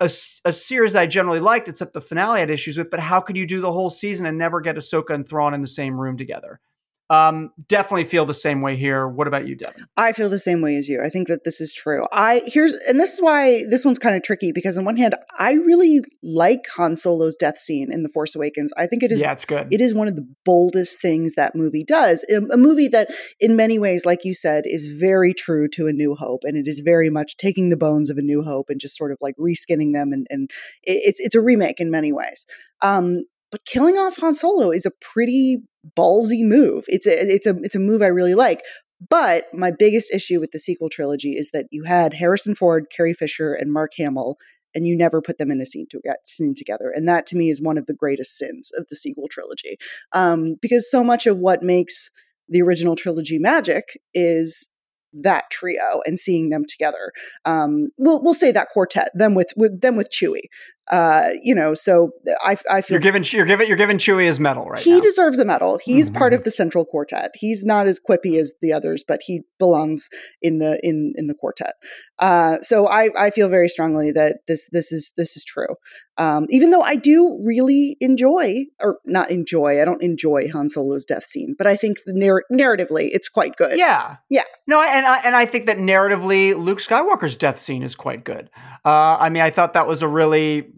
a, 0.00 0.10
a 0.44 0.52
series 0.52 0.96
I 0.96 1.06
generally 1.06 1.40
liked, 1.40 1.68
except 1.68 1.92
the 1.92 2.00
finale 2.00 2.38
I 2.38 2.40
had 2.40 2.50
issues 2.50 2.76
with. 2.76 2.90
But 2.90 3.00
how 3.00 3.20
could 3.20 3.36
you 3.36 3.46
do 3.46 3.60
the 3.60 3.72
whole 3.72 3.90
season 3.90 4.26
and 4.26 4.36
never 4.38 4.60
get 4.60 4.76
Ahsoka 4.76 5.14
and 5.14 5.26
Thrawn 5.26 5.54
in 5.54 5.62
the 5.62 5.68
same 5.68 5.98
room 6.00 6.16
together? 6.16 6.60
Um, 7.10 7.50
definitely 7.68 8.04
feel 8.04 8.24
the 8.24 8.32
same 8.32 8.62
way 8.62 8.76
here. 8.76 9.06
What 9.06 9.26
about 9.28 9.46
you, 9.46 9.56
Devan? 9.56 9.84
I 9.96 10.12
feel 10.12 10.30
the 10.30 10.38
same 10.38 10.62
way 10.62 10.76
as 10.76 10.88
you. 10.88 11.02
I 11.04 11.10
think 11.10 11.28
that 11.28 11.44
this 11.44 11.60
is 11.60 11.70
true. 11.72 12.06
I 12.12 12.42
here's 12.46 12.72
and 12.88 12.98
this 12.98 13.12
is 13.14 13.20
why 13.20 13.62
this 13.68 13.84
one's 13.84 13.98
kind 13.98 14.16
of 14.16 14.22
tricky 14.22 14.52
because 14.52 14.78
on 14.78 14.86
one 14.86 14.96
hand, 14.96 15.14
I 15.38 15.52
really 15.52 16.00
like 16.22 16.62
Han 16.76 16.96
Solo's 16.96 17.36
death 17.36 17.58
scene 17.58 17.92
in 17.92 18.04
The 18.04 18.08
Force 18.08 18.34
Awakens. 18.34 18.72
I 18.78 18.86
think 18.86 19.02
it 19.02 19.12
is 19.12 19.20
Yeah, 19.20 19.32
it's 19.32 19.44
good. 19.44 19.68
it 19.70 19.82
is 19.82 19.94
one 19.94 20.08
of 20.08 20.16
the 20.16 20.26
boldest 20.46 21.00
things 21.02 21.34
that 21.34 21.54
movie 21.54 21.84
does. 21.84 22.24
A, 22.30 22.36
a 22.50 22.56
movie 22.56 22.88
that 22.88 23.08
in 23.38 23.54
many 23.54 23.78
ways, 23.78 24.06
like 24.06 24.24
you 24.24 24.32
said, 24.32 24.64
is 24.66 24.86
very 24.86 25.34
true 25.34 25.68
to 25.74 25.86
A 25.86 25.92
New 25.92 26.14
Hope 26.14 26.40
and 26.44 26.56
it 26.56 26.66
is 26.66 26.80
very 26.80 27.10
much 27.10 27.36
taking 27.36 27.68
the 27.68 27.76
bones 27.76 28.08
of 28.08 28.16
A 28.16 28.22
New 28.22 28.42
Hope 28.42 28.70
and 28.70 28.80
just 28.80 28.96
sort 28.96 29.12
of 29.12 29.18
like 29.20 29.36
reskinning 29.36 29.92
them 29.92 30.10
and 30.12 30.26
and 30.30 30.50
it- 30.82 31.02
it's 31.04 31.20
it's 31.20 31.34
a 31.34 31.42
remake 31.42 31.80
in 31.80 31.90
many 31.90 32.12
ways. 32.12 32.46
Um 32.80 33.24
but 33.54 33.64
killing 33.66 33.94
off 33.94 34.16
Han 34.16 34.34
Solo 34.34 34.72
is 34.72 34.84
a 34.84 34.90
pretty 35.00 35.58
ballsy 35.96 36.42
move. 36.42 36.86
It's 36.88 37.06
a 37.06 37.12
it's 37.12 37.46
a 37.46 37.54
it's 37.62 37.76
a 37.76 37.78
move 37.78 38.02
I 38.02 38.08
really 38.08 38.34
like. 38.34 38.62
But 39.08 39.44
my 39.54 39.70
biggest 39.70 40.12
issue 40.12 40.40
with 40.40 40.50
the 40.50 40.58
sequel 40.58 40.88
trilogy 40.88 41.36
is 41.36 41.52
that 41.52 41.66
you 41.70 41.84
had 41.84 42.14
Harrison 42.14 42.56
Ford, 42.56 42.86
Carrie 42.90 43.14
Fisher, 43.14 43.54
and 43.54 43.72
Mark 43.72 43.92
Hamill, 43.96 44.38
and 44.74 44.88
you 44.88 44.96
never 44.96 45.22
put 45.22 45.38
them 45.38 45.52
in 45.52 45.60
a 45.60 45.66
scene, 45.66 45.86
to, 45.92 46.00
scene 46.24 46.54
together. 46.56 46.92
And 46.92 47.08
that 47.08 47.26
to 47.26 47.36
me 47.36 47.48
is 47.48 47.62
one 47.62 47.78
of 47.78 47.86
the 47.86 47.94
greatest 47.94 48.36
sins 48.36 48.72
of 48.76 48.88
the 48.90 48.96
sequel 48.96 49.28
trilogy. 49.30 49.76
Um, 50.12 50.56
because 50.60 50.90
so 50.90 51.04
much 51.04 51.28
of 51.28 51.38
what 51.38 51.62
makes 51.62 52.10
the 52.48 52.60
original 52.60 52.96
trilogy 52.96 53.38
magic 53.38 54.00
is 54.14 54.68
that 55.22 55.44
trio 55.50 56.00
and 56.04 56.18
seeing 56.18 56.48
them 56.48 56.64
together. 56.68 57.12
Um, 57.44 57.90
we'll 57.96 58.22
we'll 58.22 58.34
say 58.34 58.50
that 58.52 58.70
quartet, 58.70 59.10
them 59.14 59.34
with 59.34 59.52
with 59.56 59.80
them 59.80 59.96
with 59.96 60.10
Chewie. 60.10 60.48
Uh, 60.90 61.30
you 61.42 61.54
know, 61.54 61.72
so 61.72 62.10
I 62.42 62.56
I 62.70 62.82
feel 62.82 62.96
You're 62.96 63.00
giving 63.00 63.24
you're 63.32 63.46
giving 63.46 63.68
you're 63.68 63.76
giving 63.76 63.96
Chewie 63.96 64.26
his 64.26 64.38
medal 64.38 64.66
right 64.66 64.82
he 64.82 64.96
now. 64.96 65.00
deserves 65.00 65.38
a 65.38 65.44
medal. 65.44 65.78
He's 65.82 66.10
part 66.10 66.32
Mhm. 66.32 66.36
of 66.36 66.44
the 66.44 66.50
central 66.50 66.84
quartet. 66.84 67.30
He's 67.34 67.64
not 67.64 67.86
as 67.86 67.98
quippy 67.98 68.38
as 68.38 68.52
the 68.60 68.72
others, 68.74 69.02
but 69.06 69.20
he 69.24 69.42
belongs 69.58 70.08
in 70.42 70.58
the 70.58 70.78
in 70.86 71.14
in 71.16 71.26
the 71.26 71.34
quartet. 71.34 71.72
Uh, 72.18 72.58
so 72.60 72.86
I 72.86 73.08
I 73.16 73.30
feel 73.30 73.48
very 73.48 73.68
strongly 73.68 74.12
that 74.12 74.40
this 74.46 74.68
this 74.72 74.92
is 74.92 75.12
this 75.16 75.36
is 75.38 75.44
true. 75.44 75.76
Um, 76.16 76.46
even 76.48 76.70
though 76.70 76.82
I 76.82 76.94
do 76.94 77.40
really 77.44 77.96
enjoy, 78.00 78.66
or 78.80 78.98
not 79.04 79.30
enjoy, 79.30 79.82
I 79.82 79.84
don't 79.84 80.02
enjoy 80.02 80.48
Han 80.50 80.68
Solo's 80.68 81.04
death 81.04 81.24
scene, 81.24 81.56
but 81.58 81.66
I 81.66 81.76
think 81.76 81.98
narr- 82.06 82.44
narratively 82.52 83.08
it's 83.12 83.28
quite 83.28 83.56
good. 83.56 83.76
Yeah, 83.76 84.16
Yeah. 84.30 84.44
No, 84.66 84.80
and 84.80 85.04
I 85.04 85.18
and 85.24 85.34
I 85.34 85.44
think 85.44 85.66
that 85.66 85.78
narratively, 85.78 86.56
Luke 86.56 86.78
Skywalker's 86.78 87.36
death 87.36 87.58
scene 87.58 87.82
is 87.82 87.96
quite 87.96 88.24
good. 88.24 88.48
Uh, 88.84 89.16
I 89.18 89.28
mean, 89.28 89.42
I 89.42 89.50
thought 89.50 89.74
that 89.74 89.88
was 89.88 90.02
a 90.02 90.08
really, 90.08 90.68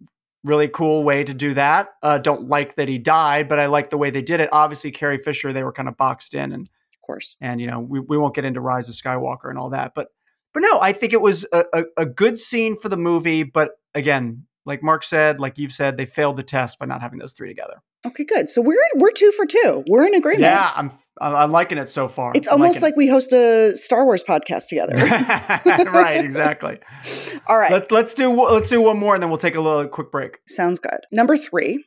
really 0.42 0.68
cool 0.68 1.04
way 1.04 1.22
to 1.22 1.34
do 1.34 1.52
that. 1.54 1.90
Uh, 2.02 2.18
don't 2.18 2.48
like 2.48 2.76
that 2.76 2.88
he 2.88 2.96
died, 2.98 3.48
but 3.48 3.58
I 3.58 3.66
like 3.66 3.90
the 3.90 3.98
way 3.98 4.10
they 4.10 4.22
did 4.22 4.40
it. 4.40 4.48
Obviously, 4.52 4.90
Carrie 4.90 5.18
Fisher, 5.22 5.52
they 5.52 5.62
were 5.62 5.72
kind 5.72 5.88
of 5.88 5.96
boxed 5.98 6.32
in, 6.34 6.52
and 6.52 6.62
of 6.62 7.00
course. 7.02 7.36
and 7.42 7.60
you 7.60 7.66
know, 7.66 7.80
we, 7.80 8.00
we 8.00 8.16
won't 8.16 8.34
get 8.34 8.46
into 8.46 8.60
Rise 8.60 8.88
of 8.88 8.94
Skywalker 8.94 9.50
and 9.50 9.58
all 9.58 9.70
that, 9.70 9.92
but 9.94 10.08
but 10.54 10.60
no, 10.60 10.80
I 10.80 10.94
think 10.94 11.12
it 11.12 11.20
was 11.20 11.44
a, 11.52 11.64
a, 11.74 11.82
a 11.98 12.06
good 12.06 12.38
scene 12.38 12.78
for 12.78 12.88
the 12.88 12.96
movie. 12.96 13.42
But 13.42 13.72
again, 13.94 14.45
like 14.66 14.82
Marc 14.82 15.04
said, 15.04 15.40
like 15.40 15.56
you've 15.56 15.72
said, 15.72 15.96
they 15.96 16.04
failed 16.04 16.36
the 16.36 16.42
test 16.42 16.78
by 16.78 16.86
not 16.86 17.00
having 17.00 17.18
those 17.18 17.32
three 17.32 17.48
together. 17.48 17.82
Okay, 18.04 18.24
good. 18.24 18.50
So 18.50 18.60
we're 18.60 18.76
we're 18.96 19.12
two 19.12 19.32
for 19.32 19.46
two. 19.46 19.84
We're 19.88 20.06
in 20.06 20.14
agreement. 20.14 20.42
Yeah, 20.42 20.70
I'm 20.74 20.92
I'm 21.20 21.50
liking 21.50 21.78
it 21.78 21.88
so 21.88 22.08
far. 22.08 22.32
It's 22.34 22.48
I'm 22.48 22.60
almost 22.60 22.82
like 22.82 22.96
we 22.96 23.08
host 23.08 23.32
a 23.32 23.76
Star 23.76 24.04
Wars 24.04 24.22
podcast 24.22 24.68
together. 24.68 24.94
right, 25.90 26.22
exactly. 26.22 26.78
All 27.46 27.58
right. 27.58 27.72
Let's 27.72 27.90
let's 27.90 28.14
do 28.14 28.30
let's 28.30 28.68
do 28.68 28.82
one 28.82 28.98
more 28.98 29.14
and 29.14 29.22
then 29.22 29.30
we'll 29.30 29.38
take 29.38 29.54
a 29.54 29.60
little 29.60 29.88
quick 29.88 30.10
break. 30.10 30.38
Sounds 30.46 30.78
good. 30.78 31.00
Number 31.10 31.36
three. 31.36 31.84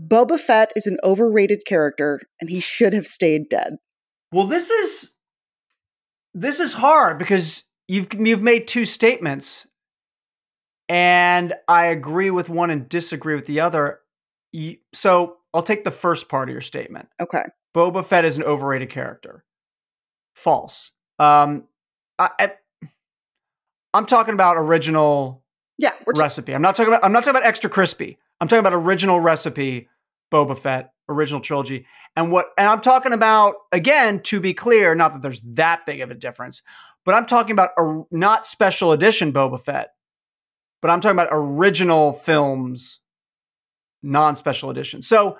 Boba 0.00 0.38
Fett 0.38 0.72
is 0.74 0.86
an 0.86 0.98
overrated 1.04 1.64
character 1.64 2.20
and 2.40 2.50
he 2.50 2.60
should 2.60 2.92
have 2.92 3.06
stayed 3.06 3.48
dead. 3.48 3.76
Well, 4.32 4.46
this 4.46 4.68
is 4.68 5.12
this 6.34 6.60
is 6.60 6.74
hard 6.74 7.18
because 7.18 7.64
you've 7.88 8.08
you've 8.14 8.42
made 8.42 8.66
two 8.66 8.84
statements, 8.84 9.66
and 10.88 11.54
I 11.68 11.86
agree 11.86 12.30
with 12.30 12.48
one 12.48 12.70
and 12.70 12.88
disagree 12.88 13.34
with 13.34 13.46
the 13.46 13.60
other. 13.60 14.00
So 14.92 15.36
I'll 15.54 15.62
take 15.62 15.84
the 15.84 15.90
first 15.90 16.28
part 16.28 16.48
of 16.48 16.52
your 16.52 16.60
statement. 16.60 17.08
Okay. 17.20 17.42
Boba 17.74 18.04
Fett 18.04 18.24
is 18.24 18.36
an 18.36 18.44
overrated 18.44 18.90
character. 18.90 19.44
False. 20.34 20.90
Um, 21.18 21.64
I, 22.18 22.52
I'm 23.94 24.06
talking 24.06 24.34
about 24.34 24.56
original 24.56 25.42
Yeah, 25.78 25.90
t- 25.90 26.04
recipe. 26.16 26.54
I'm 26.54 26.62
not 26.62 26.76
talking 26.76 26.92
about 26.92 27.04
I'm 27.04 27.12
not 27.12 27.20
talking 27.20 27.36
about 27.36 27.46
extra 27.46 27.70
crispy. 27.70 28.18
I'm 28.40 28.48
talking 28.48 28.60
about 28.60 28.74
original 28.74 29.20
recipe 29.20 29.88
Boba 30.32 30.58
Fett, 30.58 30.92
original 31.08 31.40
trilogy. 31.40 31.86
And 32.16 32.30
what 32.30 32.48
and 32.58 32.68
I'm 32.68 32.80
talking 32.80 33.12
about 33.12 33.54
again 33.72 34.20
to 34.24 34.40
be 34.40 34.54
clear, 34.54 34.94
not 34.94 35.14
that 35.14 35.22
there's 35.22 35.42
that 35.54 35.86
big 35.86 36.00
of 36.00 36.10
a 36.10 36.14
difference, 36.14 36.62
but 37.04 37.14
I'm 37.14 37.26
talking 37.26 37.52
about 37.52 37.70
a, 37.78 38.02
not 38.10 38.46
special 38.46 38.92
edition 38.92 39.32
Boba 39.32 39.62
Fett, 39.62 39.90
but 40.82 40.90
I'm 40.90 41.00
talking 41.00 41.16
about 41.16 41.28
original 41.30 42.12
films 42.12 43.00
non-special 44.02 44.70
edition. 44.70 45.02
So 45.02 45.38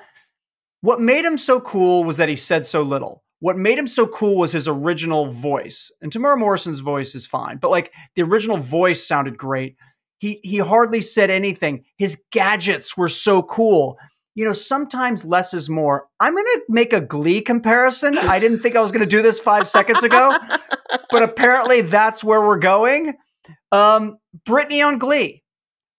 what 0.80 1.00
made 1.00 1.24
him 1.24 1.36
so 1.36 1.60
cool 1.60 2.04
was 2.04 2.16
that 2.16 2.28
he 2.28 2.36
said 2.36 2.66
so 2.66 2.82
little. 2.82 3.22
What 3.40 3.56
made 3.56 3.76
him 3.76 3.88
so 3.88 4.06
cool 4.06 4.36
was 4.36 4.52
his 4.52 4.68
original 4.68 5.32
voice. 5.32 5.90
And 6.00 6.12
Temuera 6.12 6.38
Morrison's 6.38 6.80
voice 6.80 7.14
is 7.14 7.26
fine, 7.26 7.58
but 7.58 7.70
like 7.70 7.92
the 8.14 8.22
original 8.22 8.56
voice 8.56 9.04
sounded 9.04 9.36
great. 9.36 9.76
He 10.18 10.38
he 10.44 10.58
hardly 10.58 11.02
said 11.02 11.30
anything. 11.30 11.84
His 11.96 12.22
gadgets 12.30 12.96
were 12.96 13.08
so 13.08 13.42
cool. 13.42 13.98
You 14.36 14.44
know, 14.44 14.52
sometimes 14.52 15.24
less 15.24 15.52
is 15.52 15.68
more. 15.68 16.06
I'm 16.20 16.34
going 16.34 16.44
to 16.44 16.62
make 16.68 16.92
a 16.92 17.00
Glee 17.00 17.42
comparison. 17.42 18.16
I 18.16 18.38
didn't 18.38 18.60
think 18.60 18.76
I 18.76 18.80
was 18.80 18.92
going 18.92 19.04
to 19.04 19.10
do 19.10 19.20
this 19.20 19.38
5 19.38 19.68
seconds 19.68 20.02
ago, 20.02 20.32
but 21.10 21.22
apparently 21.22 21.82
that's 21.82 22.24
where 22.24 22.40
we're 22.40 22.58
going. 22.58 23.14
Um 23.72 24.18
Brittany 24.44 24.82
on 24.82 24.98
Glee. 24.98 25.42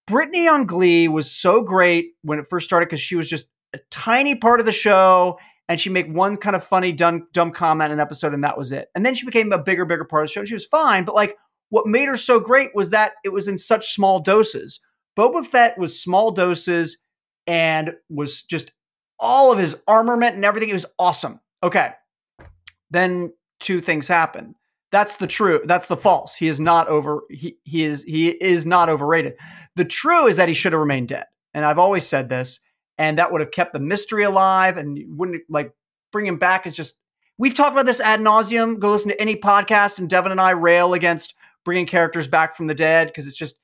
Brittany 0.08 0.48
on 0.48 0.66
Glee 0.66 1.08
was 1.08 1.32
so 1.32 1.62
great 1.62 2.12
when 2.24 2.40
it 2.40 2.46
first 2.50 2.66
started 2.66 2.88
because 2.88 3.00
she 3.00 3.16
was 3.16 3.30
just 3.30 3.48
a 3.74 3.80
tiny 3.90 4.36
part 4.36 4.60
of 4.60 4.66
the 4.66 4.72
show 4.72 5.40
and 5.70 5.80
she'd 5.80 5.92
make 5.92 6.08
one 6.08 6.38
kind 6.38 6.56
of 6.56 6.64
funny 6.64 6.92
dumb, 6.92 7.28
dumb 7.32 7.52
comment 7.52 7.92
in 7.92 8.00
an 8.00 8.02
episode 8.02 8.34
and 8.34 8.44
that 8.44 8.58
was 8.58 8.72
it. 8.72 8.90
And 8.96 9.06
then 9.06 9.16
she 9.16 9.26
became 9.26 9.52
a 9.52 9.58
bigger, 9.58 9.86
bigger 9.86 10.04
part 10.04 10.24
of 10.24 10.30
the 10.30 10.34
show. 10.34 10.46
She 10.46 10.54
was 10.54 10.66
fine, 10.66 11.06
but 11.06 11.16
like 11.16 11.38
what 11.70 11.88
made 11.88 12.08
her 12.08 12.18
so 12.18 12.40
great 12.40 12.76
was 12.76 12.90
that 12.90 13.14
it 13.24 13.30
was 13.30 13.48
in 13.48 13.58
such 13.58 13.94
small 13.94 14.20
doses. 14.20 14.80
Boba 15.18 15.46
Fett 15.46 15.78
was 15.78 16.00
small 16.00 16.32
doses 16.32 16.98
and 17.48 17.96
was 18.10 18.44
just 18.44 18.72
all 19.20 19.52
of 19.52 19.60
his 19.60 19.76
armament 19.88 20.36
and 20.36 20.44
everything. 20.44 20.70
It 20.70 20.74
was 20.74 20.86
awesome. 21.00 21.40
Okay. 21.64 21.92
Then 22.92 23.34
two 23.60 23.82
things 23.82 24.08
happen. 24.08 24.56
That's 24.94 25.16
the 25.16 25.26
true. 25.26 25.60
That's 25.66 25.88
the 25.88 25.98
false. 25.98 26.36
He 26.36 26.48
is 26.48 26.60
not 26.60 26.88
over. 26.88 27.24
He 27.32 27.58
he 27.64 27.84
is 27.84 28.04
he 28.04 28.30
is 28.30 28.64
not 28.64 28.90
overrated. 28.90 29.34
The 29.76 29.86
true 29.86 30.28
is 30.28 30.38
that 30.38 30.48
he 30.48 30.54
should 30.54 30.72
have 30.72 30.80
remained 30.80 31.08
dead. 31.08 31.26
And 31.56 31.66
I've 31.66 31.80
always 31.80 32.06
said 32.06 32.30
this, 32.30 32.60
and 33.00 33.18
that 33.18 33.32
would 33.32 33.42
have 33.42 33.50
kept 33.50 33.74
the 33.74 33.80
mystery 33.80 34.22
alive 34.24 34.78
and 34.78 35.00
wouldn't 35.18 35.42
like 35.50 35.74
bring 36.12 36.28
him 36.28 36.38
back 36.38 36.68
is 36.68 36.76
just 36.76 36.96
we've 37.40 37.56
talked 37.56 37.72
about 37.72 37.88
this 37.88 38.02
ad 38.02 38.20
nauseum. 38.20 38.78
Go 38.78 38.92
listen 38.92 39.10
to 39.10 39.20
any 39.20 39.36
podcast, 39.36 39.98
and 39.98 40.08
Devan 40.08 40.30
and 40.30 40.40
I 40.40 40.52
rail 40.52 40.94
against 40.94 41.34
bringing 41.66 41.88
characters 41.88 42.28
back 42.28 42.56
from 42.56 42.68
the 42.68 42.76
dead 42.76 43.08
because 43.08 43.26
it's 43.26 43.36
just 43.36 43.56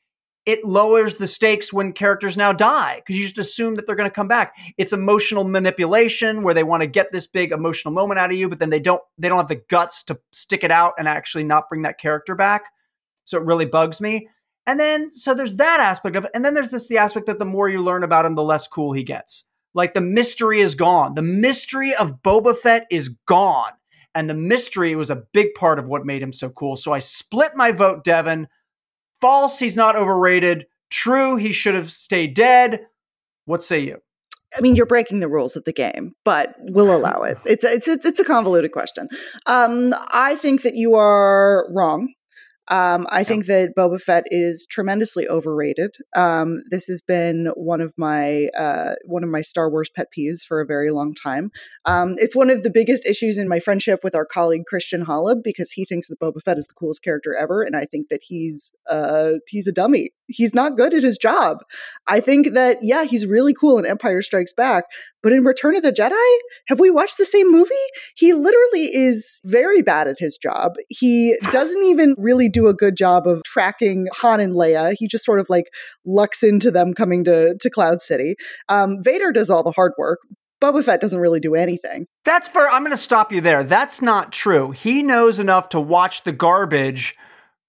it 0.46 0.64
lowers 0.64 1.16
the 1.16 1.28
stakes 1.28 1.72
when 1.72 1.94
characters 1.94 2.38
now 2.38 2.52
die 2.52 2.96
because 2.98 3.18
you 3.18 3.24
just 3.26 3.38
assume 3.38 3.76
that 3.76 3.86
they're 3.86 3.96
going 3.96 4.10
to 4.10 4.16
come 4.16 4.28
back. 4.28 4.56
It's 4.78 4.94
emotional 4.94 5.44
manipulation 5.44 6.42
where 6.42 6.54
they 6.54 6.64
want 6.64 6.82
to 6.82 6.88
get 6.88 7.12
this 7.12 7.28
big 7.28 7.52
emotional 7.52 7.94
moment 7.94 8.20
out 8.20 8.32
of 8.32 8.38
you, 8.38 8.50
but 8.50 8.60
then 8.60 8.70
they 8.70 8.80
don't 8.80 9.02
they 9.18 9.30
don't 9.30 9.38
have 9.38 9.48
the 9.48 9.62
guts 9.70 10.04
to 10.06 10.20
stick 10.32 10.64
it 10.64 10.72
out 10.72 10.94
and 10.98 11.08
actually 11.08 11.44
not 11.44 11.70
bring 11.70 11.84
that 11.84 12.00
character 12.00 12.36
back. 12.36 12.64
So 13.26 13.38
it 13.38 13.44
really 13.44 13.66
bugs 13.66 14.02
me. 14.02 14.28
And 14.66 14.80
then 14.80 15.12
so 15.14 15.34
there's 15.34 15.56
that 15.58 15.80
aspect 15.80 16.16
of 16.16 16.26
it, 16.26 16.32
and 16.34 16.44
then 16.44 16.54
there's 16.54 16.72
this 16.72 16.88
the 16.88 16.98
aspect 16.98 17.26
that 17.28 17.40
the 17.40 17.46
more 17.46 17.70
you 17.70 17.82
learn 17.82 18.04
about 18.04 18.26
him, 18.26 18.36
the 18.36 18.44
less 18.44 18.68
cool 18.68 18.94
he 18.94 19.04
gets. 19.04 19.46
Like 19.74 19.94
the 19.94 20.02
mystery 20.02 20.62
is 20.62 20.76
gone. 20.76 21.16
The 21.16 21.22
mystery 21.22 21.94
of 21.96 22.22
Boba 22.24 22.58
Fett 22.58 22.88
is 22.90 23.10
gone. 23.28 23.72
And 24.16 24.28
the 24.30 24.34
mystery 24.34 24.96
was 24.96 25.12
a 25.12 25.24
big 25.34 25.54
part 25.54 25.78
of 25.78 25.86
what 25.86 26.06
made 26.06 26.22
him 26.22 26.34
so 26.34 26.50
cool. 26.50 26.76
So 26.76 26.92
I 26.92 27.00
split 27.00 27.52
my 27.56 27.72
vote, 27.72 28.04
Devan. 28.04 28.48
False, 29.22 29.60
he's 29.60 29.78
not 29.78 29.96
overrated. 29.96 30.66
True, 30.90 31.36
he 31.36 31.52
should 31.52 31.76
have 31.76 31.92
stayed 31.92 32.34
dead. 32.34 32.86
What 33.46 33.64
say 33.64 33.80
you? 33.80 33.98
I 34.58 34.62
mean, 34.62 34.76
you're 34.76 34.86
breaking 34.86 35.20
the 35.20 35.28
rules 35.28 35.56
of 35.56 35.64
the 35.66 35.74
game, 35.74 36.14
but 36.26 36.56
we'll 36.60 36.96
allow 36.96 37.24
it. 37.24 37.38
It's 37.46 37.64
a, 37.64 37.74
it's 37.74 37.88
a, 37.88 38.00
it's 38.04 38.20
a 38.20 38.24
convoluted 38.24 38.72
question. 38.72 39.08
Um, 39.46 39.94
I 40.10 40.36
think 40.36 40.64
that 40.64 40.76
you 40.76 40.96
are 40.96 41.68
wrong. 41.72 42.14
Um, 42.70 43.08
I 43.10 43.24
think 43.24 43.48
that 43.48 43.76
Boba 43.76 44.00
Fett 44.00 44.26
is 44.28 44.68
tremendously 44.70 45.28
overrated. 45.28 45.96
Um, 46.16 46.62
this 46.70 46.86
has 46.88 47.02
been 47.02 47.48
one 47.56 47.82
of 47.82 47.94
my 47.98 48.48
uh, 48.58 48.94
one 49.06 49.24
of 49.24 49.30
my 49.30 49.42
Star 49.42 49.70
Wars 49.70 49.90
pet 49.90 50.08
peeves 50.16 50.42
for 50.48 50.62
a 50.62 50.66
very 50.66 50.92
long 50.92 51.14
time. 51.14 51.52
Um, 51.86 52.16
it's 52.18 52.36
one 52.36 52.50
of 52.50 52.64
the 52.64 52.70
biggest 52.70 53.06
issues 53.06 53.38
in 53.38 53.48
my 53.48 53.60
friendship 53.60 54.02
with 54.04 54.14
our 54.14 54.26
colleague 54.26 54.66
Christian 54.68 55.06
Holub 55.06 55.44
because 55.44 55.72
he 55.72 55.86
thinks 55.86 56.08
that 56.08 56.20
Boba 56.20 56.42
Fett 56.44 56.58
is 56.58 56.68
the 56.68 56.76
coolest 56.76 57.04
character 57.04 57.36
ever, 57.36 57.64
and 57.64 57.76
I 57.76 57.86
think 57.86 58.10
that 58.10 58.22
he's 58.24 58.72
uh, 58.90 59.34
he's 59.48 59.68
a 59.68 59.72
dummy. 59.72 60.12
He's 60.30 60.54
not 60.54 60.78
good 60.78 60.94
at 60.94 61.04
his 61.04 61.18
job. 61.18 61.58
I 62.08 62.20
think 62.20 62.54
that 62.54 62.78
yeah, 62.82 63.04
he's 63.04 63.26
really 63.26 63.54
cool 63.54 63.78
in 63.78 63.86
Empire 63.86 64.22
Strikes 64.22 64.54
Back, 64.54 64.86
but 65.22 65.34
in 65.34 65.44
Return 65.44 65.76
of 65.76 65.82
the 65.82 65.92
Jedi, 65.92 66.38
have 66.68 66.80
we 66.80 66.90
watched 66.90 67.18
the 67.18 67.26
same 67.26 67.52
movie? 67.52 67.74
He 68.16 68.34
literally 68.34 68.86
is 68.96 69.42
very 69.44 69.82
bad 69.82 70.08
at 70.08 70.18
his 70.20 70.38
job. 70.38 70.74
He 70.88 71.38
doesn't 71.52 71.84
even 71.84 72.16
really 72.18 72.48
do 72.50 72.68
a 72.68 72.74
good 72.74 72.96
job 72.96 73.28
of 73.28 73.44
tracking 73.44 74.08
Han 74.22 74.40
and 74.40 74.54
Leia. 74.54 74.96
He 74.98 75.08
just 75.08 75.26
sort 75.26 75.40
of 75.40 75.48
like 75.50 75.66
lucks 76.06 76.44
into 76.44 76.72
them 76.72 76.94
coming 76.94 77.24
to, 77.26 77.56
to 77.60 77.70
Cloud 77.70 78.02
City. 78.02 78.36
Um, 78.70 78.98
Vader 79.02 79.32
does 79.32 79.50
all 79.50 79.64
the 79.64 79.72
hard 79.72 79.94
work. 79.98 80.20
Boba 80.62 80.84
Fett 80.84 81.00
doesn't 81.00 81.20
really 81.20 81.40
do 81.40 81.56
anything. 81.56 82.06
That's 82.26 82.48
for, 82.48 82.68
I'm 82.68 82.84
going 82.84 82.92
to 82.92 83.02
stop 83.02 83.32
you 83.32 83.40
there. 83.40 83.64
That's 83.64 84.02
not 84.02 84.34
true. 84.34 84.72
He 84.72 85.02
knows 85.04 85.40
enough 85.40 85.70
to 85.70 85.80
watch 85.80 86.24
the 86.24 86.34
garbage 86.34 87.16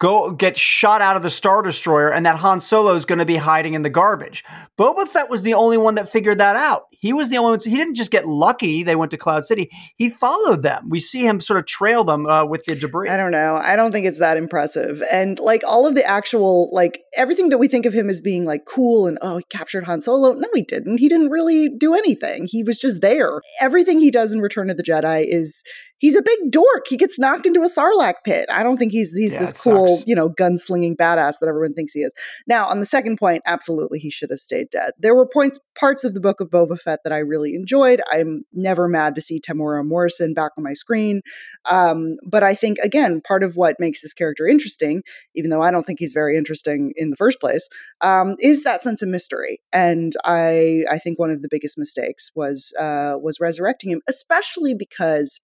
go 0.01 0.33
get 0.33 0.59
shot 0.59 1.01
out 1.01 1.15
of 1.15 1.23
the 1.23 1.31
Star 1.31 1.63
Destroyer 1.63 2.11
and 2.11 2.27
that 2.27 2.37
Han 2.37 2.61
Solo 2.61 2.95
is 2.97 3.05
going 3.05 3.21
to 3.21 3.25
be 3.25 3.37
hiding 3.37 3.75
in 3.75 3.83
the 3.83 3.91
garbage. 3.91 4.45
Boba 4.77 5.07
Fett 5.07 5.31
was 5.31 5.43
the 5.43 5.55
only 5.55 5.77
one 5.77 5.95
that 5.95 6.11
figured 6.11 6.39
that 6.39 6.57
out. 6.57 6.90
He 7.01 7.13
was 7.13 7.31
the 7.31 7.39
only 7.39 7.53
one. 7.53 7.61
He 7.61 7.77
didn't 7.77 7.95
just 7.95 8.11
get 8.11 8.29
lucky. 8.29 8.83
They 8.83 8.95
went 8.95 9.11
to 9.13 9.17
Cloud 9.17 9.47
City. 9.47 9.71
He 9.97 10.11
followed 10.11 10.63
them. 10.63 10.89
We 10.89 11.01
see 11.01 11.27
him 11.27 11.41
sort 11.41 11.59
of 11.59 11.67
trail 11.67 12.05
them 12.05 12.27
uh, 12.27 12.45
with 12.45 12.63
the 12.65 12.75
debris. 12.75 13.09
I 13.09 13.17
don't 13.17 13.31
know. 13.31 13.57
I 13.57 13.75
don't 13.75 13.91
think 13.91 14.07
it's 14.07 14.19
that 14.19 14.37
impressive. 14.37 15.03
And 15.11 15.39
like 15.39 15.63
all 15.67 15.87
of 15.87 15.95
the 15.95 16.05
actual, 16.05 16.69
like 16.73 17.01
everything 17.17 17.49
that 17.49 17.59
we 17.59 17.69
think 17.69 17.87
of 17.87 17.95
him 17.95 18.11
as 18.11 18.21
being 18.21 18.45
like 18.45 18.67
cool 18.67 19.07
and 19.07 19.19
oh, 19.23 19.39
he 19.39 19.45
captured 19.49 19.85
Han 19.85 20.03
Solo. 20.03 20.35
No, 20.35 20.49
he 20.55 20.63
didn't. 20.63 20.99
He 20.99 21.09
didn't 21.09 21.31
really 21.31 21.69
do 21.69 21.95
anything. 21.95 22.47
He 22.47 22.63
was 22.63 22.79
just 22.79 23.01
there. 23.01 23.41
Everything 23.61 24.01
he 24.01 24.11
does 24.11 24.33
in 24.33 24.41
Return 24.41 24.69
of 24.69 24.77
the 24.77 24.83
Jedi 24.83 25.27
is 25.27 25.63
he's 26.01 26.17
a 26.17 26.23
big 26.23 26.51
dork. 26.51 26.87
He 26.89 26.97
gets 26.97 27.19
knocked 27.19 27.47
into 27.47 27.61
a 27.61 27.69
sarlacc 27.69 28.15
pit. 28.25 28.47
I 28.51 28.63
don't 28.63 28.77
think 28.77 28.91
he's 28.91 29.13
he's 29.13 29.33
yeah, 29.33 29.39
this 29.39 29.53
cool, 29.53 29.99
sucks. 29.99 30.09
you 30.09 30.17
know, 30.17 30.29
gunslinging 30.29 30.97
badass 30.97 31.35
that 31.41 31.49
everyone 31.49 31.75
thinks 31.75 31.93
he 31.93 32.01
is. 32.01 32.13
Now, 32.49 32.67
on 32.67 32.81
the 32.81 32.87
second 32.87 33.19
point, 33.19 33.43
absolutely 33.47 34.01
he 34.01 34.11
should 34.11 34.31
have 34.31 34.41
stayed 34.41 34.71
dead. 34.71 34.93
There 34.99 35.15
were 35.15 35.27
points 35.27 35.61
parts 35.79 36.03
of 36.03 36.15
the 36.15 36.21
book 36.21 36.41
of 36.41 36.51
Boba 36.51 36.79
Fett 36.79 36.90
that 37.05 37.13
I 37.13 37.19
really 37.19 37.55
enjoyed. 37.55 38.01
I'm 38.11 38.45
never 38.53 38.89
mad 38.89 39.15
to 39.15 39.21
see 39.21 39.41
Temuera 39.41 39.87
Morrison 39.87 40.35
back 40.35 40.53
on 40.57 40.65
my 40.65 40.73
screen. 40.73 41.23
Um, 41.65 42.17
but 42.27 42.43
I 42.43 42.55
think 42.55 42.79
again, 42.79 43.21
part 43.21 43.43
of 43.43 43.57
what 43.57 43.77
makes 43.79 44.03
this 44.03 44.13
character 44.13 44.47
interesting, 44.47 45.03
even 45.35 45.51
though 45.51 45.63
I 45.63 45.71
don't 45.71 45.85
think 45.85 45.99
he's 45.99 46.13
very 46.13 46.37
interesting 46.37 46.93
in 46.97 47.11
the 47.11 47.17
first 47.17 47.41
place, 47.41 47.69
um, 48.01 48.37
is 48.41 48.65
that 48.65 48.83
sense 48.83 49.03
of 49.03 49.09
mystery. 49.09 49.61
And 49.73 50.15
I 50.25 50.85
I 50.91 50.99
think 50.99 51.19
one 51.19 51.31
of 51.31 51.43
the 51.43 51.49
biggest 51.51 51.79
mistakes 51.79 52.31
was 52.35 52.73
uh, 52.79 53.15
was 53.21 53.41
resurrecting 53.41 53.91
him, 53.91 54.03
especially 54.09 54.75
because 54.75 55.41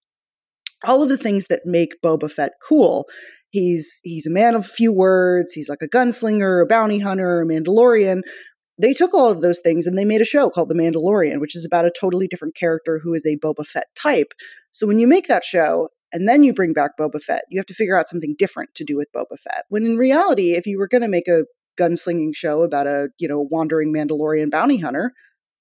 all 0.84 1.02
of 1.02 1.08
the 1.08 1.16
things 1.16 1.46
that 1.46 1.64
make 1.64 2.00
Boba 2.02 2.30
Fett 2.30 2.52
cool. 2.66 3.06
He's 3.50 4.00
he's 4.02 4.26
a 4.26 4.30
man 4.30 4.54
of 4.54 4.66
few 4.66 4.92
words. 4.92 5.52
He's 5.52 5.68
like 5.68 5.82
a 5.82 5.88
gunslinger, 5.88 6.62
a 6.62 6.66
bounty 6.66 6.98
hunter, 6.98 7.40
a 7.40 7.46
Mandalorian. 7.46 8.22
They 8.78 8.92
took 8.92 9.14
all 9.14 9.30
of 9.30 9.40
those 9.40 9.60
things 9.60 9.86
and 9.86 9.96
they 9.96 10.04
made 10.04 10.20
a 10.20 10.26
show 10.26 10.50
called 10.50 10.68
The 10.68 10.74
Mandalorian, 10.74 11.40
which 11.40 11.56
is 11.56 11.64
about 11.64 11.86
a 11.86 11.92
totally 11.98 12.28
different 12.28 12.54
character 12.54 13.00
who 13.02 13.14
is 13.14 13.24
a 13.24 13.36
Boba 13.38 13.66
Fett 13.66 13.86
type. 13.94 14.32
So 14.70 14.86
when 14.86 14.98
you 14.98 15.06
make 15.06 15.28
that 15.28 15.44
show 15.44 15.88
and 16.12 16.28
then 16.28 16.44
you 16.44 16.52
bring 16.52 16.72
back 16.72 16.92
Boba 16.98 17.22
Fett, 17.22 17.44
you 17.48 17.58
have 17.58 17.66
to 17.66 17.74
figure 17.74 17.98
out 17.98 18.08
something 18.08 18.34
different 18.36 18.74
to 18.74 18.84
do 18.84 18.96
with 18.96 19.12
Boba 19.14 19.38
Fett. 19.38 19.64
When 19.68 19.86
in 19.86 19.96
reality, 19.96 20.52
if 20.52 20.66
you 20.66 20.78
were 20.78 20.88
going 20.88 21.02
to 21.02 21.08
make 21.08 21.28
a 21.28 21.44
gunslinging 21.78 22.34
show 22.34 22.62
about 22.62 22.86
a 22.86 23.08
you 23.18 23.28
know 23.28 23.46
wandering 23.50 23.92
Mandalorian 23.92 24.50
bounty 24.50 24.78
hunter, 24.78 25.12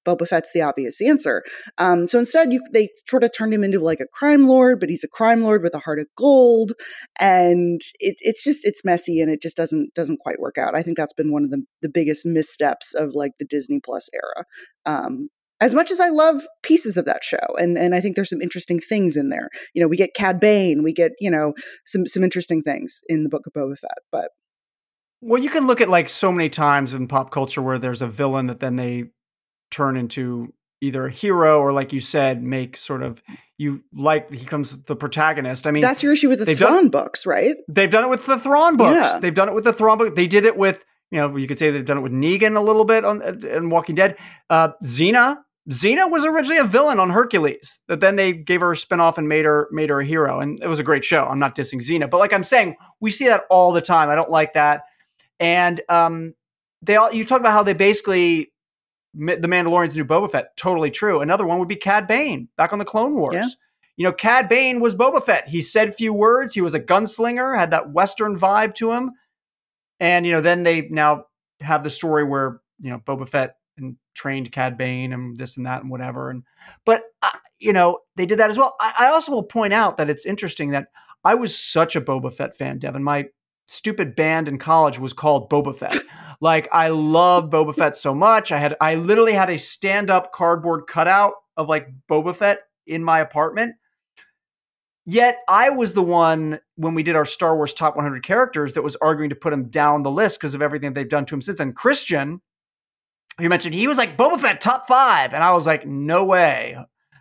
Boba 0.05 0.27
Fett's 0.27 0.51
the 0.53 0.61
obvious 0.61 1.01
answer. 1.01 1.43
Um, 1.77 2.07
so 2.07 2.19
instead, 2.19 2.53
you, 2.53 2.61
they 2.73 2.89
sort 3.07 3.23
of 3.23 3.31
turned 3.35 3.53
him 3.53 3.63
into 3.63 3.79
like 3.79 3.99
a 3.99 4.07
crime 4.07 4.47
lord, 4.47 4.79
but 4.79 4.89
he's 4.89 5.03
a 5.03 5.09
crime 5.09 5.41
lord 5.41 5.63
with 5.63 5.73
a 5.73 5.79
heart 5.79 5.99
of 5.99 6.07
gold, 6.15 6.73
and 7.19 7.81
it, 7.99 8.15
it's 8.21 8.43
just 8.43 8.65
it's 8.65 8.85
messy 8.85 9.19
and 9.19 9.31
it 9.31 9.41
just 9.41 9.57
doesn't 9.57 9.93
doesn't 9.93 10.19
quite 10.19 10.39
work 10.39 10.57
out. 10.57 10.75
I 10.75 10.81
think 10.81 10.97
that's 10.97 11.13
been 11.13 11.31
one 11.31 11.43
of 11.43 11.51
the 11.51 11.63
the 11.81 11.89
biggest 11.89 12.25
missteps 12.25 12.93
of 12.93 13.13
like 13.13 13.33
the 13.39 13.45
Disney 13.45 13.79
Plus 13.83 14.09
era. 14.13 14.45
Um, 14.85 15.29
as 15.61 15.73
much 15.73 15.89
as 15.89 15.99
I 15.99 16.09
love 16.09 16.41
pieces 16.63 16.97
of 16.97 17.05
that 17.05 17.23
show, 17.23 17.37
and 17.57 17.77
and 17.77 17.95
I 17.95 18.01
think 18.01 18.15
there's 18.15 18.29
some 18.29 18.41
interesting 18.41 18.79
things 18.79 19.15
in 19.15 19.29
there. 19.29 19.49
You 19.73 19.81
know, 19.81 19.87
we 19.87 19.97
get 19.97 20.13
Cad 20.13 20.39
Bane, 20.39 20.83
we 20.83 20.93
get 20.93 21.13
you 21.19 21.31
know 21.31 21.53
some 21.85 22.05
some 22.05 22.23
interesting 22.23 22.61
things 22.61 23.01
in 23.07 23.23
the 23.23 23.29
Book 23.29 23.47
of 23.47 23.53
Boba 23.53 23.77
Fett, 23.77 23.99
but. 24.11 24.31
Well, 25.21 25.41
you 25.41 25.49
can 25.49 25.65
look 25.65 25.81
at 25.81 25.89
like 25.89 26.07
so 26.07 26.31
many 26.31 26.49
times 26.49 26.93
in 26.93 27.07
pop 27.07 27.31
culture 27.31 27.61
where 27.61 27.79
there's 27.79 28.03
a 28.03 28.07
villain 28.07 28.45
that 28.47 28.59
then 28.59 28.75
they 28.75 29.05
turn 29.75 29.97
into 29.97 30.53
either 30.81 31.07
a 31.07 31.11
hero 31.11 31.59
or 31.59 31.73
like 31.73 31.91
you 31.91 31.99
said 31.99 32.41
make 32.43 32.77
sort 32.77 33.01
of 33.03 33.21
you 33.57 33.81
like 33.93 34.29
he 34.31 34.45
comes 34.45 34.77
the 34.83 34.95
protagonist. 34.95 35.67
I 35.67 35.71
mean 35.71 35.81
that's 35.81 36.03
your 36.03 36.13
issue 36.13 36.29
with 36.29 36.39
the 36.39 36.55
Thrawn 36.55 36.73
done, 36.73 36.89
books 36.89 37.25
right? 37.25 37.55
They've 37.67 37.89
done 37.89 38.03
it 38.05 38.09
with 38.09 38.25
the 38.25 38.39
Thrawn 38.39 38.77
books. 38.77 38.95
Yeah. 38.95 39.19
they've 39.19 39.33
done 39.33 39.49
it 39.49 39.55
with 39.55 39.63
the 39.63 39.73
Thrawn 39.73 39.97
book. 39.97 40.15
They 40.15 40.27
did 40.27 40.45
it 40.45 40.57
with 40.57 40.83
you 41.11 41.19
know 41.19 41.35
you 41.35 41.47
could 41.47 41.59
say 41.59 41.71
they've 41.71 41.85
done 41.85 41.97
it 41.97 42.01
with 42.01 42.11
negan 42.11 42.55
a 42.55 42.61
little 42.61 42.85
bit 42.85 43.03
on 43.05 43.21
in 43.45 43.69
walking 43.69 43.95
dead. 43.95 44.17
Uh 44.49 44.69
xena 44.83 45.38
xena 45.69 46.09
was 46.11 46.23
originally 46.23 46.57
a 46.57 46.63
villain 46.63 46.99
on 46.99 47.09
hercules 47.09 47.79
that 47.88 47.99
then 47.99 48.15
they 48.15 48.31
gave 48.31 48.61
her 48.61 48.71
a 48.71 48.75
spinoff 48.75 49.17
and 49.17 49.27
made 49.27 49.45
her 49.45 49.67
made 49.71 49.89
her 49.89 49.99
a 49.99 50.05
hero 50.05 50.39
and 50.39 50.61
it 50.61 50.67
was 50.67 50.79
a 50.79 50.83
great 50.83 51.03
show. 51.03 51.25
I'm 51.25 51.39
not 51.39 51.55
dissing 51.55 51.81
xena 51.81 52.09
but 52.09 52.19
like 52.19 52.33
i'm 52.33 52.43
saying 52.43 52.75
we 52.99 53.11
see 53.11 53.27
that 53.27 53.43
all 53.49 53.71
the 53.71 53.81
time. 53.81 54.09
I 54.09 54.15
don't 54.15 54.29
like 54.29 54.53
that. 54.53 54.83
And 55.39 55.81
um 55.89 56.33
they 56.81 56.97
all 56.97 57.11
you 57.11 57.25
talk 57.25 57.39
about 57.39 57.53
how 57.53 57.63
they 57.63 57.73
basically 57.73 58.51
the 59.15 59.47
Mandalorian's 59.47 59.95
new 59.95 60.06
Boba 60.06 60.32
Fett. 60.32 60.56
Totally 60.58 60.91
true. 60.91 61.21
Another 61.21 61.45
one 61.45 61.60
would 61.60 61.67
be 61.67 61.75
Cad 61.75 62.08
Bane 62.08 62.47
back 62.58 62.73
on 62.73 62.80
the 62.80 62.86
Clone 62.86 63.15
Wars. 63.15 63.36
Yeah. 63.36 63.47
You 63.97 64.04
know, 64.04 64.12
Cad 64.12 64.49
Bane 64.49 64.82
was 64.82 64.93
Boba 64.93 65.25
Fett. 65.25 65.47
He 65.47 65.62
said 65.62 65.95
few 65.95 66.13
words. 66.13 66.54
He 66.54 66.62
was 66.62 66.73
a 66.73 66.80
gunslinger, 66.80 67.58
had 67.58 67.71
that 67.71 67.91
Western 67.91 68.38
vibe 68.38 68.75
to 68.75 68.91
him. 68.91 69.12
And, 70.01 70.25
you 70.25 70.34
know, 70.34 70.41
then 70.41 70.63
they 70.63 70.82
now 70.89 71.25
have 71.62 71.84
the 71.84 71.89
story 71.89 72.25
where, 72.25 72.60
you 72.82 72.89
know, 72.89 72.99
Boba 72.99 73.28
Fett 73.30 73.56
and 73.78 73.95
trained 74.13 74.51
Cad 74.51 74.78
Bane 74.78 75.13
and 75.13 75.38
this 75.38 75.56
and 75.56 75.65
that 75.65 75.82
and 75.82 75.89
whatever. 75.89 76.30
And, 76.30 76.43
but, 76.86 77.04
uh, 77.21 77.30
you 77.60 77.71
know, 77.71 77.99
they 78.17 78.25
did 78.25 78.39
that 78.39 78.49
as 78.49 78.58
well. 78.58 78.75
I, 78.82 78.93
I 78.99 79.08
also 79.08 79.32
will 79.32 79.43
point 79.43 79.73
out 79.73 79.95
that 79.97 80.10
it's 80.10 80.25
interesting 80.25 80.71
that 80.71 80.88
I 81.23 81.36
was 81.36 81.58
such 81.58 81.95
a 81.95 82.01
Boba 82.01 82.34
Fett 82.34 82.58
fan, 82.58 82.80
Devan. 82.80 83.01
My 83.01 83.28
stupid 83.67 84.15
band 84.15 84.49
in 84.49 84.58
college 84.58 84.99
was 84.99 85.13
called 85.13 85.49
Boba 85.49 85.78
Fett. 85.78 85.97
Like 86.41 86.67
I 86.71 86.89
love 86.89 87.50
Boba 87.50 87.76
Fett 87.76 87.95
so 87.95 88.13
much. 88.13 88.52
I 88.52 88.58
had 88.60 88.76
I 88.82 88.95
literally 88.95 89.34
had 89.34 89.50
a 89.50 89.58
stand-up 89.58 90.34
cardboard 90.34 90.88
cutout 90.88 91.34
of 91.58 91.69
like 91.69 91.89
Boba 92.10 92.36
Fett 92.36 92.60
in 92.88 93.04
my 93.04 93.19
apartment. 93.19 93.76
Yet 95.06 95.38
I 95.48 95.69
was 95.69 95.93
the 95.93 96.02
one 96.02 96.60
when 96.76 96.95
we 96.95 97.04
did 97.04 97.15
our 97.15 97.26
Star 97.26 97.56
Wars 97.56 97.74
top 97.74 97.95
100 97.95 98.24
characters 98.24 98.74
that 98.74 98.82
was 98.82 98.95
arguing 98.98 99.30
to 99.30 99.36
put 99.36 99.54
him 99.54 99.69
down 99.69 100.02
the 100.02 100.10
list 100.10 100.39
because 100.39 100.56
of 100.56 100.63
everything 100.63 100.93
they've 100.93 101.08
done 101.08 101.26
to 101.28 101.36
him 101.36 101.43
since. 101.43 101.60
And 101.60 101.76
Christian, 101.76 102.41
you 103.39 103.48
mentioned 103.48 103.76
he 103.76 103.88
was 103.88 104.00
like 104.00 104.17
Boba 104.17 104.39
Fett 104.39 104.62
top 104.62 104.88
five, 104.88 105.34
and 105.34 105.43
I 105.43 105.54
was 105.54 105.67
like, 105.67 105.86
no 105.86 106.26
way. 106.26 106.78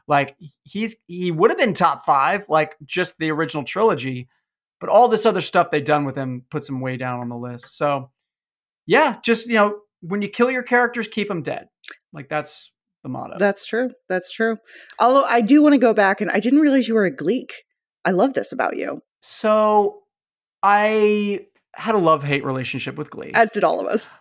Like 0.07 0.37
he's 0.63 0.97
he 1.07 1.31
would 1.31 1.51
have 1.51 1.59
been 1.59 1.75
top 1.75 2.05
five, 2.05 2.47
like 2.49 2.77
just 2.85 3.17
the 3.19 3.31
original 3.31 3.65
trilogy, 3.65 4.29
but 4.81 4.89
all 4.91 5.09
this 5.09 5.27
other 5.27 5.41
stuff 5.41 5.71
they've 5.71 5.85
done 5.85 6.05
with 6.05 6.17
him 6.17 6.43
puts 6.51 6.69
him 6.69 6.81
way 6.81 6.97
down 6.97 7.21
on 7.21 7.29
the 7.29 7.37
list. 7.37 7.77
So 7.77 8.11
yeah, 8.87 9.17
just 9.25 9.47
you 9.47 9.55
know, 9.55 9.81
when 10.01 10.23
you 10.23 10.29
kill 10.29 10.51
your 10.51 10.63
characters, 10.63 11.09
keep 11.09 11.29
them 11.29 11.43
dead. 11.43 11.69
Like 12.13 12.29
that's 12.29 12.73
the 13.03 13.09
motto. 13.09 13.37
That's 13.39 13.67
true. 13.67 13.91
That's 14.09 14.33
true. 14.33 14.59
Although 14.99 15.25
I 15.25 15.41
do 15.41 15.63
want 15.63 15.75
to 15.75 15.79
go 15.79 15.95
back 15.95 16.21
and 16.21 16.31
I 16.31 16.41
didn't 16.41 16.61
realize 16.61 16.89
you 16.89 16.95
were 16.95 17.05
a 17.05 17.15
Gleek. 17.15 17.53
I 18.05 18.11
love 18.11 18.35
this 18.35 18.53
about 18.53 18.77
you. 18.77 19.03
So 19.21 20.03
I 20.63 21.47
had 21.75 21.95
a 21.95 21.99
love 21.99 22.23
hate 22.23 22.45
relationship 22.45 22.97
with 22.97 23.11
Glee. 23.11 23.33
As 23.35 23.51
did 23.51 23.65
all 23.65 23.81
of 23.81 23.87
us. 23.87 24.13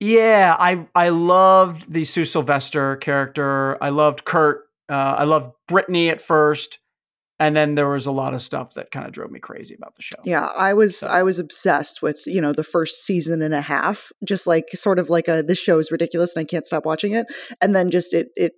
Yeah, 0.00 0.56
I 0.58 0.86
I 0.94 1.10
loved 1.10 1.92
the 1.92 2.04
Sue 2.04 2.24
Sylvester 2.24 2.96
character. 2.96 3.82
I 3.82 3.90
loved 3.90 4.24
Kurt. 4.24 4.64
Uh, 4.88 5.14
I 5.18 5.24
loved 5.24 5.54
Brittany 5.68 6.10
at 6.10 6.20
first 6.20 6.78
and 7.42 7.56
then 7.56 7.74
there 7.74 7.88
was 7.88 8.06
a 8.06 8.12
lot 8.12 8.34
of 8.34 8.40
stuff 8.40 8.74
that 8.74 8.92
kind 8.92 9.04
of 9.04 9.10
drove 9.10 9.32
me 9.32 9.40
crazy 9.40 9.74
about 9.74 9.96
the 9.96 10.02
show. 10.02 10.14
Yeah, 10.22 10.46
I 10.46 10.74
was 10.74 10.98
so. 10.98 11.08
I 11.08 11.24
was 11.24 11.40
obsessed 11.40 12.00
with 12.00 12.22
you 12.24 12.40
know 12.40 12.52
the 12.52 12.62
first 12.62 13.04
season 13.04 13.42
and 13.42 13.52
a 13.52 13.60
half, 13.60 14.12
just 14.24 14.46
like 14.46 14.68
sort 14.74 15.00
of 15.00 15.10
like 15.10 15.26
a 15.26 15.42
this 15.42 15.58
show 15.58 15.80
is 15.80 15.90
ridiculous 15.90 16.36
and 16.36 16.42
I 16.42 16.44
can't 16.44 16.66
stop 16.66 16.86
watching 16.86 17.14
it, 17.14 17.26
and 17.60 17.74
then 17.74 17.90
just 17.90 18.14
it 18.14 18.28
it 18.36 18.52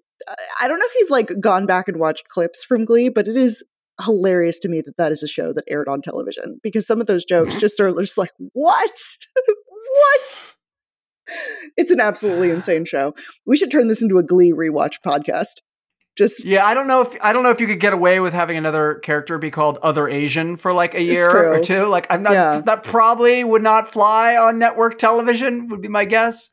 I 0.60 0.68
don't 0.68 0.78
know 0.78 0.84
if 0.86 0.94
you've 0.96 1.10
like 1.10 1.30
gone 1.40 1.64
back 1.64 1.88
and 1.88 1.98
watched 1.98 2.28
clips 2.28 2.62
from 2.62 2.84
Glee, 2.84 3.08
but 3.08 3.26
it 3.26 3.38
is 3.38 3.64
hilarious 4.04 4.58
to 4.58 4.68
me 4.68 4.82
that 4.82 4.98
that 4.98 5.12
is 5.12 5.22
a 5.22 5.28
show 5.28 5.54
that 5.54 5.64
aired 5.66 5.88
on 5.88 6.02
television 6.02 6.60
because 6.62 6.86
some 6.86 7.00
of 7.00 7.06
those 7.06 7.24
jokes 7.24 7.58
just 7.58 7.80
are 7.80 7.90
just 7.94 8.18
like 8.18 8.32
what 8.52 8.98
what. 9.68 10.42
It's 11.78 11.90
an 11.90 12.00
absolutely 12.00 12.50
insane 12.56 12.84
show. 12.84 13.14
We 13.46 13.56
should 13.56 13.70
turn 13.70 13.88
this 13.88 14.02
into 14.02 14.18
a 14.18 14.22
Glee 14.22 14.52
rewatch 14.52 14.96
podcast. 15.04 15.62
Just 16.16 16.44
Yeah, 16.44 16.64
I 16.64 16.74
don't 16.74 16.86
know 16.86 17.02
if 17.02 17.16
I 17.20 17.32
don't 17.32 17.42
know 17.42 17.50
if 17.50 17.60
you 17.60 17.66
could 17.66 17.80
get 17.80 17.92
away 17.92 18.20
with 18.20 18.32
having 18.32 18.56
another 18.56 18.96
character 18.96 19.36
be 19.38 19.50
called 19.50 19.78
Other 19.82 20.08
Asian 20.08 20.56
for 20.56 20.72
like 20.72 20.94
a 20.94 21.02
year 21.02 21.28
or 21.28 21.60
two. 21.60 21.86
Like 21.86 22.06
I'm 22.10 22.22
not 22.22 22.32
Yeah. 22.32 22.60
that 22.66 22.84
probably 22.84 23.42
would 23.42 23.62
not 23.62 23.92
fly 23.92 24.36
on 24.36 24.58
network 24.58 24.98
television. 24.98 25.68
Would 25.68 25.82
be 25.82 25.88
my 25.88 26.04
guess. 26.04 26.50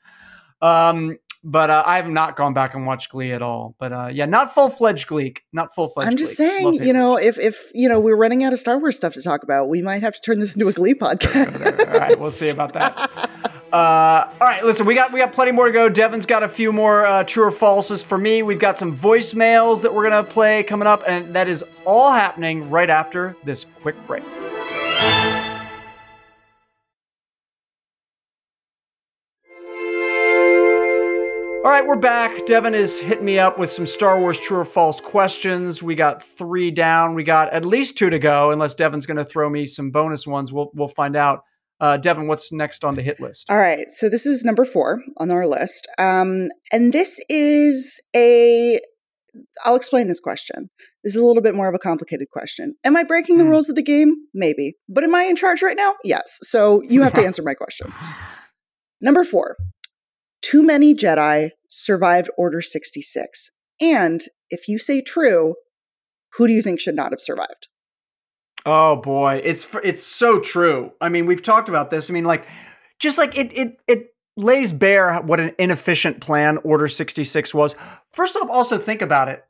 Um, 0.61 1.17
but 1.43 1.71
uh, 1.71 1.83
I 1.85 1.95
have 1.95 2.07
not 2.07 2.35
gone 2.35 2.53
back 2.53 2.75
and 2.75 2.85
watched 2.85 3.09
Glee 3.09 3.31
at 3.31 3.41
all. 3.41 3.75
But 3.79 3.93
uh, 3.93 4.09
yeah, 4.11 4.25
not 4.25 4.53
full 4.53 4.69
fledged 4.69 5.07
Glee. 5.07 5.35
Not 5.51 5.73
full 5.73 5.89
fledged. 5.89 6.09
I'm 6.11 6.17
just 6.17 6.35
saying, 6.35 6.75
you 6.75 6.93
know, 6.93 7.17
if 7.17 7.39
if 7.39 7.71
you 7.73 7.89
know 7.89 7.99
we're 7.99 8.15
running 8.15 8.43
out 8.43 8.53
of 8.53 8.59
Star 8.59 8.77
Wars 8.77 8.95
stuff 8.95 9.13
to 9.13 9.21
talk 9.21 9.43
about, 9.43 9.69
we 9.69 9.81
might 9.81 10.03
have 10.03 10.13
to 10.13 10.21
turn 10.21 10.39
this 10.39 10.55
into 10.55 10.67
a 10.67 10.73
Glee 10.73 10.93
podcast. 10.93 11.87
all 11.93 11.99
right, 11.99 12.19
we'll 12.19 12.29
see 12.31 12.49
about 12.49 12.73
that. 12.73 13.29
Uh, 13.71 14.29
all 14.41 14.47
right, 14.47 14.65
listen, 14.65 14.85
we 14.85 14.93
got 14.93 15.13
we 15.13 15.19
got 15.21 15.31
plenty 15.31 15.53
more 15.53 15.67
to 15.67 15.71
go. 15.71 15.89
Devan's 15.89 16.25
got 16.25 16.43
a 16.43 16.49
few 16.49 16.73
more 16.73 17.05
uh, 17.05 17.23
true 17.23 17.45
or 17.45 17.51
falses 17.51 18.03
for 18.03 18.17
me. 18.17 18.43
We've 18.43 18.59
got 18.59 18.77
some 18.77 18.97
voicemails 18.97 19.81
that 19.81 19.93
we're 19.93 20.03
gonna 20.03 20.25
play 20.25 20.63
coming 20.63 20.87
up, 20.87 21.03
and 21.07 21.33
that 21.33 21.47
is 21.47 21.63
all 21.85 22.11
happening 22.11 22.69
right 22.69 22.89
after 22.89 23.37
this 23.45 23.65
quick 23.81 23.95
break. 24.07 24.23
All 31.63 31.69
right, 31.69 31.85
we're 31.85 31.95
back. 31.95 32.31
Devan 32.47 32.73
is 32.73 32.99
hitting 32.99 33.23
me 33.23 33.39
up 33.39 33.57
with 33.57 33.69
some 33.69 33.85
Star 33.85 34.19
Wars 34.19 34.39
true 34.39 34.57
or 34.57 34.65
false 34.65 34.99
questions. 34.99 35.81
We 35.81 35.95
got 35.95 36.23
three 36.23 36.71
down. 36.71 37.13
We 37.13 37.23
got 37.23 37.53
at 37.53 37.65
least 37.65 37.97
two 37.97 38.09
to 38.09 38.19
go, 38.19 38.51
unless 38.51 38.75
Devan's 38.75 39.05
going 39.05 39.17
to 39.17 39.23
throw 39.23 39.47
me 39.49 39.65
some 39.65 39.91
bonus 39.91 40.27
ones. 40.27 40.51
We'll 40.51 40.71
we'll 40.73 40.89
find 40.89 41.15
out. 41.15 41.45
Uh, 41.81 41.97
Devan, 41.97 42.27
what's 42.27 42.51
next 42.51 42.85
on 42.85 42.93
the 42.95 43.01
hit 43.01 43.19
list? 43.19 43.47
All 43.49 43.57
right, 43.57 43.87
so 43.95 44.07
this 44.07 44.25
is 44.27 44.45
number 44.45 44.63
four 44.65 45.01
on 45.17 45.31
our 45.31 45.47
list, 45.47 45.87
um, 45.97 46.49
and 46.71 46.93
this 46.93 47.19
is 47.27 47.99
a. 48.15 48.79
I'll 49.65 49.75
explain 49.77 50.07
this 50.07 50.19
question. 50.19 50.69
This 51.03 51.15
is 51.15 51.21
a 51.21 51.25
little 51.25 51.41
bit 51.41 51.55
more 51.55 51.67
of 51.69 51.73
a 51.73 51.79
complicated 51.79 52.27
question. 52.31 52.75
Am 52.83 52.95
I 52.97 53.03
breaking 53.03 53.37
the 53.37 53.45
Hmm. 53.45 53.49
rules 53.51 53.67
of 53.69 53.75
the 53.75 53.81
game? 53.81 54.13
Maybe, 54.33 54.75
but 54.87 55.03
am 55.03 55.15
I 55.15 55.23
in 55.23 55.35
charge 55.35 55.61
right 55.63 55.75
now? 55.77 55.95
Yes. 56.03 56.37
So 56.43 56.81
you 56.83 57.01
have 57.01 57.13
to 57.15 57.21
answer 57.25 57.41
my 57.41 57.53
question. 57.55 57.91
Number 59.01 59.23
four. 59.23 59.57
Too 60.43 60.63
many 60.63 60.93
Jedi 60.93 61.51
survived 61.69 62.29
Order 62.37 62.61
66. 62.61 63.51
And 63.79 64.21
if 64.49 64.67
you 64.67 64.77
say 64.79 65.01
true, 65.01 65.55
who 66.33 66.47
do 66.47 66.53
you 66.53 66.61
think 66.61 66.79
should 66.79 66.95
not 66.95 67.11
have 67.11 67.21
survived? 67.21 67.67
Oh 68.65 68.95
boy, 68.97 69.41
it's 69.43 69.65
it's 69.83 70.03
so 70.03 70.39
true. 70.39 70.91
I 71.01 71.09
mean, 71.09 71.25
we've 71.25 71.41
talked 71.41 71.69
about 71.69 71.89
this. 71.89 72.09
I 72.09 72.13
mean, 72.13 72.25
like, 72.25 72.45
just 72.99 73.17
like 73.17 73.37
it 73.37 73.51
it 73.53 73.77
it 73.87 74.07
lays 74.37 74.71
bare 74.71 75.15
what 75.21 75.39
an 75.39 75.53
inefficient 75.57 76.21
plan 76.21 76.57
Order 76.63 76.87
sixty 76.87 77.23
six 77.23 77.53
was. 77.53 77.75
First 78.13 78.35
off, 78.35 78.49
also 78.49 78.77
think 78.77 79.01
about 79.01 79.29
it. 79.29 79.43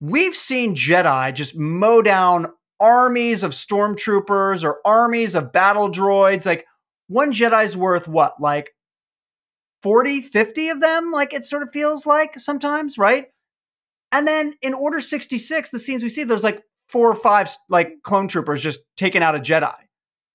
We've 0.00 0.34
seen 0.34 0.74
Jedi 0.74 1.32
just 1.34 1.56
mow 1.56 2.02
down 2.02 2.48
armies 2.80 3.42
of 3.42 3.52
stormtroopers 3.52 4.64
or 4.64 4.80
armies 4.84 5.34
of 5.34 5.52
battle 5.52 5.90
droids. 5.90 6.44
Like 6.44 6.66
one 7.08 7.32
Jedi's 7.32 7.76
worth 7.76 8.08
what, 8.08 8.40
like 8.40 8.74
40, 9.82 10.22
50 10.22 10.68
of 10.70 10.80
them? 10.80 11.12
Like 11.12 11.32
it 11.32 11.46
sort 11.46 11.62
of 11.62 11.68
feels 11.72 12.06
like 12.06 12.38
sometimes, 12.38 12.98
right? 12.98 13.26
And 14.12 14.26
then 14.26 14.54
in 14.62 14.74
Order 14.74 15.00
66, 15.00 15.70
the 15.70 15.78
scenes 15.78 16.02
we 16.02 16.08
see, 16.08 16.24
there's 16.24 16.44
like 16.44 16.62
four 16.88 17.10
or 17.10 17.14
five 17.14 17.54
like 17.68 18.02
clone 18.02 18.28
troopers 18.28 18.62
just 18.62 18.80
taking 18.96 19.22
out 19.22 19.34
a 19.34 19.40
Jedi. 19.40 19.74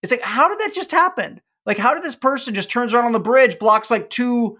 It's 0.02 0.12
like, 0.12 0.22
how 0.22 0.50
did 0.50 0.60
that 0.60 0.74
just 0.74 0.92
happen? 0.92 1.42
Like, 1.66 1.78
how 1.78 1.94
did 1.94 2.04
this 2.04 2.16
person 2.16 2.56
just 2.56 2.72
turns 2.72 2.94
around 2.94 3.06
on 3.06 3.12
the 3.12 3.20
bridge, 3.20 3.60
blocks 3.60 3.92
like 3.92 4.10
two 4.10 4.58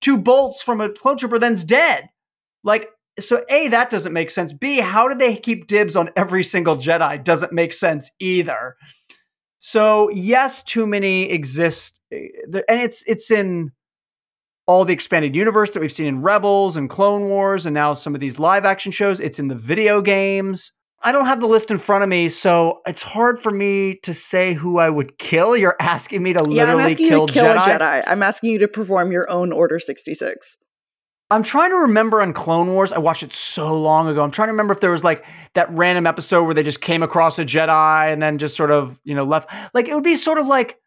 two 0.00 0.18
bolts 0.18 0.62
from 0.62 0.80
a 0.80 0.90
clone 0.90 1.16
trooper, 1.16 1.38
then's 1.38 1.64
dead? 1.64 2.08
Like, 2.64 2.90
so 3.18 3.44
A, 3.50 3.68
that 3.68 3.90
doesn't 3.90 4.12
make 4.12 4.30
sense. 4.30 4.52
B, 4.52 4.78
how 4.78 5.08
did 5.08 5.18
they 5.18 5.36
keep 5.36 5.66
dibs 5.66 5.96
on 5.96 6.10
every 6.16 6.44
single 6.44 6.76
Jedi? 6.76 7.22
Doesn't 7.22 7.52
make 7.52 7.72
sense 7.72 8.10
either. 8.20 8.76
So 9.58 10.10
yes, 10.10 10.62
too 10.62 10.86
many 10.86 11.30
exist, 11.30 12.00
eh, 12.10 12.28
and 12.68 12.80
it's 12.80 13.04
it's 13.06 13.30
in 13.30 13.70
all 14.66 14.84
the 14.84 14.92
expanded 14.92 15.34
universe 15.34 15.72
that 15.72 15.80
we've 15.80 15.92
seen 15.92 16.06
in 16.06 16.22
Rebels 16.22 16.76
and 16.76 16.88
Clone 16.88 17.28
Wars, 17.28 17.66
and 17.66 17.74
now 17.74 17.94
some 17.94 18.14
of 18.14 18.20
these 18.20 18.38
live 18.38 18.64
action 18.64 18.92
shows. 18.92 19.20
It's 19.20 19.38
in 19.38 19.48
the 19.48 19.54
video 19.54 20.00
games. 20.02 20.72
I 21.04 21.12
don't 21.12 21.26
have 21.26 21.40
the 21.40 21.46
list 21.46 21.70
in 21.70 21.78
front 21.78 22.04
of 22.04 22.08
me, 22.08 22.28
so 22.28 22.80
it's 22.86 23.02
hard 23.02 23.42
for 23.42 23.50
me 23.50 23.96
to 24.04 24.14
say 24.14 24.54
who 24.54 24.78
I 24.78 24.88
would 24.88 25.18
kill. 25.18 25.56
You're 25.56 25.76
asking 25.80 26.22
me 26.22 26.32
to 26.32 26.38
Yeah, 26.38 26.44
I'm 26.44 26.76
literally 26.78 26.82
asking 26.92 27.08
kill, 27.08 27.20
you 27.22 27.26
to 27.26 27.32
kill 27.32 27.44
Jedi. 27.44 27.76
a 27.76 27.78
Jedi. 27.78 28.04
I'm 28.06 28.22
asking 28.22 28.50
you 28.50 28.58
to 28.58 28.68
perform 28.68 29.10
your 29.10 29.28
own 29.30 29.52
Order 29.52 29.78
66. 29.78 30.58
I'm 31.30 31.42
trying 31.42 31.70
to 31.70 31.78
remember 31.78 32.20
on 32.20 32.32
Clone 32.34 32.68
Wars. 32.74 32.92
I 32.92 32.98
watched 32.98 33.22
it 33.22 33.32
so 33.32 33.80
long 33.80 34.06
ago. 34.06 34.22
I'm 34.22 34.30
trying 34.30 34.48
to 34.48 34.52
remember 34.52 34.74
if 34.74 34.80
there 34.80 34.90
was 34.90 35.02
like 35.02 35.24
that 35.54 35.70
random 35.70 36.06
episode 36.06 36.44
where 36.44 36.54
they 36.54 36.62
just 36.62 36.82
came 36.82 37.02
across 37.02 37.38
a 37.38 37.44
Jedi 37.44 38.12
and 38.12 38.20
then 38.20 38.36
just 38.38 38.54
sort 38.54 38.70
of, 38.70 39.00
you 39.02 39.14
know, 39.14 39.24
left. 39.24 39.48
Like 39.72 39.88
it 39.88 39.94
would 39.94 40.04
be 40.04 40.14
sort 40.14 40.38
of 40.38 40.46
like, 40.46 40.78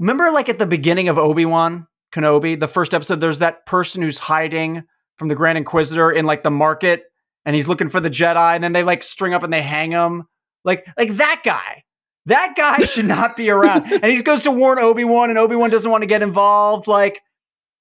remember 0.00 0.30
like 0.32 0.48
at 0.48 0.58
the 0.58 0.66
beginning 0.66 1.08
of 1.08 1.18
Obi 1.18 1.46
Wan 1.46 1.86
Kenobi, 2.12 2.58
the 2.58 2.66
first 2.68 2.94
episode, 2.94 3.20
there's 3.20 3.38
that 3.38 3.64
person 3.64 4.02
who's 4.02 4.18
hiding 4.18 4.82
from 5.16 5.28
the 5.28 5.34
Grand 5.34 5.56
Inquisitor 5.56 6.10
in 6.10 6.26
like 6.26 6.42
the 6.42 6.50
market 6.50 7.04
and 7.46 7.56
he's 7.56 7.66
looking 7.66 7.88
for 7.88 8.00
the 8.00 8.10
Jedi 8.10 8.54
and 8.54 8.62
then 8.62 8.74
they 8.74 8.82
like 8.82 9.02
string 9.02 9.32
up 9.32 9.42
and 9.42 9.52
they 9.52 9.62
hang 9.62 9.92
him. 9.92 10.24
Like, 10.64 10.86
like 10.98 11.16
that 11.16 11.40
guy. 11.44 11.84
That 12.26 12.54
guy 12.56 12.84
should 12.86 13.06
not 13.06 13.36
be 13.36 13.48
around. 13.48 13.90
and 13.90 14.04
he 14.04 14.20
goes 14.20 14.42
to 14.42 14.50
warn 14.50 14.78
Obi 14.78 15.04
Wan, 15.04 15.30
and 15.30 15.38
Obi 15.38 15.56
Wan 15.56 15.70
doesn't 15.70 15.90
want 15.90 16.02
to 16.02 16.06
get 16.06 16.22
involved. 16.22 16.88
Like, 16.88 17.22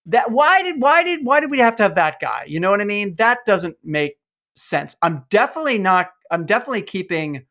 that 0.07 0.31
why 0.31 0.61
did 0.61 0.81
why 0.81 1.03
did 1.03 1.25
why 1.25 1.39
did 1.39 1.49
we 1.49 1.59
have 1.59 1.75
to 1.75 1.83
have 1.83 1.95
that 1.95 2.19
guy 2.19 2.43
you 2.47 2.59
know 2.59 2.69
what 2.69 2.81
i 2.81 2.85
mean 2.85 3.13
that 3.17 3.39
doesn't 3.45 3.75
make 3.83 4.17
sense 4.55 4.95
i'm 5.01 5.23
definitely 5.29 5.77
not 5.77 6.09
i'm 6.31 6.45
definitely 6.45 6.81
keeping 6.81 7.45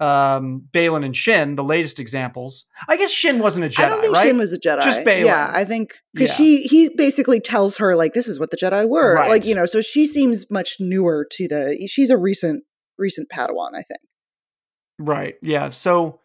um 0.00 0.62
Baylan 0.72 1.04
and 1.04 1.16
shin 1.16 1.56
the 1.56 1.64
latest 1.64 1.98
examples 1.98 2.66
i 2.88 2.96
guess 2.96 3.10
shin 3.10 3.40
wasn't 3.40 3.64
a 3.64 3.68
jedi 3.68 3.84
I 3.84 3.88
don't 3.88 4.00
think 4.00 4.14
right? 4.14 4.26
Shin 4.26 4.38
was 4.38 4.52
a 4.52 4.58
Jedi. 4.58 4.82
Just 4.82 5.00
Baylan. 5.00 5.24
Yeah, 5.24 5.50
I 5.52 5.64
think 5.64 5.94
because 6.14 6.30
Yeah. 6.30 6.34
she 6.36 6.62
he 6.62 6.88
basically 6.96 7.40
tells 7.40 7.78
her 7.78 7.96
like 7.96 8.14
this 8.14 8.28
is 8.28 8.38
what 8.38 8.50
the 8.52 8.56
Jedi 8.56 8.88
were. 8.88 9.14
Right. 9.14 9.28
Like 9.28 9.44
you 9.44 9.54
know, 9.54 9.66
so 9.66 9.80
she 9.80 10.06
seems 10.06 10.48
much 10.50 10.76
newer 10.78 11.26
to 11.32 11.48
the. 11.48 11.88
She's 11.90 12.10
a 12.10 12.16
recent 12.16 12.62
recent 12.96 13.28
Padawan, 13.28 13.70
I 13.74 13.82
think. 13.82 14.00
right 14.98 15.34
yeah 15.42 15.70
so 15.70 16.20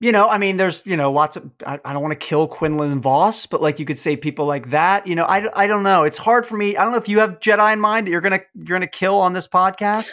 you 0.00 0.12
know 0.12 0.28
i 0.28 0.36
mean 0.36 0.56
there's 0.58 0.82
you 0.84 0.96
know 0.96 1.10
lots 1.10 1.36
of 1.36 1.50
i, 1.66 1.80
I 1.84 1.92
don't 1.94 2.02
want 2.02 2.12
to 2.12 2.26
kill 2.26 2.46
Quinlan 2.48 3.00
Vos 3.00 3.46
but 3.46 3.62
like 3.62 3.78
you 3.78 3.86
could 3.86 3.98
say 3.98 4.16
people 4.16 4.44
like 4.46 4.68
that 4.70 5.06
you 5.06 5.14
know 5.14 5.24
I, 5.24 5.48
I 5.64 5.66
don't 5.66 5.82
know 5.82 6.04
it's 6.04 6.18
hard 6.18 6.44
for 6.44 6.56
me 6.56 6.76
i 6.76 6.82
don't 6.82 6.92
know 6.92 6.98
if 6.98 7.08
you 7.08 7.20
have 7.20 7.40
jedi 7.40 7.72
in 7.72 7.80
mind 7.80 8.06
that 8.06 8.10
you're 8.10 8.20
gonna 8.20 8.40
you're 8.54 8.78
gonna 8.78 8.86
kill 8.86 9.18
on 9.18 9.32
this 9.32 9.48
podcast 9.48 10.10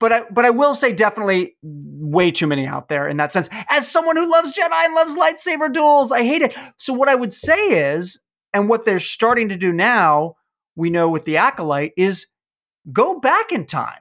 but 0.00 0.12
I, 0.12 0.22
but 0.30 0.44
I 0.44 0.50
will 0.50 0.74
say 0.74 0.92
definitely 0.92 1.56
way 1.62 2.30
too 2.30 2.46
many 2.46 2.66
out 2.66 2.88
there 2.88 3.08
in 3.08 3.16
that 3.16 3.32
sense. 3.32 3.48
As 3.68 3.88
someone 3.88 4.16
who 4.16 4.30
loves 4.30 4.52
Jedi 4.52 4.84
and 4.84 4.94
loves 4.94 5.16
lightsaber 5.16 5.72
duels, 5.72 6.12
I 6.12 6.22
hate 6.22 6.42
it. 6.42 6.54
So 6.76 6.92
what 6.92 7.08
I 7.08 7.14
would 7.14 7.32
say 7.32 7.94
is, 7.94 8.20
and 8.54 8.68
what 8.68 8.84
they're 8.84 9.00
starting 9.00 9.50
to 9.50 9.56
do 9.56 9.72
now, 9.72 10.36
we 10.74 10.90
know 10.90 11.08
with 11.10 11.24
the 11.24 11.36
acolyte 11.36 11.92
is 11.96 12.26
go 12.92 13.20
back 13.20 13.52
in 13.52 13.66
time, 13.66 14.00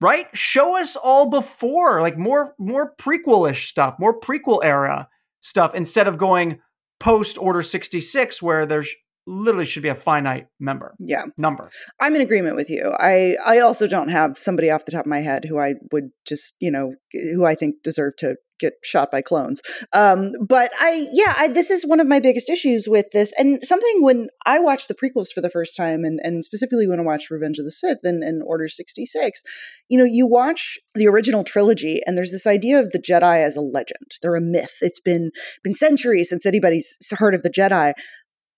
right? 0.00 0.26
Show 0.32 0.76
us 0.76 0.96
all 0.96 1.30
before, 1.30 2.00
like 2.00 2.18
more 2.18 2.54
more 2.58 2.94
prequelish 2.96 3.68
stuff, 3.68 3.96
more 3.98 4.18
prequel 4.18 4.60
era 4.64 5.08
stuff, 5.40 5.74
instead 5.74 6.08
of 6.08 6.18
going 6.18 6.58
post 6.98 7.38
Order 7.38 7.62
sixty 7.62 8.00
six, 8.00 8.42
where 8.42 8.66
there's 8.66 8.92
literally 9.26 9.66
should 9.66 9.82
be 9.82 9.88
a 9.88 9.94
finite 9.94 10.46
member 10.60 10.94
Yeah, 11.00 11.24
number. 11.36 11.70
I'm 12.00 12.14
in 12.14 12.20
agreement 12.20 12.56
with 12.56 12.70
you. 12.70 12.94
I 12.98 13.36
I 13.44 13.58
also 13.58 13.86
don't 13.86 14.08
have 14.08 14.38
somebody 14.38 14.70
off 14.70 14.84
the 14.84 14.92
top 14.92 15.06
of 15.06 15.10
my 15.10 15.20
head 15.20 15.44
who 15.44 15.58
I 15.58 15.74
would 15.92 16.10
just 16.26 16.56
you 16.60 16.70
know 16.70 16.94
who 17.12 17.44
I 17.44 17.54
think 17.54 17.82
deserve 17.82 18.16
to 18.18 18.36
get 18.58 18.74
shot 18.82 19.10
by 19.10 19.22
clones. 19.22 19.60
Um, 19.92 20.32
but 20.46 20.70
I 20.80 21.08
yeah, 21.12 21.34
I, 21.36 21.48
this 21.48 21.70
is 21.70 21.86
one 21.86 22.00
of 22.00 22.06
my 22.06 22.20
biggest 22.20 22.48
issues 22.48 22.86
with 22.88 23.06
this, 23.12 23.32
and 23.38 23.64
something 23.64 24.02
when 24.02 24.28
I 24.44 24.58
watched 24.58 24.88
the 24.88 24.94
prequels 24.94 25.28
for 25.34 25.40
the 25.40 25.50
first 25.50 25.76
time, 25.76 26.04
and 26.04 26.20
and 26.22 26.44
specifically 26.44 26.86
when 26.86 27.00
I 27.00 27.02
watched 27.02 27.30
Revenge 27.30 27.58
of 27.58 27.64
the 27.64 27.70
Sith 27.70 27.98
and, 28.02 28.22
and 28.22 28.42
Order 28.44 28.68
sixty 28.68 29.04
six, 29.04 29.42
you 29.88 29.98
know, 29.98 30.04
you 30.04 30.26
watch 30.26 30.78
the 30.94 31.06
original 31.06 31.44
trilogy, 31.44 32.00
and 32.06 32.16
there's 32.16 32.32
this 32.32 32.46
idea 32.46 32.80
of 32.80 32.90
the 32.90 32.98
Jedi 32.98 33.42
as 33.42 33.56
a 33.56 33.60
legend. 33.60 34.12
They're 34.22 34.36
a 34.36 34.40
myth. 34.40 34.76
It's 34.80 35.00
been 35.00 35.30
been 35.62 35.74
centuries 35.74 36.30
since 36.30 36.46
anybody's 36.46 36.96
heard 37.18 37.34
of 37.34 37.42
the 37.42 37.50
Jedi. 37.50 37.92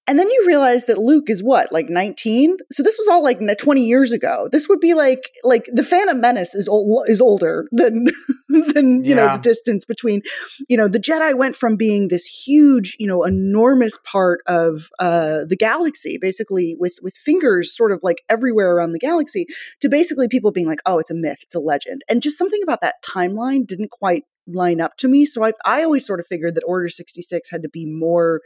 And 0.08 0.18
then 0.18 0.30
you 0.30 0.44
realize 0.46 0.86
that 0.86 0.96
Luke 0.96 1.28
is 1.28 1.42
what, 1.42 1.70
like 1.70 1.90
19? 1.90 2.56
So 2.72 2.82
this 2.82 2.96
was 2.96 3.08
all 3.08 3.22
like 3.22 3.40
20 3.40 3.84
years 3.84 4.10
ago. 4.10 4.48
This 4.50 4.66
would 4.66 4.80
be 4.80 4.94
like 4.94 5.30
like 5.44 5.66
the 5.70 5.82
Phantom 5.82 6.18
Menace 6.18 6.54
is 6.54 6.66
old, 6.66 7.06
is 7.08 7.20
older 7.20 7.68
than 7.72 8.06
than 8.48 9.04
you 9.04 9.14
know 9.14 9.36
the 9.36 9.42
distance 9.42 9.84
between 9.84 10.22
you 10.66 10.78
know 10.78 10.88
the 10.88 10.98
Jedi 10.98 11.36
went 11.36 11.56
from 11.56 11.76
being 11.76 12.08
this 12.08 12.24
huge, 12.24 12.96
you 12.98 13.06
know, 13.06 13.22
enormous 13.22 13.98
part 14.02 14.40
of 14.46 14.88
uh 14.98 15.44
the 15.46 15.56
galaxy, 15.56 16.16
basically 16.18 16.74
with 16.80 16.94
with 17.02 17.14
fingers 17.14 17.76
sort 17.76 17.92
of 17.92 18.00
like 18.02 18.22
everywhere 18.30 18.74
around 18.74 18.92
the 18.92 18.98
galaxy, 18.98 19.46
to 19.80 19.90
basically 19.90 20.26
people 20.26 20.52
being 20.52 20.66
like, 20.66 20.80
"Oh, 20.86 20.98
it's 20.98 21.10
a 21.10 21.14
myth, 21.14 21.38
it's 21.42 21.54
a 21.54 21.60
legend." 21.60 22.02
And 22.08 22.22
just 22.22 22.38
something 22.38 22.62
about 22.62 22.80
that 22.80 23.02
timeline 23.02 23.66
didn't 23.66 23.90
quite 23.90 24.24
line 24.46 24.80
up 24.80 24.96
to 24.96 25.08
me. 25.08 25.26
So 25.26 25.44
I 25.44 25.52
I 25.66 25.82
always 25.82 26.06
sort 26.06 26.18
of 26.18 26.26
figured 26.26 26.54
that 26.54 26.64
Order 26.66 26.88
66 26.88 27.50
had 27.50 27.62
to 27.62 27.68
be 27.68 27.84
more 27.84 28.40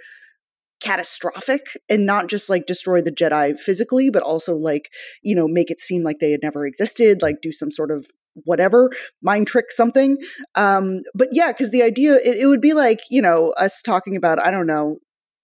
catastrophic 0.83 1.79
and 1.89 2.05
not 2.05 2.29
just 2.29 2.51
like 2.51 2.67
destroy 2.67 3.01
the 3.01 3.13
Jedi 3.13 3.59
physically, 3.59 4.11
but 4.11 4.23
also 4.23 4.57
like, 4.57 4.91
you 5.23 5.35
know, 5.35 5.49
make 5.49 5.71
it 5.71 5.81
seem 5.81 6.03
like 6.03 6.19
they 6.21 6.33
had 6.33 6.43
never 6.43 6.67
existed, 6.67 7.23
like 7.23 7.37
do 7.41 7.53
some 7.53 7.71
sort 7.71 7.91
of 7.91 8.07
whatever 8.45 8.91
mind 9.23 9.47
trick 9.47 9.71
something. 9.71 10.17
Um 10.55 11.03
but 11.15 11.29
yeah 11.33 11.53
because 11.53 11.71
the 11.71 11.83
idea 11.83 12.15
it, 12.15 12.39
it 12.39 12.47
would 12.47 12.61
be 12.61 12.73
like 12.73 13.01
you 13.11 13.21
know 13.23 13.53
us 13.59 13.83
talking 13.83 14.17
about 14.17 14.45
i 14.45 14.51
don't 14.51 14.67
know 14.67 14.99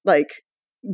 like 0.04 0.42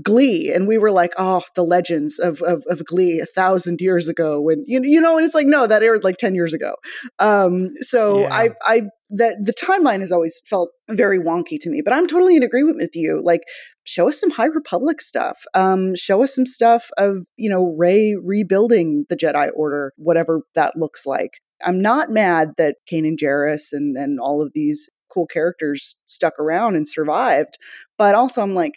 Glee, 0.02 0.52
and 0.52 0.66
we 0.66 0.78
were 0.78 0.90
like, 0.90 1.12
"Oh, 1.18 1.42
the 1.54 1.64
legends 1.64 2.18
of 2.18 2.42
of, 2.42 2.64
of 2.68 2.84
Glee 2.84 3.20
a 3.20 3.26
thousand 3.26 3.80
years 3.80 4.08
ago." 4.08 4.40
When 4.40 4.64
you 4.66 4.80
you 4.82 5.00
know, 5.00 5.16
and 5.16 5.24
it's 5.24 5.34
like, 5.34 5.46
no, 5.46 5.66
that 5.66 5.82
aired 5.82 6.04
like 6.04 6.16
ten 6.16 6.34
years 6.34 6.52
ago. 6.54 6.74
Um, 7.18 7.70
so 7.80 8.20
Yeah. 8.22 8.34
I 8.34 8.48
I 8.64 8.82
that 9.10 9.36
the 9.42 9.52
timeline 9.52 10.00
has 10.00 10.10
always 10.10 10.40
felt 10.44 10.70
very 10.90 11.18
wonky 11.18 11.58
to 11.60 11.70
me, 11.70 11.82
but 11.84 11.92
I'm 11.92 12.06
totally 12.06 12.36
in 12.36 12.42
agreement 12.42 12.78
with 12.78 12.96
you. 12.96 13.20
Like, 13.22 13.42
show 13.84 14.08
us 14.08 14.18
some 14.18 14.30
High 14.30 14.46
Republic 14.46 15.00
stuff. 15.00 15.44
Um, 15.54 15.94
show 15.94 16.22
us 16.22 16.34
some 16.34 16.46
stuff 16.46 16.88
of 16.98 17.26
you 17.36 17.50
know 17.50 17.74
Rey 17.76 18.16
rebuilding 18.22 19.04
the 19.08 19.16
Jedi 19.16 19.50
Order, 19.54 19.92
whatever 19.96 20.42
that 20.54 20.76
looks 20.76 21.06
like. 21.06 21.40
I'm 21.64 21.80
not 21.80 22.10
mad 22.10 22.52
that 22.58 22.76
Kanan 22.90 23.16
Jarrus 23.22 23.68
and 23.72 23.96
and 23.96 24.18
all 24.20 24.42
of 24.42 24.52
these 24.54 24.90
cool 25.12 25.26
characters 25.26 25.96
stuck 26.04 26.38
around 26.40 26.74
and 26.74 26.88
survived, 26.88 27.56
but 27.96 28.16
also 28.16 28.42
I'm 28.42 28.54
like 28.54 28.72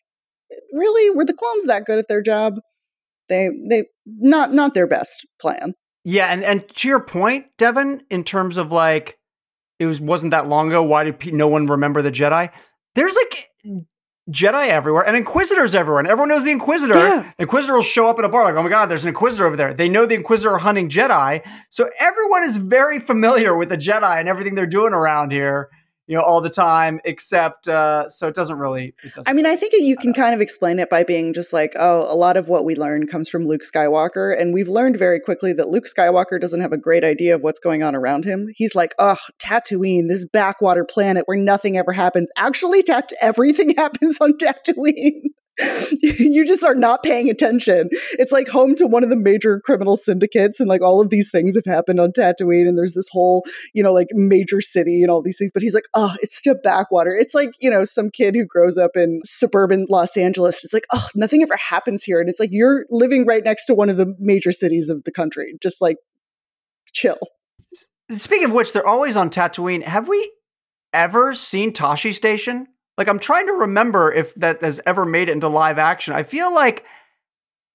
really 0.72 1.16
were 1.16 1.26
the 1.26 1.34
clones 1.34 1.66
that 1.66 1.86
good 1.86 2.00
at 2.00 2.08
their 2.08 2.22
job 2.22 2.56
they 3.30 3.50
they 3.70 3.86
not 4.06 4.54
not 4.54 4.74
their 4.74 4.88
best 4.88 5.26
plan 5.40 5.74
Yeah, 6.04 6.28
and 6.28 6.42
and 6.44 6.64
to 6.76 6.88
your 6.88 7.02
point, 7.02 7.48
Devan, 7.58 8.00
in 8.10 8.24
terms 8.24 8.56
of 8.56 8.72
like 8.72 9.18
it 9.78 9.86
was 9.86 10.00
wasn't 10.00 10.32
that 10.32 10.48
long 10.48 10.70
ago. 10.70 10.82
Why 10.84 11.04
did 11.04 11.34
no 11.34 11.50
one 11.50 11.66
remember 11.66 12.02
the 12.02 12.12
Jedi? 12.12 12.50
There's 12.96 13.16
like 13.16 13.50
Jedi 14.32 14.70
everywhere 14.70 15.06
and 15.06 15.18
Inquisitors 15.18 15.76
everywhere, 15.76 16.00
and 16.00 16.08
everyone 16.08 16.30
knows 16.30 16.46
the 16.46 16.52
Inquisitor. 16.52 16.94
Yeah. 16.94 17.32
The 17.38 17.44
Inquisitor 17.44 17.74
will 17.74 17.82
show 17.82 18.08
up 18.08 18.20
at 18.20 18.26
a 18.26 18.30
bar 18.30 18.46
like, 18.46 18.56
"Oh 18.56 18.64
my 18.64 18.70
God, 18.70 18.86
there's 18.86 19.04
an 19.04 19.10
Inquisitor 19.10 19.46
over 19.46 19.58
there." 19.58 19.74
They 19.74 19.90
know 19.90 20.06
the 20.06 20.16
Inquisitor 20.16 20.52
are 20.52 20.60
hunting 20.60 20.90
Jedi, 20.90 21.46
so 21.70 21.90
everyone 22.00 22.44
is 22.44 22.56
very 22.56 23.00
familiar 23.00 23.58
with 23.58 23.68
the 23.68 23.78
Jedi 23.78 24.18
and 24.18 24.30
everything 24.30 24.56
they're 24.56 24.66
doing 24.66 24.94
around 24.94 25.32
here. 25.32 25.70
You 26.08 26.16
know, 26.16 26.24
all 26.24 26.42
the 26.42 26.50
time, 26.50 27.00
except 27.06 27.68
uh, 27.68 28.10
so 28.10 28.28
it 28.28 28.36
doesn't 28.36 28.58
really. 28.58 28.96
It 29.04 29.14
doesn't 29.14 29.28
i 29.28 29.34
mean 29.34 29.46
i 29.46 29.56
think 29.56 29.74
you 29.74 29.96
can 29.98 30.14
kind 30.14 30.34
of 30.34 30.42
explain 30.42 30.80
it 30.80 30.90
by 30.90 31.04
being 31.04 31.34
just 31.34 31.54
like 31.54 31.74
oh 31.78 32.12
a 32.12 32.16
lot 32.16 32.38
of 32.38 32.48
what 32.48 32.64
we 32.64 32.76
learn 32.76 33.06
comes 33.08 33.30
from 33.30 33.46
luke 33.46 33.62
skywalker 33.62 34.40
and 34.40 34.54
we've 34.54 34.70
learned 34.70 34.98
very 34.98 35.20
quickly 35.20 35.54
that 35.54 35.68
luke 35.68 35.86
skywalker 35.86 36.40
doesn't 36.40 36.62
have 36.62 36.72
a 36.72 36.78
great 36.78 37.04
idea 37.04 37.36
of 37.36 37.44
what's 37.44 37.60
going 37.60 37.84
on 37.84 37.96
around 37.96 38.26
him. 38.26 38.48
He's 38.56 38.76
like 38.76 38.94
oh 39.00 39.18
tatooine 39.40 40.08
this 40.08 40.26
backwater 40.26 40.86
planet 40.86 41.24
where 41.26 41.38
nothing 41.38 41.78
ever 41.78 41.94
happens. 41.94 42.30
Actually 42.38 42.84
tat- 42.84 43.12
everything 43.22 43.74
happens 43.78 44.18
on 44.22 44.34
tatooine 44.34 45.22
you 46.02 46.46
just 46.46 46.64
are 46.64 46.76
not 46.76 47.04
paying 47.04 47.30
attention. 47.30 47.90
It's 48.20 48.32
like 48.32 48.48
home 48.48 48.76
to 48.76 48.86
one 48.86 49.04
of 49.04 49.10
the 49.10 49.16
major 49.16 49.60
criminal 49.60 49.98
syndicates, 49.98 50.60
and 50.60 50.70
like 50.70 50.82
all 50.82 51.02
of 51.02 51.10
these 51.10 51.32
things 51.32 51.56
have 51.56 51.66
happened 51.66 52.00
on 52.00 52.12
Tatooine, 52.12 52.68
and 52.68 52.78
there's 52.78 52.94
this 52.94 53.08
whole, 53.12 53.44
you 53.74 53.82
know, 53.82 53.94
like 53.94 54.08
major 54.12 54.62
city 54.62 55.02
and 55.02 55.10
all 55.10 55.22
these 55.22 55.38
things. 55.38 55.52
But 55.52 55.64
he's 55.64 55.74
like, 55.74 55.88
oh, 55.94 56.16
it's 56.22 56.46
a 56.46 56.56
backwater. 56.56 57.16
It's 57.16 57.34
like, 57.34 57.50
you 57.60 57.70
know, 57.70 57.84
some 57.84 58.10
kid 58.10 58.36
who 58.36 58.46
grows 58.46 58.78
up 58.78 58.92
in 58.96 59.22
suburban 59.24 59.86
Los 59.90 60.16
Angeles. 60.16 60.64
It's 60.64 60.74
like, 60.74 60.86
oh, 60.94 61.08
nothing 61.16 61.42
ever 61.42 61.58
happens 61.58 62.04
here. 62.04 62.20
And 62.20 62.30
it's 62.30 62.40
like, 62.40 62.50
you're 62.52 62.86
living 62.90 63.26
right 63.26 63.44
next 63.44 63.66
to 63.66 63.74
one 63.74 63.90
of 63.90 63.98
the 63.98 64.16
major 64.20 64.52
cities 64.52 64.90
of 64.90 65.04
the 65.04 65.12
country. 65.12 65.56
Just 65.62 65.82
like, 65.82 65.98
chill. 66.94 67.20
Speaking 68.12 68.46
of 68.46 68.54
which, 68.54 68.74
they're 68.74 68.88
always 68.88 69.16
on 69.16 69.30
Tatooine. 69.30 69.84
Have 69.84 70.08
we 70.08 70.32
ever 70.94 71.34
seen 71.34 71.74
Tosche 71.74 72.14
Station? 72.14 72.68
Like, 72.98 73.08
I'm 73.08 73.20
trying 73.20 73.48
to 73.48 73.54
remember 73.54 74.12
if 74.12 74.34
that 74.36 74.62
has 74.64 74.80
ever 74.86 75.06
made 75.06 75.30
it 75.30 75.34
into 75.34 75.48
live 75.48 75.78
action. 75.78 76.14
I 76.14 76.24
feel 76.24 76.54
like 76.54 76.84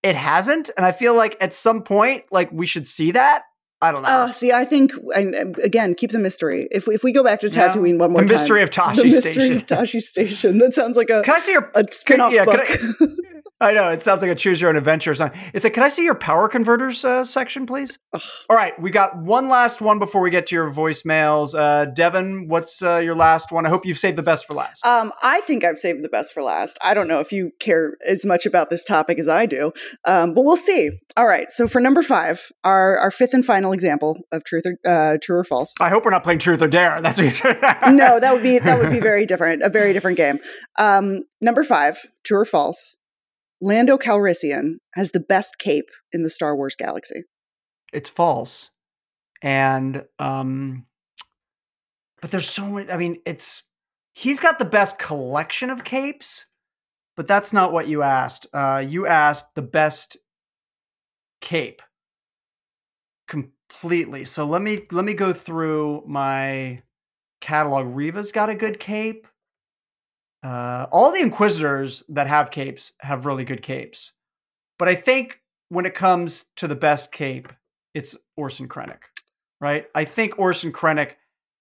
it 0.03 0.17
hasn't, 0.17 0.71
and 0.77 0.85
I 0.85 0.93
feel 0.93 1.15
like 1.15 1.37
at 1.41 1.55
some 1.55 1.83
point, 1.83 2.25
like 2.33 2.51
we 2.51 2.67
should 2.67 2.87
see 2.87 3.13
that. 3.13 3.43
I 3.81 3.91
don't 3.93 4.03
know. 4.03 4.09
Uh, 4.09 4.31
see, 4.33 4.53
I 4.53 4.65
think 4.65 4.93
and, 5.15 5.57
again, 5.59 5.95
keep 5.97 6.13
the 6.13 6.19
mystery. 6.21 6.69
If 6.71 6.87
we, 6.87 6.95
if 6.95 7.03
we 7.03 7.13
go 7.13 7.25
back 7.25 7.41
to 7.41 7.49
Yeah. 7.49 7.69
Tatooine 7.73 7.99
one 7.99 8.13
The 8.13 8.21
more 8.21 8.25
time, 8.25 8.37
mystery 8.37 8.63
of 8.63 8.71
Tosche 8.71 8.97
the 8.97 9.05
mystery 9.05 9.33
Station. 9.33 9.57
of 9.57 9.67
Tosche 9.67 10.01
Station. 10.01 10.59
That 10.63 10.73
sounds 10.75 10.97
like 10.97 11.11
a 11.11 11.23
can 11.23 11.35
I 11.35 11.41
see 11.41 11.53
your? 11.53 11.71
a 11.75 11.85
spin-off 11.91 12.33
yeah, 12.33 12.45
can 12.45 12.55
book. 12.99 13.09
I 13.63 13.73
know 13.73 13.91
it 13.91 14.03
sounds 14.03 14.23
like 14.23 14.31
a 14.31 14.35
choose 14.35 14.61
your 14.61 14.71
own 14.71 14.77
adventure 14.77 15.13
or 15.13 15.15
something. 15.15 15.41
It's 15.55 15.63
like, 15.63 15.75
can 15.75 15.85
I 15.85 15.89
see 15.89 16.03
your 16.03 16.17
power 16.17 16.49
converters 16.49 17.05
uh, 17.05 17.25
section, 17.25 17.65
please? 17.65 17.97
Ugh. 18.13 18.21
All 18.51 18.57
right, 18.57 18.79
we 18.81 18.91
got 18.91 19.17
one 19.17 19.49
last 19.49 19.81
one 19.81 20.01
before 20.01 20.21
we 20.21 20.31
get 20.31 20.49
to 20.49 20.57
your 20.57 20.73
voicemails. 20.73 21.55
Uh, 21.55 21.89
Devan, 21.93 22.49
what's 22.49 22.83
uh, 22.83 22.97
your 22.97 23.15
last 23.15 23.53
one? 23.53 23.65
I 23.65 23.69
hope 23.69 23.87
you've 23.87 23.99
saved 23.99 24.19
the 24.19 24.23
best 24.23 24.47
for 24.47 24.55
last. 24.55 24.85
Um, 24.85 25.13
I 25.23 25.43
think 25.43 25.63
I've 25.63 25.79
saved 25.79 26.03
the 26.03 26.09
best 26.09 26.33
for 26.33 26.43
last. 26.43 26.77
I 26.83 26.93
don't 26.93 27.07
know 27.07 27.21
if 27.21 27.31
you 27.31 27.53
care 27.61 27.97
as 28.05 28.27
much 28.27 28.47
about 28.47 28.69
this 28.69 28.83
topic 28.83 29.21
as 29.21 29.29
I 29.29 29.47
do, 29.47 29.73
um, 30.07 30.35
but 30.35 30.43
we'll 30.43 30.57
see. 30.57 30.91
All 31.17 31.27
right. 31.27 31.53
So 31.53 31.69
for 31.69 31.81
number 31.81 32.03
five, 32.03 32.51
our 32.65 32.99
our 32.99 33.13
fifth 33.13 33.33
and 33.33 33.47
final 33.47 33.73
example 33.73 34.19
of 34.33 34.43
truth 34.43 34.65
or 34.67 34.91
uh, 34.91 35.19
true 35.23 35.37
or 35.37 35.45
false. 35.45 35.73
I 35.79 35.89
hope 35.89 36.05
we're 36.05 36.11
not 36.11 36.25
playing 36.25 36.41
Truth 36.41 36.63
or 36.63 36.69
Dare. 36.69 37.01
That's 37.01 37.19
what 37.21 37.93
no, 37.93 38.19
that 38.19 38.33
would 38.33 38.43
be 38.43 38.59
that 38.59 38.81
would 38.81 38.91
be 38.91 38.99
very 38.99 39.25
different, 39.25 39.63
a 39.63 39.69
very 39.69 39.93
different 39.93 40.17
game. 40.17 40.41
Um, 40.79 41.21
number 41.41 41.63
five, 41.63 41.99
true 42.25 42.41
or 42.41 42.45
false? 42.45 42.97
Lando 43.63 43.97
Calrissian 43.97 44.79
has 44.95 45.13
the 45.13 45.21
best 45.21 45.57
cape 45.59 45.89
in 46.13 46.25
the 46.25 46.31
Star 46.31 46.57
Wars 46.57 46.75
galaxy. 46.77 47.23
it's 47.93 48.11
false. 48.11 48.71
And 49.41 50.05
um 50.19 50.87
but 52.21 52.31
there's 52.31 52.49
so 52.49 52.67
many 52.69 52.91
i 52.91 52.97
mean 52.97 53.17
it's 53.25 53.63
he's 54.13 54.41
got 54.41 54.59
the 54.59 54.65
best 54.65 54.99
collection 54.99 55.71
of 55.71 55.83
capes 55.85 56.47
but 57.17 57.27
that's 57.29 57.53
not 57.53 57.73
what 57.73 57.89
you 57.89 58.03
asked. 58.03 58.47
Uh 58.53 58.85
you 58.87 59.07
asked 59.07 59.55
the 59.55 59.63
best 59.63 60.17
cape 61.41 61.83
completely. 63.29 64.25
So 64.25 64.45
let 64.45 64.63
me 64.63 64.79
let 64.91 65.05
me 65.05 65.15
go 65.15 65.33
through 65.33 66.05
my 66.07 66.83
catalog. 67.41 67.87
Reva's 67.95 68.33
got 68.33 68.51
a 68.51 68.55
good 68.55 68.81
cape 68.81 69.27
uh 70.43 70.87
all 70.91 71.13
the 71.13 71.21
inquisitors 71.21 72.03
that 72.09 72.27
have 72.27 72.51
capes 72.51 72.93
have 73.01 73.27
really 73.27 73.45
good 73.45 73.63
capes 73.63 74.13
but 74.79 74.89
i 74.89 74.95
think 74.95 75.41
when 75.69 75.87
it 75.87 75.95
comes 75.95 76.45
to 76.57 76.67
the 76.69 76.75
best 76.75 77.13
cape 77.13 77.53
it's 77.95 78.17
Orson 78.37 78.69
Krennic, 78.69 79.01
right? 79.61 79.87
I 79.95 80.05
think 80.05 80.39
Orson 80.39 80.73
Krennic 80.73 81.13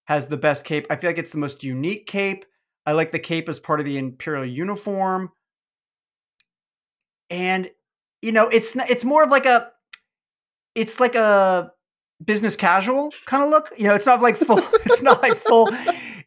has 0.06 0.28
the 0.28 0.38
best 0.38 0.66
cape. 0.66 0.88
I 0.90 0.96
feel 0.96 1.10
like 1.10 1.18
it's 1.18 1.32
the 1.32 1.38
most 1.38 1.64
unique 1.64 2.08
cape. 2.08 2.46
I 2.86 2.94
like 2.94 3.12
the 3.12 3.20
cape 3.20 3.50
as 3.50 3.60
part 3.60 3.80
of 3.80 3.86
the 3.86 3.98
Imperial 3.98 4.46
uniform. 4.46 5.32
And 7.30 7.70
you 8.22 8.32
know, 8.32 8.48
it's 8.50 8.76
n- 8.76 8.86
it's 8.90 9.04
more 9.04 9.24
of 9.24 9.30
like 9.30 9.46
a 9.46 9.72
it's 10.76 11.00
like 11.00 11.16
a 11.16 11.72
business 12.24 12.56
casual 12.56 13.14
kind 13.26 13.44
of 13.44 13.50
look. 13.50 13.72
You 13.78 13.88
know, 13.88 13.96
it's 13.96 14.06
not 14.06 14.22
like 14.22 14.38
full 14.38 14.60
it's 14.86 15.02
not 15.02 15.22
like 15.22 15.38
full 15.38 15.70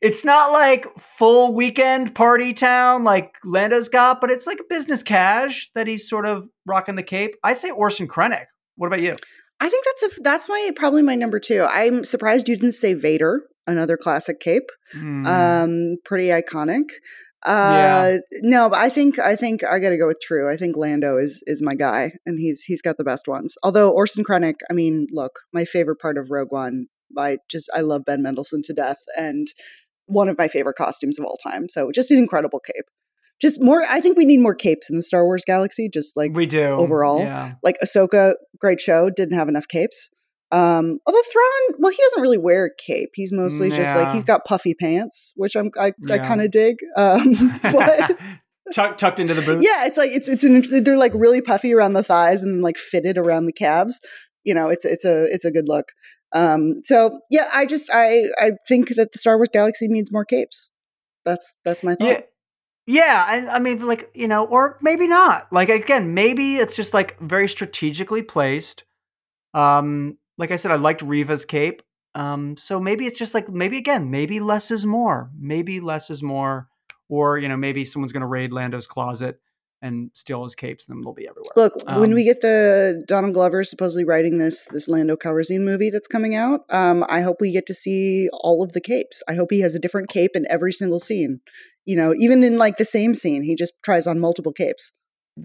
it's 0.05 0.23
not 0.23 0.53
like 0.53 0.87
full 0.99 1.55
weekend 1.55 2.15
party 2.15 2.53
town 2.53 3.05
like 3.05 3.33
Lando's 3.43 3.89
got, 3.89 4.21
but 4.21 4.31
it's 4.31 4.47
like 4.47 4.61
a 4.61 4.65
business 4.69 5.03
cash 5.03 5.71
that 5.75 5.87
he's 5.87 6.07
sort 6.07 6.27
of 6.27 6.47
rocking 6.67 6.95
the 6.95 7.03
cape. 7.03 7.37
I 7.43 7.55
say 7.55 7.71
Orson 7.71 8.07
Krennic. 8.07 8.45
What 8.77 8.89
about 8.89 9.01
you? 9.01 9.17
I 9.61 9.71
think 9.71 9.85
that's 9.87 10.19
a 10.19 10.21
that's 10.21 10.49
my 10.49 10.71
probably 10.77 11.01
my 11.01 11.15
number 11.15 11.41
two. 11.41 11.65
I'm 11.65 12.05
surprised 12.05 12.49
you 12.49 12.57
didn't 12.57 12.73
say 12.73 12.93
Vader, 12.93 13.45
another 13.67 13.97
classic 13.97 14.41
cape. 14.41 14.69
Hmm. 14.93 15.27
Um, 15.27 15.97
pretty 16.05 16.29
iconic. 16.29 16.91
Yeah. 17.47 17.53
Uh, 17.53 18.19
no, 18.43 18.69
but 18.69 18.81
I 18.81 18.91
think 18.91 19.19
I 19.19 19.37
think 19.37 19.65
I 19.65 19.79
got 19.79 19.91
to 19.91 19.97
go 19.97 20.07
with 20.07 20.21
True. 20.21 20.53
I 20.53 20.59
think 20.59 20.77
Lando 20.77 21.17
is 21.17 21.43
is 21.47 21.63
my 21.63 21.75
guy, 21.75 22.13
and 22.27 22.39
he's 22.39 22.63
he's 22.65 22.83
got 22.83 22.99
the 22.99 23.05
best 23.05 23.27
ones. 23.27 23.55
Although 23.63 23.91
Orson 23.91 24.23
Krennic, 24.23 24.57
I 24.71 24.75
mean, 24.75 25.07
look, 25.13 25.33
my 25.51 25.65
favorite 25.65 26.01
part 26.01 26.19
of 26.19 26.31
Rogue 26.31 26.53
One, 26.53 26.89
I 27.17 27.39
just 27.51 27.71
I 27.75 27.81
love 27.81 28.05
Ben 28.05 28.23
Mendelsohn 28.23 28.63
to 28.65 28.75
death, 28.75 28.99
and 29.17 29.49
one 30.07 30.29
of 30.29 30.39
my 30.39 30.49
favorite 30.49 30.75
costumes 30.77 31.19
of 31.19 31.25
all 31.25 31.37
time. 31.37 31.69
So 31.69 31.91
just 31.93 32.11
an 32.11 32.19
incredible 32.19 32.61
cape. 32.61 32.87
Just 33.41 33.61
more. 33.61 33.85
I 33.89 34.01
think 34.01 34.17
we 34.17 34.25
need 34.25 34.39
more 34.39 34.55
capes 34.55 34.89
in 34.89 34.97
the 34.97 35.03
Star 35.03 35.25
Wars 35.25 35.43
galaxy. 35.47 35.89
Just 35.93 36.17
like 36.17 36.33
we 36.35 36.47
do 36.47 36.63
overall. 36.65 37.21
Yeah. 37.21 37.55
like 37.63 37.77
Ahsoka, 37.85 38.35
great 38.59 38.81
show, 38.81 39.11
didn't 39.11 39.37
have 39.37 39.49
enough 39.49 39.67
capes. 39.69 40.11
Um, 40.53 41.01
although 41.05 41.23
Thrawn, 41.33 41.79
well, 41.81 41.91
he 41.91 41.99
doesn't 42.05 42.23
really 42.23 42.39
wear 42.39 42.67
a 42.67 42.71
cape. 42.79 43.11
He's 43.15 43.33
mostly 43.33 43.71
just 43.71 43.97
like 43.97 44.13
he's 44.13 44.23
got 44.23 44.45
puffy 44.45 44.73
pants, 44.73 45.33
which 45.35 45.57
I'm 45.57 45.71
I, 45.77 45.93
I 46.09 46.19
kind 46.19 46.43
of 46.43 46.53
dig. 46.53 46.77
Um, 46.97 47.59
but 47.63 48.17
Tuck, 48.73 48.97
tucked 48.97 49.19
into 49.19 49.35
the 49.35 49.43
boots. 49.43 49.65
yeah, 49.65 49.85
it's 49.85 49.99
like 49.99 50.13
it's 50.13 50.29
it's 50.29 50.45
an 50.45 50.85
they're 50.85 50.97
like 50.97 51.13
really 51.15 51.41
puffy 51.41 51.75
around 51.75 51.95
the 51.95 52.05
thighs 52.05 52.41
and 52.43 52.63
like 52.63 52.79
fitted 52.79 53.19
around 53.19 53.47
the 53.47 53.53
calves. 53.53 54.01
You 54.45 54.55
know, 54.55 54.69
it's 54.69 54.85
it's 54.85 55.05
a 55.05 55.25
it's 55.25 55.45
a 55.45 55.51
good 55.51 55.69
look. 55.69 55.89
Um, 56.35 56.81
so 56.85 57.21
yeah, 57.31 57.49
I 57.53 57.65
just 57.65 57.89
I 57.93 58.25
I 58.39 58.53
think 58.69 58.89
that 58.97 59.13
the 59.13 59.19
Star 59.19 59.37
Wars 59.37 59.49
galaxy 59.53 59.89
needs 59.89 60.13
more 60.13 60.25
capes. 60.25 60.71
That's 61.25 61.59
that's 61.65 61.83
my 61.83 61.95
thought. 61.95 62.09
Yeah. 62.09 62.21
Yeah, 62.87 63.29
and 63.31 63.49
I 63.49 63.61
mean, 63.61 63.87
like 63.87 64.11
you 64.13 64.29
know, 64.29 64.45
or 64.45 64.79
maybe 64.83 65.07
not. 65.07 65.51
Like 65.51 65.71
again, 65.71 66.13
maybe 66.13 66.57
it's 66.57 66.77
just 66.77 66.93
like 66.93 67.19
very 67.19 67.49
strategically 67.49 68.21
placed. 68.21 68.85
Um, 69.55 70.19
like 70.37 70.51
I 70.51 70.57
said, 70.57 70.71
I 70.71 70.77
liked 70.77 71.01
Reva's 71.01 71.47
cape. 71.47 71.81
Um, 72.15 72.59
so 72.59 72.79
maybe 72.79 73.07
it's 73.07 73.19
just 73.19 73.33
like 73.33 73.49
maybe 73.49 73.79
again, 73.79 74.11
maybe 74.11 74.39
less 74.39 74.71
is 74.71 74.85
more. 74.85 75.31
Maybe 75.39 75.81
less 75.81 76.11
is 76.11 76.23
more, 76.23 76.69
or 77.09 77.39
you 77.39 77.49
know, 77.49 77.57
maybe 77.57 77.87
someone's 77.87 78.13
going 78.13 78.21
to 78.21 78.27
raid 78.27 78.53
Lando's 78.53 78.87
closet 78.87 79.41
and 79.85 80.11
steal 80.15 80.43
his 80.45 80.55
capes, 80.55 80.89
and 80.89 80.97
then 80.97 81.03
they'll 81.03 81.13
be 81.13 81.29
everywhere. 81.29 81.53
Look, 81.57 81.75
Um, 81.87 82.01
when 82.01 82.15
we 82.15 82.25
get 82.25 82.41
the 82.41 83.05
Donald 83.07 83.35
Glover 83.35 83.63
supposedly 83.65 84.03
writing 84.03 84.39
this 84.39 84.67
this 84.73 84.89
Lando 84.89 85.15
Calrissian 85.15 85.61
movie 85.61 85.91
that's 85.91 86.09
coming 86.09 86.35
out, 86.35 86.65
um, 86.71 87.05
I 87.09 87.21
hope 87.21 87.41
we 87.41 87.53
get 87.53 87.67
to 87.67 87.75
see 87.75 88.31
all 88.33 88.63
of 88.63 88.73
the 88.73 88.81
capes. 88.81 89.23
I 89.29 89.35
hope 89.35 89.51
he 89.51 89.61
has 89.61 89.75
a 89.75 89.79
different 89.79 90.09
cape 90.09 90.31
in 90.35 90.47
every 90.49 90.73
single 90.73 91.01
scene. 91.01 91.41
You 91.85 91.97
know, 91.97 92.15
even 92.17 92.43
in 92.43 92.57
like 92.57 92.79
the 92.79 92.85
same 92.87 93.15
scene, 93.15 93.43
he 93.43 93.55
just 93.55 93.75
tries 93.83 94.07
on 94.07 94.19
multiple 94.19 94.53
capes. 94.53 94.95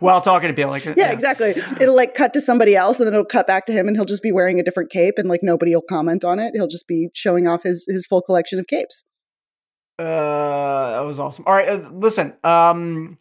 while 0.00 0.20
talking 0.20 0.48
to 0.48 0.54
people, 0.54 0.72
like 0.72 0.84
Yeah, 0.84 1.10
exactly. 1.10 1.50
It'll 1.80 1.96
like 1.96 2.14
cut 2.14 2.34
to 2.34 2.42
somebody 2.42 2.76
else, 2.76 2.98
and 2.98 3.06
then 3.06 3.14
it'll 3.14 3.24
cut 3.24 3.46
back 3.46 3.64
to 3.66 3.72
him, 3.72 3.88
and 3.88 3.96
he'll 3.96 4.04
just 4.04 4.22
be 4.22 4.32
wearing 4.32 4.60
a 4.60 4.62
different 4.62 4.90
cape, 4.90 5.14
and 5.16 5.28
like 5.30 5.42
nobody 5.42 5.74
will 5.74 5.82
comment 5.88 6.24
on 6.24 6.38
it. 6.38 6.52
He'll 6.54 6.68
just 6.68 6.86
be 6.86 7.08
showing 7.14 7.46
off 7.48 7.62
his 7.62 7.86
his 7.88 8.06
full 8.06 8.20
collection 8.20 8.58
of 8.58 8.66
capes. 8.66 9.06
Uh, 9.98 10.92
that 10.92 11.06
was 11.06 11.18
awesome. 11.18 11.44
All 11.46 11.54
right, 11.54 11.68
uh, 11.68 11.88
listen. 11.92 12.34
Um, 12.42 13.16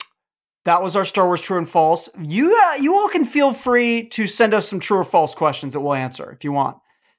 that 0.65 0.81
was 0.81 0.95
our 0.95 1.05
Star 1.05 1.27
Wars 1.27 1.41
True 1.41 1.57
and 1.57 1.69
False. 1.69 2.09
You 2.19 2.55
uh, 2.55 2.75
you 2.75 2.95
all 2.95 3.09
can 3.09 3.25
feel 3.25 3.53
free 3.53 4.07
to 4.09 4.25
send 4.25 4.53
us 4.53 4.67
some 4.67 4.79
true 4.79 4.97
or 4.97 5.03
false 5.03 5.35
questions 5.35 5.73
that 5.73 5.81
we'll 5.81 5.93
answer 5.93 6.31
if 6.31 6.43
you 6.43 6.51
want. 6.51 6.77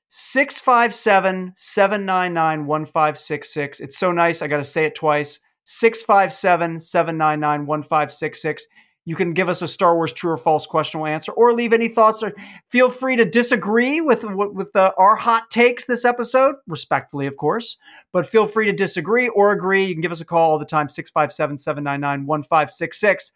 657 0.08 1.52
799 1.54 2.66
1566. 2.66 3.80
It's 3.80 3.98
so 3.98 4.12
nice. 4.12 4.42
I 4.42 4.46
got 4.46 4.58
to 4.58 4.64
say 4.64 4.86
it 4.86 4.94
twice. 4.94 5.40
657 5.66 6.80
799 6.80 7.66
1566. 7.66 8.66
You 9.06 9.16
can 9.16 9.34
give 9.34 9.50
us 9.50 9.60
a 9.60 9.68
Star 9.68 9.94
Wars 9.96 10.12
true 10.12 10.30
or 10.30 10.38
false 10.38 10.64
question 10.64 11.00
we'll 11.00 11.12
answer, 11.12 11.32
or 11.32 11.52
leave 11.52 11.74
any 11.74 11.88
thoughts. 11.88 12.22
Or 12.22 12.32
feel 12.70 12.90
free 12.90 13.16
to 13.16 13.24
disagree 13.24 14.00
with 14.00 14.24
with 14.24 14.74
uh, 14.74 14.92
our 14.96 15.14
hot 15.14 15.50
takes 15.50 15.84
this 15.84 16.04
episode, 16.04 16.56
respectfully, 16.66 17.26
of 17.26 17.36
course. 17.36 17.76
But 18.12 18.26
feel 18.26 18.46
free 18.46 18.66
to 18.66 18.72
disagree 18.72 19.28
or 19.28 19.52
agree. 19.52 19.84
You 19.84 19.94
can 19.94 20.00
give 20.00 20.12
us 20.12 20.22
a 20.22 20.24
call 20.24 20.52
all 20.52 20.58
the 20.58 20.64
time 20.64 20.88
657 20.88 21.58
799 21.58 22.26
1566. 22.26 23.32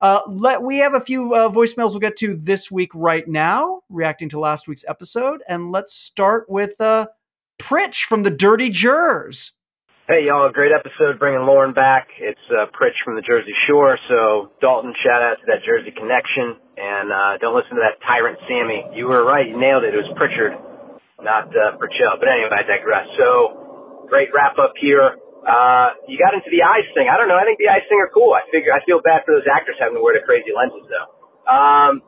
Uh, 0.00 0.20
let 0.28 0.62
we 0.62 0.78
have 0.78 0.94
a 0.94 1.00
few 1.00 1.34
uh, 1.34 1.48
voicemails 1.48 1.90
we'll 1.90 1.98
get 1.98 2.16
to 2.16 2.36
this 2.36 2.70
week 2.70 2.90
right 2.94 3.26
now, 3.26 3.80
reacting 3.88 4.28
to 4.28 4.38
last 4.38 4.68
week's 4.68 4.84
episode, 4.86 5.42
and 5.48 5.72
let's 5.72 5.92
start 5.92 6.48
with 6.48 6.80
uh, 6.80 7.06
Pritch 7.58 8.04
from 8.04 8.22
the 8.22 8.30
Jersey 8.30 8.72
Shore. 8.72 9.32
Hey 10.08 10.24
y'all, 10.24 10.48
great 10.48 10.72
episode 10.72 11.20
bringing 11.20 11.44
Lauren 11.44 11.76
back. 11.76 12.08
It's 12.16 12.40
uh, 12.48 12.64
Pritch 12.72 12.96
from 13.04 13.20
the 13.20 13.20
Jersey 13.20 13.52
Shore. 13.68 14.00
So 14.08 14.48
Dalton, 14.56 14.96
shout 15.04 15.20
out 15.20 15.36
to 15.36 15.44
that 15.52 15.60
Jersey 15.68 15.92
connection, 15.92 16.56
and 16.80 17.12
uh, 17.12 17.36
don't 17.44 17.52
listen 17.52 17.76
to 17.76 17.84
that 17.84 18.00
tyrant 18.00 18.40
Sammy. 18.48 18.88
You 18.96 19.04
were 19.04 19.20
right, 19.20 19.44
you 19.44 19.60
nailed 19.60 19.84
it. 19.84 19.92
It 19.92 20.00
was 20.00 20.08
Pritchard, 20.16 20.56
not 21.20 21.52
uh, 21.52 21.76
Pritchell. 21.76 22.16
But 22.16 22.24
anyway, 22.24 22.48
I 22.56 22.64
digress. 22.64 23.04
So 23.20 24.08
great 24.08 24.32
wrap 24.32 24.56
up 24.56 24.72
here. 24.80 25.20
Uh, 25.44 25.92
you 26.08 26.16
got 26.16 26.32
into 26.32 26.48
the 26.48 26.64
eyes 26.64 26.88
thing. 26.96 27.12
I 27.12 27.20
don't 27.20 27.28
know. 27.28 27.36
I 27.36 27.44
think 27.44 27.60
the 27.60 27.68
eyes 27.68 27.84
thing 27.92 28.00
are 28.00 28.08
cool. 28.08 28.32
I 28.32 28.48
figure 28.48 28.72
I 28.72 28.80
feel 28.88 29.04
bad 29.04 29.28
for 29.28 29.36
those 29.36 29.44
actors 29.44 29.76
having 29.76 30.00
to 30.00 30.00
wear 30.00 30.16
the 30.16 30.24
crazy 30.24 30.56
lenses 30.56 30.88
though. 30.88 31.08
Um, 31.44 32.00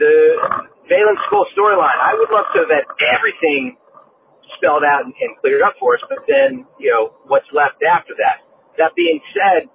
the 0.00 0.16
Baylan 0.88 1.20
Skoll 1.28 1.44
storyline. 1.52 2.00
I 2.00 2.16
would 2.16 2.32
love 2.32 2.48
to 2.56 2.64
have 2.64 2.72
had 2.72 2.88
everything 3.04 3.76
spelled 4.56 4.84
out 4.84 5.04
and, 5.04 5.12
and 5.20 5.36
cleared 5.40 5.62
up 5.62 5.74
for 5.80 5.96
us, 5.96 6.02
but 6.08 6.24
then, 6.28 6.64
you 6.78 6.90
know, 6.90 7.16
what's 7.26 7.48
left 7.52 7.80
after 7.84 8.14
that? 8.18 8.44
That 8.76 8.92
being 8.98 9.20
said, 9.32 9.70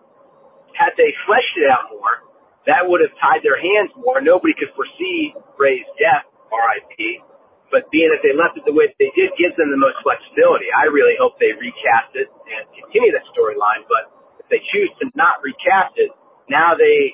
had 0.76 0.94
they 0.96 1.12
fleshed 1.26 1.56
it 1.58 1.68
out 1.68 1.90
more, 1.92 2.26
that 2.68 2.86
would 2.86 3.02
have 3.02 3.14
tied 3.18 3.42
their 3.42 3.58
hands 3.58 3.90
more. 3.98 4.22
Nobody 4.22 4.54
could 4.54 4.70
foresee 4.76 5.34
Ray's 5.58 5.88
death, 5.98 6.28
RIP. 6.52 7.24
But 7.70 7.86
being 7.94 8.10
that 8.10 8.26
they 8.26 8.34
left 8.34 8.58
it 8.58 8.66
the 8.66 8.74
way 8.74 8.90
they 8.98 9.14
did 9.14 9.30
gives 9.38 9.54
them 9.56 9.70
the 9.70 9.78
most 9.78 10.02
flexibility. 10.02 10.74
I 10.74 10.90
really 10.90 11.14
hope 11.22 11.38
they 11.38 11.54
recast 11.54 12.18
it 12.18 12.30
and 12.30 12.66
continue 12.74 13.14
that 13.14 13.26
storyline. 13.30 13.86
But 13.86 14.10
if 14.42 14.50
they 14.50 14.62
choose 14.74 14.90
to 15.02 15.14
not 15.14 15.42
recast 15.46 15.94
it, 16.02 16.10
now 16.50 16.74
they 16.74 17.14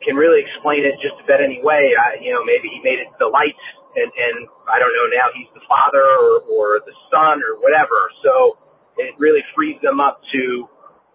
can 0.00 0.16
really 0.16 0.40
explain 0.40 0.88
it 0.88 0.96
just 1.04 1.20
about 1.20 1.44
any 1.44 1.60
way. 1.60 1.92
I, 1.92 2.16
you 2.24 2.32
know, 2.32 2.40
maybe 2.44 2.72
he 2.72 2.80
made 2.80 3.00
it 3.00 3.12
the 3.20 3.28
lights 3.28 3.60
and, 3.94 4.10
and 4.10 4.36
I 4.66 4.82
don't 4.82 4.92
know, 4.94 5.06
now 5.14 5.30
he's 5.34 5.50
the 5.54 5.64
father 5.70 6.02
or, 6.02 6.42
or 6.50 6.66
the 6.82 6.94
son 7.10 7.40
or 7.42 7.58
whatever. 7.62 7.96
So 8.26 8.58
it 8.98 9.14
really 9.18 9.42
frees 9.54 9.78
them 9.82 10.02
up 10.02 10.20
to 10.34 10.42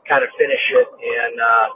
kind 0.07 0.23
of 0.23 0.32
finish 0.39 0.63
it. 0.80 0.88
And, 0.89 1.36
uh, 1.39 1.67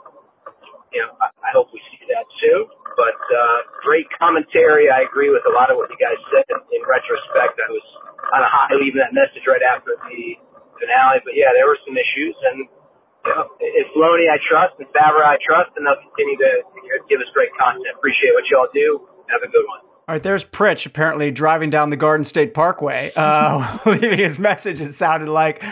you 0.96 1.02
know, 1.04 1.12
I, 1.20 1.28
I 1.32 1.50
hope 1.56 1.70
we 1.76 1.82
see 1.92 2.04
that 2.12 2.26
soon. 2.40 2.72
But, 2.96 3.20
uh, 3.20 3.58
great 3.84 4.08
commentary. 4.16 4.88
I 4.88 5.04
agree 5.04 5.34
with 5.34 5.44
a 5.50 5.54
lot 5.54 5.70
of 5.74 5.78
what 5.78 5.90
you 5.92 6.00
guys 6.00 6.20
said. 6.32 6.46
In 6.72 6.82
retrospect, 6.88 7.60
I 7.60 7.70
was 7.70 7.86
kind 8.32 8.44
of 8.46 8.50
high 8.50 8.76
leaving 8.80 9.02
that 9.02 9.12
message 9.12 9.44
right 9.50 9.64
after 9.64 9.98
the 10.08 10.22
finale. 10.80 11.20
But 11.26 11.36
yeah, 11.36 11.52
there 11.52 11.68
were 11.68 11.80
some 11.84 11.98
issues 11.98 12.36
and, 12.48 12.58
you 13.24 13.32
know, 13.32 13.44
it's 13.60 13.92
Filoni 13.96 14.28
I 14.32 14.40
trust 14.48 14.76
and 14.80 14.88
Favreau 14.92 15.24
I 15.24 15.40
trust, 15.40 15.72
and 15.80 15.88
they'll 15.88 16.00
continue 16.12 16.36
to 16.44 16.52
give 17.08 17.24
us 17.24 17.30
great 17.32 17.56
content. 17.56 17.88
Appreciate 17.96 18.36
what 18.36 18.44
y'all 18.52 18.72
do. 18.76 19.08
Have 19.32 19.44
a 19.44 19.52
good 19.52 19.64
one. 19.64 19.83
All 20.06 20.16
right, 20.16 20.24
there's 20.24 20.44
Pritch 20.44 20.86
apparently 20.86 21.32
driving 21.32 21.70
down 21.70 21.90
the 21.90 21.96
Garden 21.96 22.26
State 22.26 22.54
Parkway, 22.54 23.12
uh, 23.16 23.78
leaving 23.86 24.20
his 24.20 24.38
message. 24.38 24.82
It 24.82 24.94
sounded 24.94 25.30
like 25.30 25.64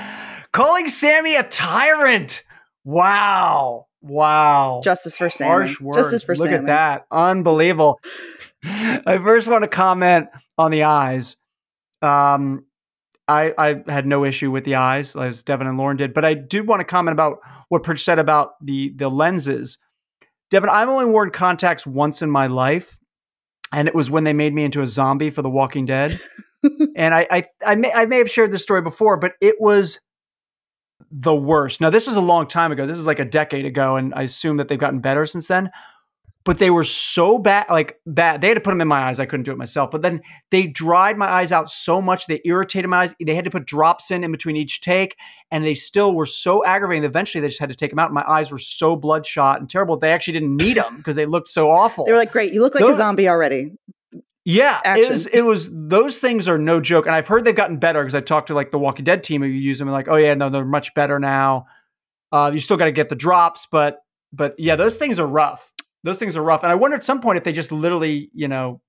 calling 0.53 0.87
Sammy 0.87 1.35
a 1.35 1.43
tyrant. 1.43 2.43
Wow. 2.85 3.87
Wow. 4.01 4.81
Justice 4.83 5.17
for 5.17 5.29
Sammy. 5.29 5.49
Harsh 5.49 5.81
words. 5.81 5.97
Justice 5.97 6.23
for 6.23 6.35
Sammy. 6.35 6.49
Look 6.49 6.57
Sammy. 6.59 6.71
at 6.71 6.73
that. 6.73 7.05
Unbelievable. 7.11 7.99
I 8.63 9.19
first 9.21 9.47
want 9.47 9.63
to 9.63 9.67
comment 9.67 10.29
on 10.57 10.71
the 10.71 10.83
eyes. 10.83 11.35
Um, 12.01 12.65
I, 13.27 13.53
I 13.57 13.83
had 13.91 14.05
no 14.05 14.25
issue 14.25 14.49
with 14.49 14.63
the 14.63 14.75
eyes, 14.75 15.15
as 15.15 15.43
Devan 15.43 15.67
and 15.67 15.77
Lauren 15.77 15.97
did, 15.97 16.13
but 16.13 16.25
I 16.25 16.33
do 16.33 16.63
want 16.63 16.79
to 16.79 16.85
comment 16.85 17.13
about 17.13 17.39
what 17.69 17.83
Pritch 17.83 18.03
said 18.03 18.19
about 18.19 18.53
the 18.63 18.93
the 18.95 19.09
lenses. 19.09 19.77
Devan, 20.51 20.69
I've 20.69 20.89
only 20.89 21.05
worn 21.05 21.31
contacts 21.31 21.85
once 21.85 22.21
in 22.21 22.29
my 22.29 22.47
life, 22.47 22.99
and 23.71 23.87
it 23.87 23.95
was 23.95 24.09
when 24.09 24.23
they 24.23 24.33
made 24.33 24.53
me 24.53 24.63
into 24.63 24.81
a 24.81 24.87
zombie 24.87 25.29
for 25.29 25.41
The 25.41 25.49
Walking 25.49 25.85
Dead. 25.85 26.19
and 26.95 27.13
I, 27.13 27.27
I, 27.31 27.43
I 27.65 27.75
may, 27.75 27.91
I 27.91 28.05
may 28.05 28.17
have 28.17 28.29
shared 28.29 28.51
this 28.51 28.61
story 28.61 28.81
before, 28.81 29.17
but 29.17 29.33
it 29.41 29.55
was 29.59 29.99
the 31.11 31.35
worst. 31.35 31.81
Now, 31.81 31.89
this 31.89 32.07
was 32.07 32.15
a 32.15 32.21
long 32.21 32.47
time 32.47 32.71
ago. 32.71 32.85
This 32.85 32.97
is 32.97 33.05
like 33.05 33.19
a 33.19 33.25
decade 33.25 33.65
ago, 33.65 33.95
and 33.95 34.13
I 34.15 34.23
assume 34.23 34.57
that 34.57 34.67
they've 34.67 34.79
gotten 34.79 34.99
better 34.99 35.25
since 35.25 35.47
then. 35.47 35.71
But 36.43 36.57
they 36.57 36.71
were 36.71 36.83
so 36.83 37.37
bad, 37.37 37.67
like 37.69 37.99
bad. 38.07 38.41
They 38.41 38.47
had 38.47 38.55
to 38.55 38.61
put 38.61 38.71
them 38.71 38.81
in 38.81 38.87
my 38.87 39.09
eyes. 39.09 39.19
I 39.19 39.27
couldn't 39.27 39.43
do 39.43 39.51
it 39.51 39.57
myself. 39.57 39.91
But 39.91 40.01
then 40.01 40.21
they 40.49 40.65
dried 40.65 41.15
my 41.17 41.31
eyes 41.31 41.51
out 41.51 41.69
so 41.69 42.01
much 42.01 42.25
they 42.25 42.41
irritated 42.45 42.89
my 42.89 43.03
eyes. 43.03 43.15
They 43.23 43.35
had 43.35 43.45
to 43.45 43.51
put 43.51 43.65
drops 43.65 44.09
in 44.09 44.23
in 44.23 44.31
between 44.31 44.55
each 44.55 44.81
take, 44.81 45.17
and 45.51 45.63
they 45.63 45.75
still 45.75 46.15
were 46.15 46.25
so 46.25 46.65
aggravating. 46.65 47.03
Eventually, 47.03 47.41
they 47.41 47.47
just 47.47 47.59
had 47.59 47.69
to 47.69 47.75
take 47.75 47.91
them 47.91 47.99
out. 47.99 48.11
My 48.11 48.25
eyes 48.27 48.51
were 48.51 48.57
so 48.57 48.95
bloodshot 48.95 49.59
and 49.59 49.69
terrible. 49.69 49.97
They 49.97 50.11
actually 50.11 50.33
didn't 50.33 50.57
need 50.57 50.77
them 50.77 50.97
because 50.97 51.15
they 51.15 51.27
looked 51.27 51.49
so 51.49 51.69
awful. 51.69 52.05
They 52.05 52.11
were 52.11 52.17
like, 52.17 52.31
great, 52.31 52.53
you 52.53 52.61
look 52.61 52.73
like 52.73 52.81
Those- 52.81 52.95
a 52.95 52.97
zombie 52.97 53.29
already. 53.29 53.73
Yeah, 54.43 54.81
it 54.83 55.07
was, 55.07 55.27
it 55.27 55.41
was. 55.43 55.69
Those 55.71 56.17
things 56.17 56.47
are 56.47 56.57
no 56.57 56.81
joke, 56.81 57.05
and 57.05 57.13
I've 57.13 57.27
heard 57.27 57.45
they've 57.45 57.55
gotten 57.55 57.77
better 57.77 58.01
because 58.01 58.15
I 58.15 58.21
talked 58.21 58.47
to 58.47 58.55
like 58.55 58.71
the 58.71 58.79
Walking 58.79 59.05
Dead 59.05 59.23
team 59.23 59.43
who 59.43 59.47
use 59.47 59.77
them 59.77 59.87
and 59.87 59.93
like, 59.93 60.07
oh 60.07 60.15
yeah, 60.15 60.33
no, 60.33 60.49
they're 60.49 60.65
much 60.65 60.95
better 60.95 61.19
now. 61.19 61.67
Uh, 62.31 62.49
you 62.51 62.59
still 62.59 62.77
got 62.77 62.85
to 62.85 62.91
get 62.91 63.09
the 63.09 63.15
drops, 63.15 63.67
but 63.71 63.99
but 64.33 64.55
yeah, 64.57 64.75
those 64.75 64.97
things 64.97 65.19
are 65.19 65.27
rough. 65.27 65.70
Those 66.03 66.17
things 66.17 66.35
are 66.35 66.41
rough, 66.41 66.63
and 66.63 66.71
I 66.71 66.75
wonder 66.75 66.97
at 66.97 67.03
some 67.03 67.21
point 67.21 67.37
if 67.37 67.43
they 67.43 67.53
just 67.53 67.71
literally, 67.71 68.29
you 68.33 68.47
know, 68.47 68.81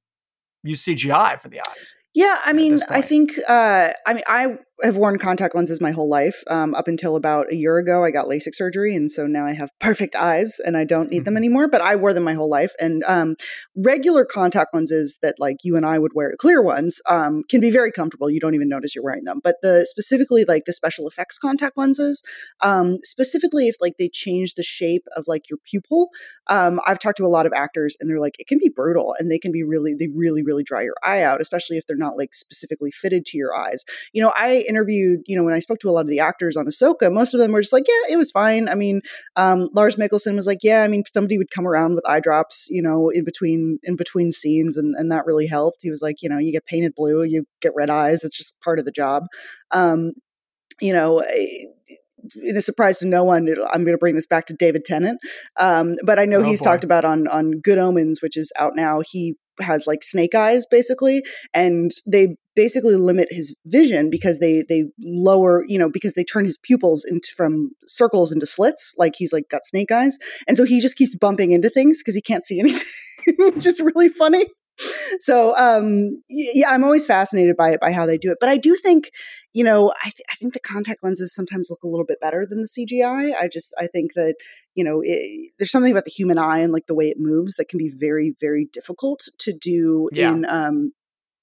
use 0.62 0.82
CGI 0.84 1.40
for 1.40 1.48
the 1.48 1.60
eyes. 1.60 1.96
Yeah, 2.14 2.38
I 2.44 2.52
mean, 2.52 2.80
I 2.90 3.00
think, 3.00 3.32
uh, 3.48 3.90
I 4.06 4.12
mean, 4.12 4.24
I 4.26 4.58
have 4.82 4.96
worn 4.96 5.16
contact 5.18 5.54
lenses 5.54 5.80
my 5.80 5.92
whole 5.92 6.08
life. 6.10 6.42
Um, 6.48 6.74
up 6.74 6.88
until 6.88 7.14
about 7.14 7.50
a 7.52 7.54
year 7.54 7.78
ago, 7.78 8.04
I 8.04 8.10
got 8.10 8.26
LASIK 8.26 8.54
surgery, 8.54 8.94
and 8.96 9.10
so 9.10 9.26
now 9.26 9.46
I 9.46 9.52
have 9.52 9.70
perfect 9.80 10.14
eyes, 10.16 10.58
and 10.62 10.76
I 10.76 10.84
don't 10.84 11.08
need 11.08 11.24
them 11.24 11.34
Mhm. 11.34 11.38
anymore. 11.38 11.68
But 11.68 11.80
I 11.80 11.94
wore 11.96 12.12
them 12.12 12.24
my 12.24 12.34
whole 12.34 12.50
life, 12.50 12.72
and 12.80 13.02
um, 13.06 13.36
regular 13.76 14.24
contact 14.24 14.74
lenses 14.74 15.18
that 15.22 15.36
like 15.38 15.58
you 15.62 15.76
and 15.76 15.86
I 15.86 15.98
would 15.98 16.12
wear, 16.14 16.34
clear 16.38 16.60
ones, 16.60 17.00
um, 17.08 17.44
can 17.48 17.60
be 17.60 17.70
very 17.70 17.92
comfortable. 17.92 18.28
You 18.28 18.40
don't 18.40 18.54
even 18.54 18.68
notice 18.68 18.94
you're 18.94 19.04
wearing 19.04 19.24
them. 19.24 19.40
But 19.42 19.56
the 19.62 19.86
specifically 19.88 20.44
like 20.44 20.64
the 20.66 20.72
special 20.72 21.06
effects 21.06 21.38
contact 21.38 21.78
lenses, 21.78 22.22
um, 22.60 22.98
specifically 23.04 23.68
if 23.68 23.76
like 23.80 23.94
they 23.98 24.08
change 24.12 24.54
the 24.54 24.62
shape 24.64 25.04
of 25.16 25.24
like 25.28 25.48
your 25.48 25.58
pupil, 25.64 26.08
um, 26.48 26.80
I've 26.86 26.98
talked 26.98 27.18
to 27.18 27.26
a 27.26 27.28
lot 27.28 27.46
of 27.46 27.52
actors, 27.54 27.96
and 28.00 28.10
they're 28.10 28.20
like, 28.20 28.34
it 28.38 28.48
can 28.48 28.58
be 28.58 28.68
brutal, 28.68 29.14
and 29.18 29.30
they 29.30 29.38
can 29.38 29.52
be 29.52 29.62
really, 29.62 29.94
they 29.98 30.08
really, 30.14 30.42
really 30.42 30.64
dry 30.64 30.82
your 30.82 30.96
eye 31.04 31.22
out, 31.22 31.40
especially 31.40 31.78
if 31.78 31.86
they're 31.86 31.96
not 32.02 32.18
like 32.18 32.34
specifically 32.34 32.90
fitted 32.90 33.24
to 33.26 33.38
your 33.38 33.54
eyes. 33.54 33.84
You 34.12 34.22
know, 34.22 34.32
I 34.36 34.64
interviewed, 34.68 35.20
you 35.26 35.36
know, 35.36 35.44
when 35.44 35.54
I 35.54 35.60
spoke 35.60 35.78
to 35.80 35.90
a 35.90 35.92
lot 35.92 36.02
of 36.02 36.08
the 36.08 36.20
actors 36.20 36.56
on 36.56 36.66
Ahsoka, 36.66 37.12
most 37.12 37.34
of 37.34 37.40
them 37.40 37.52
were 37.52 37.60
just 37.60 37.72
like, 37.72 37.84
yeah, 37.88 38.12
it 38.12 38.16
was 38.16 38.30
fine. 38.30 38.68
I 38.68 38.74
mean, 38.74 39.00
um, 39.36 39.68
Lars 39.74 39.96
Mikkelsen 39.96 40.34
was 40.34 40.46
like, 40.46 40.58
yeah, 40.62 40.82
I 40.82 40.88
mean, 40.88 41.04
somebody 41.12 41.38
would 41.38 41.50
come 41.50 41.66
around 41.66 41.94
with 41.94 42.08
eye 42.08 42.20
drops, 42.20 42.66
you 42.70 42.82
know, 42.82 43.08
in 43.10 43.24
between 43.24 43.78
in 43.82 43.96
between 43.96 44.30
scenes, 44.30 44.76
and 44.76 44.94
and 44.96 45.10
that 45.12 45.26
really 45.26 45.46
helped. 45.46 45.78
He 45.82 45.90
was 45.90 46.02
like, 46.02 46.22
you 46.22 46.28
know, 46.28 46.38
you 46.38 46.52
get 46.52 46.66
painted 46.66 46.94
blue, 46.94 47.22
you 47.24 47.44
get 47.60 47.72
red 47.76 47.90
eyes. 47.90 48.24
It's 48.24 48.36
just 48.36 48.60
part 48.60 48.78
of 48.78 48.84
the 48.84 48.92
job. 48.92 49.24
Um, 49.70 50.12
you 50.80 50.92
know. 50.92 51.22
I- 51.22 51.66
in 52.42 52.56
a 52.56 52.62
surprise 52.62 52.98
to 53.00 53.06
no 53.06 53.24
one, 53.24 53.48
I'm 53.72 53.84
going 53.84 53.94
to 53.94 53.98
bring 53.98 54.14
this 54.14 54.26
back 54.26 54.46
to 54.46 54.54
David 54.54 54.84
Tennant, 54.84 55.18
um, 55.58 55.96
but 56.04 56.18
I 56.18 56.24
know 56.24 56.40
Oh, 56.40 56.42
he's 56.44 56.60
boy. 56.60 56.64
talked 56.64 56.84
about 56.84 57.04
on 57.04 57.26
on 57.28 57.60
Good 57.62 57.78
Omens, 57.78 58.20
which 58.22 58.36
is 58.36 58.52
out 58.58 58.72
now. 58.76 59.02
He 59.08 59.34
has 59.60 59.86
like 59.86 60.02
snake 60.02 60.34
eyes 60.34 60.64
basically, 60.70 61.22
and 61.52 61.90
they 62.06 62.36
basically 62.56 62.96
limit 62.96 63.28
his 63.30 63.54
vision 63.66 64.10
because 64.10 64.38
they 64.38 64.62
they 64.68 64.84
lower 65.02 65.64
you 65.66 65.78
know 65.78 65.88
because 65.90 66.14
they 66.14 66.24
turn 66.24 66.44
his 66.44 66.58
pupils 66.62 67.04
into 67.08 67.28
from 67.36 67.70
circles 67.86 68.30
into 68.32 68.44
slits 68.46 68.94
like 68.98 69.14
he's 69.16 69.32
like 69.32 69.48
got 69.50 69.64
snake 69.64 69.90
eyes 69.90 70.18
and 70.46 70.56
so 70.56 70.64
he 70.64 70.78
just 70.80 70.96
keeps 70.96 71.14
bumping 71.16 71.52
into 71.52 71.70
things 71.70 71.98
because 72.00 72.14
he 72.14 72.20
can't 72.20 72.44
see 72.44 72.60
anything 72.60 72.86
which 73.38 73.66
is 73.66 73.80
really 73.80 74.10
funny 74.10 74.44
so 75.18 75.56
um 75.56 76.22
yeah 76.28 76.70
i'm 76.70 76.84
always 76.84 77.06
fascinated 77.06 77.56
by 77.56 77.70
it 77.70 77.80
by 77.80 77.92
how 77.92 78.06
they 78.06 78.18
do 78.18 78.30
it 78.30 78.38
but 78.40 78.48
i 78.48 78.56
do 78.56 78.74
think 78.76 79.10
you 79.52 79.62
know 79.62 79.92
i, 80.02 80.10
th- 80.10 80.26
I 80.30 80.34
think 80.36 80.54
the 80.54 80.60
contact 80.60 81.02
lenses 81.04 81.34
sometimes 81.34 81.68
look 81.70 81.82
a 81.82 81.88
little 81.88 82.06
bit 82.06 82.20
better 82.20 82.46
than 82.48 82.62
the 82.62 82.68
cgi 82.68 83.32
i. 83.38 83.48
Just 83.48 83.74
i 83.78 83.86
think 83.86 84.14
that 84.14 84.34
you 84.74 84.82
know 84.84 85.00
it, 85.04 85.50
there's 85.58 85.70
something 85.70 85.92
about 85.92 86.04
the 86.04 86.10
human 86.10 86.38
eye 86.38 86.58
and 86.58 86.72
like 86.72 86.86
the 86.86 86.94
way 86.94 87.08
it 87.08 87.18
moves 87.20 87.54
that 87.54 87.68
can 87.68 87.78
be 87.78 87.92
very 87.94 88.34
very 88.40 88.68
difficult 88.72 89.28
to 89.38 89.52
do 89.52 90.08
Yeah. 90.12 90.30
in 90.32 90.44
um 90.48 90.92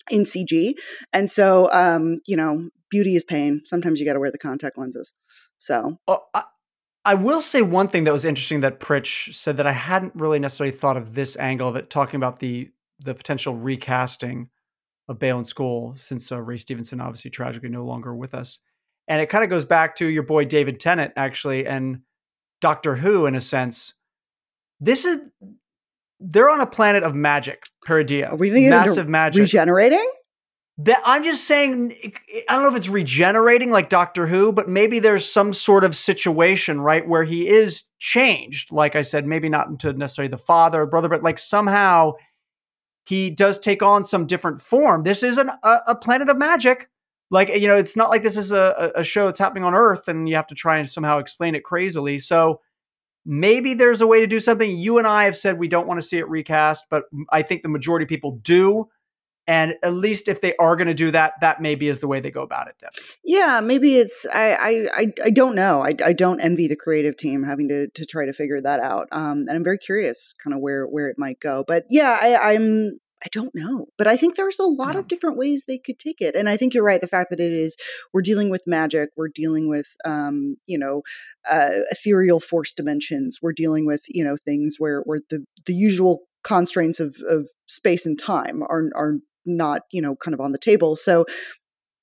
in 0.09 0.23
cg 0.23 0.73
and 1.13 1.29
so 1.29 1.69
um 1.71 2.19
you 2.25 2.35
know 2.35 2.69
beauty 2.89 3.15
is 3.15 3.23
pain. 3.23 3.61
Sometimes 3.65 3.99
you 3.99 4.05
got 4.05 4.13
to 4.13 4.19
wear 4.19 4.31
the 4.31 4.37
contact 4.37 4.77
lenses. 4.77 5.13
So. 5.57 5.99
Well, 6.07 6.27
I, 6.33 6.43
I 7.05 7.13
will 7.13 7.41
say 7.41 7.61
one 7.61 7.87
thing 7.87 8.03
that 8.05 8.13
was 8.13 8.25
interesting 8.25 8.61
that 8.61 8.79
Pritch 8.79 9.33
said 9.35 9.57
that 9.57 9.67
I 9.67 9.71
hadn't 9.71 10.13
really 10.15 10.39
necessarily 10.39 10.75
thought 10.75 10.97
of 10.97 11.13
this 11.13 11.37
angle 11.37 11.67
of 11.69 11.75
it, 11.75 11.89
talking 11.89 12.15
about 12.15 12.39
the 12.39 12.69
the 12.99 13.13
potential 13.13 13.55
recasting 13.55 14.49
of 15.07 15.19
Baylan 15.19 15.51
Skoll, 15.51 15.97
since 15.99 16.31
uh, 16.31 16.39
Ray 16.39 16.57
Stevenson 16.57 17.01
obviously 17.01 17.31
tragically 17.31 17.69
no 17.69 17.85
longer 17.85 18.13
with 18.15 18.33
us, 18.33 18.59
and 19.07 19.21
it 19.21 19.29
kind 19.29 19.43
of 19.43 19.49
goes 19.49 19.65
back 19.65 19.95
to 19.97 20.05
your 20.05 20.23
boy 20.23 20.45
David 20.45 20.79
Tennant 20.79 21.13
actually 21.15 21.65
and 21.65 22.01
Doctor 22.61 22.95
Who 22.95 23.25
in 23.25 23.35
a 23.35 23.41
sense. 23.41 23.93
This 24.79 25.05
is 25.05 25.19
they're 26.19 26.49
on 26.49 26.61
a 26.61 26.67
planet 26.67 27.03
of 27.03 27.15
magic, 27.15 27.63
Peridea, 27.85 28.31
are 28.31 28.35
we 28.35 28.51
massive 28.69 29.07
magic. 29.07 29.41
regenerating 29.41 30.05
That 30.79 31.01
I'm 31.05 31.23
just 31.23 31.45
saying, 31.45 31.95
I 32.47 32.53
don't 32.53 32.63
know 32.63 32.69
if 32.69 32.75
it's 32.75 32.89
regenerating 32.89 33.71
like 33.71 33.89
Doctor 33.89 34.27
Who, 34.27 34.51
but 34.51 34.69
maybe 34.69 34.99
there's 34.99 35.29
some 35.29 35.53
sort 35.53 35.83
of 35.83 35.95
situation, 35.95 36.81
right, 36.81 37.07
where 37.07 37.23
he 37.23 37.47
is 37.47 37.83
changed. 37.99 38.71
Like 38.71 38.95
I 38.95 39.01
said, 39.01 39.25
maybe 39.25 39.49
not 39.49 39.67
into 39.67 39.91
necessarily 39.93 40.29
the 40.29 40.37
father 40.37 40.81
or 40.81 40.85
brother, 40.85 41.09
but 41.09 41.23
like 41.23 41.39
somehow 41.39 42.13
he 43.09 43.31
does 43.31 43.57
take 43.57 43.81
on 43.81 44.05
some 44.05 44.27
different 44.27 44.61
form. 44.61 45.01
This 45.01 45.23
is 45.23 45.39
an, 45.39 45.49
a, 45.63 45.79
a 45.87 45.95
planet 45.95 46.29
of 46.29 46.37
magic. 46.37 46.87
Like, 47.31 47.49
you 47.49 47.67
know, 47.67 47.75
it's 47.75 47.95
not 47.95 48.11
like 48.11 48.21
this 48.21 48.37
is 48.37 48.51
a, 48.51 48.91
a 48.93 49.03
show 49.03 49.25
that's 49.25 49.39
happening 49.39 49.63
on 49.63 49.73
Earth 49.73 50.07
and 50.07 50.29
you 50.29 50.35
have 50.35 50.45
to 50.45 50.53
try 50.53 50.77
and 50.77 50.87
somehow 50.87 51.17
explain 51.17 51.55
it 51.55 51.63
crazily. 51.63 52.19
So 52.19 52.61
maybe 53.25 53.73
there's 53.73 54.01
a 54.01 54.07
way 54.07 54.19
to 54.19 54.27
do 54.27 54.39
something. 54.39 54.77
You 54.77 54.99
and 54.99 55.07
I 55.07 55.23
have 55.23 55.35
said 55.35 55.57
we 55.57 55.67
don't 55.67 55.87
want 55.87 55.99
to 55.99 56.05
see 56.05 56.19
it 56.19 56.29
recast, 56.29 56.85
but 56.91 57.05
I 57.31 57.41
think 57.41 57.63
the 57.63 57.69
majority 57.69 58.03
of 58.03 58.09
people 58.09 58.37
do. 58.43 58.87
And 59.49 59.73
at 59.81 59.95
least 59.95 60.27
if 60.27 60.41
they 60.41 60.55
are 60.57 60.75
going 60.75 60.87
to 60.87 60.93
do 60.93 61.09
that, 61.11 61.33
that 61.41 61.59
maybe 61.59 61.89
is 61.89 61.99
the 61.99 62.07
way 62.07 62.19
they 62.21 62.29
go 62.29 62.43
about 62.43 62.67
it. 62.67 62.75
Deb. 62.79 62.91
Yeah, 63.23 63.61
maybe 63.61 63.97
it's 63.97 64.27
I 64.31 64.85
I 64.95 65.05
I, 65.25 65.29
don't 65.31 65.55
know. 65.55 65.81
I, 65.81 65.93
I 66.05 66.13
don't 66.13 66.39
envy 66.39 66.67
the 66.67 66.75
creative 66.75 67.17
team 67.17 67.43
having 67.43 67.67
to 67.69 67.87
to 67.87 68.05
try 68.05 68.25
to 68.25 68.33
figure 68.33 68.61
that 68.61 68.79
out. 68.79 69.07
Um, 69.11 69.45
and 69.47 69.51
I'm 69.51 69.63
very 69.63 69.79
curious, 69.79 70.33
kind 70.43 70.53
of 70.53 70.59
where 70.61 70.85
where 70.85 71.07
it 71.09 71.17
might 71.17 71.39
go. 71.39 71.63
But 71.67 71.85
yeah, 71.89 72.17
I, 72.21 72.53
I'm 72.53 72.99
I 73.25 73.27
don't 73.31 73.53
know. 73.55 73.87
But 73.97 74.07
I 74.07 74.15
think 74.15 74.35
there's 74.35 74.59
a 74.59 74.63
lot 74.63 74.93
Yeah. 74.93 74.99
of 74.99 75.07
different 75.07 75.35
ways 75.37 75.63
they 75.67 75.79
could 75.79 75.97
take 75.99 76.21
it. 76.21 76.35
And 76.35 76.47
I 76.47 76.55
think 76.55 76.73
you're 76.73 76.83
right. 76.91 77.01
The 77.01 77.07
fact 77.07 77.31
that 77.31 77.39
it 77.39 77.51
is 77.51 77.75
we're 78.13 78.21
dealing 78.21 78.49
with 78.51 78.61
magic, 78.67 79.09
we're 79.17 79.33
dealing 79.33 79.67
with 79.67 79.87
um, 80.05 80.57
you 80.67 80.77
know, 80.77 81.01
uh, 81.49 81.81
ethereal 81.91 82.39
force 82.39 82.71
dimensions. 82.73 83.39
We're 83.41 83.53
dealing 83.53 83.85
with 83.87 84.03
you 84.07 84.23
know 84.23 84.37
things 84.45 84.75
where 84.77 85.01
where 85.01 85.21
the 85.31 85.43
the 85.65 85.73
usual 85.73 86.19
constraints 86.43 86.99
of 86.99 87.17
of 87.27 87.47
space 87.67 88.05
and 88.05 88.17
time 88.17 88.61
are 88.63 88.89
are 88.95 89.15
not 89.45 89.81
you 89.91 90.01
know 90.01 90.15
kind 90.15 90.33
of 90.33 90.41
on 90.41 90.51
the 90.51 90.57
table. 90.57 90.95
So 90.95 91.25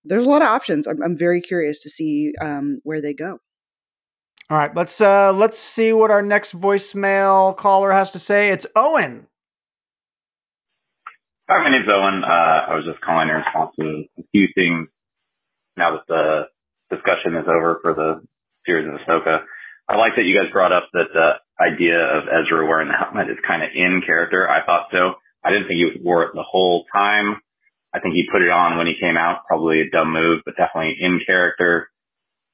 there's 0.04 0.26
a 0.26 0.30
lot 0.30 0.42
of 0.42 0.48
options. 0.48 0.86
I'm, 0.86 1.02
I'm 1.02 1.16
very 1.16 1.40
curious 1.40 1.82
to 1.82 1.90
see 1.90 2.32
um, 2.40 2.80
where 2.84 3.02
they 3.02 3.12
go. 3.12 3.38
All 4.48 4.56
right, 4.56 4.74
let's 4.76 5.00
uh 5.00 5.32
let's 5.32 5.58
see 5.58 5.92
what 5.92 6.10
our 6.10 6.22
next 6.22 6.58
voicemail 6.58 7.56
caller 7.56 7.90
has 7.90 8.12
to 8.12 8.20
say. 8.20 8.50
It's 8.50 8.66
Owen. 8.76 9.26
Hi, 11.48 11.62
my 11.62 11.70
name's 11.70 11.88
Owen. 11.90 12.22
Uh, 12.22 12.70
I 12.70 12.74
was 12.74 12.84
just 12.84 13.00
calling 13.02 13.28
in 13.28 13.34
response 13.34 13.70
to 13.78 14.04
a 14.18 14.22
few 14.30 14.46
things 14.54 14.88
now 15.76 15.98
that 15.98 16.06
the 16.08 16.94
discussion 16.94 17.34
is 17.36 17.46
over 17.46 17.78
for 17.82 17.94
the 17.94 18.22
series 18.66 18.86
of 18.86 18.98
Ahsoka. 19.00 19.42
I 19.88 19.96
like 19.96 20.14
that 20.16 20.26
you 20.26 20.34
guys 20.34 20.50
brought 20.52 20.72
up 20.72 20.90
that 20.92 21.14
the 21.14 21.38
idea 21.62 21.98
of 21.98 22.26
Ezra 22.26 22.66
wearing 22.66 22.88
the 22.88 22.98
helmet 22.98 23.30
is 23.30 23.38
kind 23.46 23.62
of 23.62 23.70
in 23.74 24.02
character. 24.04 24.48
I 24.50 24.64
thought 24.66 24.88
so. 24.90 25.22
I 25.46 25.54
didn't 25.54 25.70
think 25.70 25.78
he 25.78 26.02
wore 26.02 26.26
it 26.26 26.34
the 26.34 26.42
whole 26.42 26.84
time. 26.90 27.38
I 27.94 28.00
think 28.02 28.18
he 28.18 28.26
put 28.26 28.42
it 28.42 28.50
on 28.50 28.76
when 28.76 28.90
he 28.90 28.98
came 28.98 29.16
out. 29.16 29.46
Probably 29.46 29.80
a 29.80 29.90
dumb 29.94 30.12
move, 30.12 30.42
but 30.44 30.58
definitely 30.58 30.98
in 30.98 31.22
character, 31.24 31.86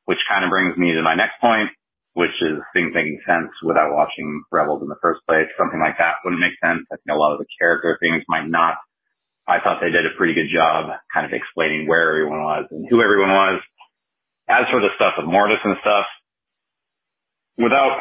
which 0.05 0.21
kind 0.29 0.45
of 0.45 0.53
brings 0.53 0.77
me 0.77 0.93
to 0.93 1.01
my 1.01 1.17
next 1.17 1.41
point, 1.41 1.73
which 2.13 2.37
is 2.45 2.61
things 2.77 2.93
making 2.93 3.25
sense 3.25 3.49
without 3.65 3.97
watching 3.97 4.45
Rebels 4.53 4.85
in 4.85 4.93
the 4.93 5.01
first 5.01 5.25
place. 5.25 5.49
Something 5.57 5.81
like 5.81 5.97
that 5.97 6.21
wouldn't 6.21 6.45
make 6.45 6.61
sense. 6.61 6.85
I 6.93 7.01
think 7.01 7.17
a 7.17 7.19
lot 7.19 7.33
of 7.33 7.41
the 7.41 7.49
character 7.57 7.97
things 7.97 8.23
might 8.29 8.47
not. 8.47 8.77
I 9.49 9.59
thought 9.59 9.81
they 9.81 9.91
did 9.91 10.07
a 10.07 10.15
pretty 10.21 10.37
good 10.37 10.53
job 10.53 10.93
kind 11.11 11.27
of 11.27 11.33
explaining 11.33 11.89
where 11.89 12.07
everyone 12.07 12.45
was 12.45 12.69
and 12.71 12.87
who 12.87 13.01
everyone 13.01 13.33
was. 13.33 13.59
As 14.53 14.69
for 14.71 14.85
the 14.85 14.93
stuff 14.95 15.17
with 15.17 15.27
Mortis 15.27 15.65
and 15.65 15.81
stuff, 15.81 16.07
without, 17.57 17.99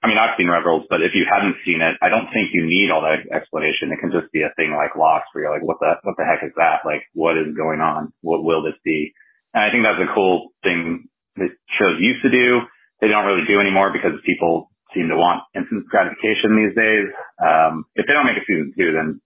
I 0.00 0.08
mean, 0.08 0.16
I've 0.16 0.32
seen 0.40 0.48
Rebels, 0.48 0.88
but 0.88 1.04
if 1.04 1.12
you 1.12 1.28
hadn't 1.28 1.60
seen 1.64 1.84
it, 1.84 2.00
I 2.00 2.08
don't 2.08 2.32
think 2.32 2.56
you 2.56 2.64
need 2.64 2.88
all 2.88 3.04
that 3.04 3.28
explanation. 3.28 3.92
It 3.92 4.00
can 4.00 4.08
just 4.08 4.32
be 4.32 4.40
a 4.40 4.52
thing 4.56 4.72
like 4.72 4.96
Lost 4.96 5.28
where 5.32 5.44
you're 5.44 5.52
like, 5.52 5.66
what 5.66 5.76
the, 5.76 6.00
what 6.08 6.16
the 6.16 6.24
heck 6.24 6.40
is 6.40 6.56
that? 6.56 6.88
Like, 6.88 7.04
what 7.12 7.36
is 7.36 7.52
going 7.52 7.84
on? 7.84 8.12
What 8.24 8.40
will 8.40 8.64
this 8.64 8.80
be? 8.80 9.12
And 9.52 9.60
I 9.60 9.68
think 9.68 9.84
that's 9.84 10.00
a 10.00 10.14
cool 10.16 10.56
thing 10.64 11.04
that 11.36 11.52
shows 11.76 12.00
used 12.00 12.24
to 12.24 12.32
do. 12.32 12.64
They 13.04 13.12
don't 13.12 13.28
really 13.28 13.44
do 13.44 13.60
anymore 13.60 13.92
because 13.92 14.16
people 14.24 14.72
seem 14.96 15.12
to 15.12 15.20
want 15.20 15.44
instant 15.54 15.84
gratification 15.86 16.56
these 16.56 16.74
days. 16.74 17.06
Um, 17.36 17.84
if 17.92 18.08
they 18.08 18.16
don't 18.16 18.26
make 18.26 18.40
a 18.40 18.46
season 18.48 18.72
two, 18.72 18.96
then 18.96 19.20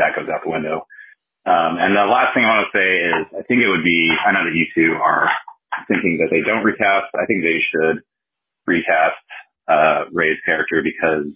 that 0.00 0.16
goes 0.16 0.28
out 0.32 0.44
the 0.44 0.50
window. 0.50 0.88
Um, 1.44 1.80
and 1.80 1.96
the 1.96 2.04
last 2.08 2.36
thing 2.36 2.44
I 2.44 2.52
want 2.56 2.68
to 2.68 2.76
say 2.76 2.88
is 3.04 3.20
I 3.36 3.42
think 3.48 3.64
it 3.64 3.68
would 3.68 3.84
be, 3.84 4.12
I 4.12 4.32
know 4.32 4.44
that 4.44 4.56
you 4.56 4.68
two 4.76 4.96
are 4.96 5.28
thinking 5.88 6.20
that 6.20 6.28
they 6.28 6.44
don't 6.44 6.64
recast. 6.64 7.12
I 7.16 7.24
think 7.24 7.40
they 7.40 7.60
should 7.64 8.04
recast, 8.66 9.24
uh, 9.70 10.10
Ray's 10.10 10.42
character 10.44 10.82
because 10.82 11.30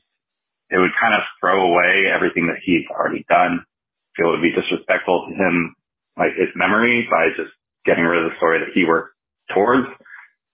it 0.71 0.79
would 0.79 0.91
kind 1.01 1.15
of 1.15 1.23
throw 1.39 1.71
away 1.71 2.11
everything 2.11 2.49
that 2.49 2.59
he's 2.65 2.83
already 2.91 3.25
done. 3.29 3.63
It 4.19 4.27
would 4.27 4.43
be 4.43 4.51
disrespectful 4.51 5.31
to 5.31 5.35
him, 5.35 5.75
like 6.19 6.35
his 6.35 6.51
memory 6.55 7.07
by 7.11 7.31
just 7.37 7.55
getting 7.87 8.05
rid 8.05 8.25
of 8.25 8.31
the 8.31 8.37
story 8.39 8.59
that 8.59 8.75
he 8.75 8.85
worked 8.85 9.15
towards. 9.55 9.87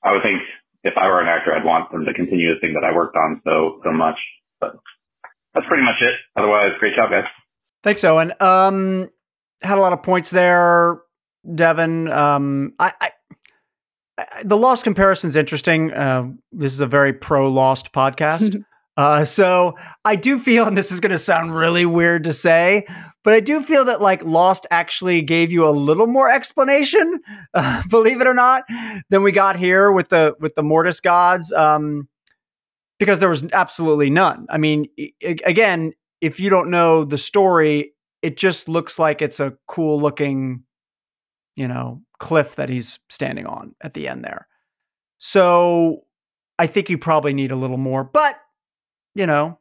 I 0.05 0.13
would 0.13 0.23
think 0.23 0.41
if 0.83 0.95
I 0.97 1.09
were 1.09 1.21
an 1.21 1.29
actor, 1.29 1.53
I'd 1.55 1.65
want 1.65 1.93
them 1.93 2.05
to 2.05 2.15
continue 2.15 2.55
the 2.55 2.61
thing 2.61 2.75
that 2.75 2.85
I 2.85 2.95
worked 2.95 3.17
on 3.17 3.41
so, 3.45 3.81
so 3.85 3.93
much. 3.93 4.17
But 4.61 4.77
that's 5.55 5.67
pretty 5.67 5.85
much 5.85 6.01
it. 6.01 6.15
Otherwise, 6.37 6.73
great 6.81 6.97
job, 6.97 7.11
guys. 7.11 7.25
Thanks, 7.83 8.05
Owen. 8.05 8.33
Um, 8.41 9.11
had 9.63 9.79
a 9.79 9.81
lot 9.81 9.93
of 9.93 10.03
points 10.03 10.31
there, 10.31 11.01
Devan. 11.47 12.11
Um, 12.13 12.73
I, 12.79 12.93
I 13.01 13.11
the 14.45 14.57
Lost 14.57 14.85
comparison's 14.85 15.37
interesting. 15.37 15.93
Uh, 15.93 16.29
this 16.53 16.73
is 16.73 16.81
a 16.81 16.87
very 16.87 17.13
pro 17.13 17.51
Lost 17.51 17.93
podcast. 17.93 18.63
uh, 18.97 19.25
so 19.25 19.77
I 20.05 20.17
do 20.17 20.39
feel, 20.39 20.67
and 20.67 20.77
this 20.77 20.91
is 20.93 21.01
going 21.01 21.13
to 21.13 21.19
sound 21.19 21.55
really 21.55 21.87
weird 21.87 22.25
to 22.25 22.33
say, 22.33 22.87
but 23.23 23.35
I 23.35 23.41
do 23.41 23.63
feel 23.63 23.85
that 23.85 24.01
like 24.01 24.25
Lost 24.25 24.67
actually 24.71 25.23
gave 25.23 25.53
you 25.53 25.69
a 25.69 25.71
little 25.71 26.07
more 26.07 26.31
explanation, 26.31 27.21
uh, 27.55 27.83
believe 27.89 28.21
it 28.21 28.27
or 28.27 28.35
not, 28.35 28.65
than 29.11 29.23
we 29.23 29.33
got 29.33 29.57
here 29.57 29.93
with 29.93 30.09
the 30.09 30.35
with 30.41 30.55
the 30.55 30.63
Mortis 30.63 31.01
gods. 31.01 31.53
Um, 31.53 32.09
because 32.99 33.19
there 33.19 33.31
was 33.31 33.45
absolutely 33.53 34.11
none. 34.11 34.47
I 34.51 34.59
mean, 34.59 34.87
i- 34.99 35.13
again, 35.23 35.93
if 36.21 36.39
you 36.39 36.51
don't 36.51 36.71
know 36.71 37.05
the 37.05 37.17
story, 37.17 37.95
it 38.21 38.37
just 38.37 38.69
looks 38.69 38.99
like 38.99 39.23
it's 39.23 39.41
a 39.41 39.55
cool 39.67 40.01
looking, 40.03 40.65
you 41.57 41.67
know, 41.67 42.03
cliff 42.21 42.55
that 42.57 42.69
he's 42.69 43.01
standing 43.09 43.47
on 43.47 43.75
at 43.81 43.95
the 43.95 44.07
end 44.07 44.25
there. 44.25 44.47
So 45.19 46.05
I 46.59 46.67
think 46.67 46.89
you 46.89 46.99
probably 46.99 47.33
need 47.33 47.51
a 47.51 47.57
little 47.57 47.77
more, 47.77 48.05
but 48.05 48.37
you 49.15 49.27
know, 49.27 49.59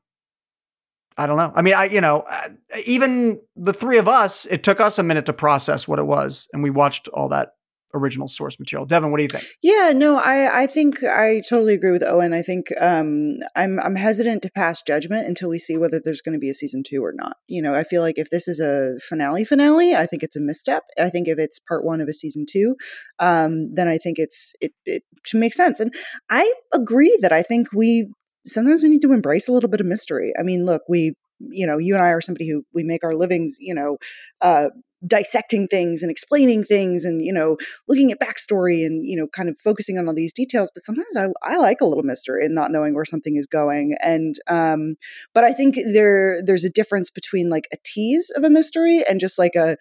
I 1.17 1.25
don't 1.27 1.37
know. 1.37 1.51
I 1.55 1.61
mean, 1.61 1.73
I, 1.73 1.85
you 1.85 1.99
know, 1.99 2.23
uh, 2.29 2.49
even 2.85 3.41
the 3.55 3.73
three 3.73 3.97
of 3.97 4.07
us, 4.07 4.45
it 4.45 4.63
took 4.63 4.79
us 4.79 4.99
a 4.99 5.03
minute 5.03 5.25
to 5.25 5.33
process 5.33 5.87
what 5.87 5.99
it 5.99 6.05
was, 6.05 6.47
and 6.53 6.61
we 6.61 6.69
watched 6.69 7.07
all 7.09 7.29
that 7.29 7.55
original 7.93 8.27
source 8.27 8.59
material. 8.59 8.87
Devan, 8.87 9.11
what 9.11 9.17
do 9.17 9.23
you 9.23 9.29
think? 9.29 9.45
Yeah, 9.61 9.93
no, 9.95 10.17
I, 10.17 10.63
I 10.63 10.67
think 10.67 11.03
I 11.03 11.41
totally 11.47 11.73
agree 11.73 11.91
with 11.91 12.03
Owen. 12.03 12.33
I 12.33 12.41
think 12.41 12.67
um, 12.79 13.37
I'm 13.55 13.79
I'm 13.79 13.95
hesitant 13.95 14.43
to 14.43 14.51
pass 14.51 14.81
judgment 14.81 15.27
until 15.27 15.49
we 15.49 15.59
see 15.59 15.77
whether 15.77 15.99
there's 15.99 16.21
going 16.21 16.33
to 16.33 16.39
be 16.39 16.49
a 16.49 16.53
season 16.53 16.83
two 16.85 17.03
or 17.03 17.13
not. 17.13 17.37
You 17.47 17.61
know, 17.61 17.73
I 17.73 17.83
feel 17.83 18.01
like 18.01 18.17
if 18.17 18.29
this 18.29 18.47
is 18.47 18.59
a 18.59 18.97
finale 18.99 19.45
finale, 19.45 19.95
I 19.95 20.05
think 20.05 20.23
it's 20.23 20.35
a 20.35 20.41
misstep. 20.41 20.83
I 20.99 21.09
think 21.09 21.27
if 21.27 21.39
it's 21.39 21.59
part 21.59 21.83
one 21.83 22.01
of 22.01 22.07
a 22.07 22.13
season 22.13 22.45
two, 22.49 22.75
um, 23.19 23.73
then 23.73 23.87
I 23.87 23.97
think 23.97 24.19
it's 24.19 24.53
it 24.61 24.73
it 24.85 25.03
should 25.25 25.39
make 25.39 25.53
sense. 25.53 25.79
And 25.79 25.93
I 26.29 26.51
agree 26.73 27.17
that 27.21 27.31
I 27.31 27.41
think 27.43 27.67
we 27.73 28.11
sometimes 28.45 28.83
we 28.83 28.89
need 28.89 29.01
to 29.01 29.13
embrace 29.13 29.47
a 29.47 29.51
little 29.51 29.69
bit 29.69 29.81
of 29.81 29.85
mystery. 29.85 30.33
I 30.39 30.43
mean, 30.43 30.65
look, 30.65 30.83
we 30.87 31.13
you 31.39 31.65
know, 31.65 31.77
you 31.77 31.95
and 31.95 32.03
I 32.03 32.09
are 32.09 32.21
somebody 32.21 32.49
who 32.49 32.63
we 32.73 32.83
make 32.83 33.03
our 33.03 33.15
livings, 33.15 33.55
you 33.59 33.73
know, 33.73 33.97
uh, 34.41 34.69
dissecting 35.05 35.67
things 35.67 36.01
and 36.01 36.11
explaining 36.11 36.63
things 36.63 37.05
and 37.05 37.23
you 37.23 37.31
know 37.31 37.57
looking 37.87 38.11
at 38.11 38.19
backstory 38.19 38.85
and 38.85 39.05
you 39.05 39.15
know 39.15 39.27
kind 39.27 39.47
of 39.47 39.57
focusing 39.57 39.97
on 39.97 40.07
all 40.07 40.13
these 40.13 40.33
details 40.33 40.69
but 40.73 40.83
sometimes 40.83 41.15
i, 41.15 41.27
I 41.41 41.57
like 41.57 41.79
a 41.79 41.85
little 41.85 42.03
mystery 42.03 42.45
and 42.45 42.53
not 42.53 42.71
knowing 42.71 42.93
where 42.93 43.05
something 43.05 43.37
is 43.37 43.47
going 43.47 43.95
and 44.01 44.35
um 44.47 44.95
but 45.33 45.45
i 45.45 45.53
think 45.53 45.75
there 45.93 46.39
there's 46.45 46.65
a 46.65 46.69
difference 46.69 47.09
between 47.09 47.49
like 47.49 47.67
a 47.71 47.77
tease 47.85 48.29
of 48.35 48.43
a 48.43 48.49
mystery 48.49 49.03
and 49.07 49.21
just 49.21 49.39
like 49.39 49.55
a 49.55 49.77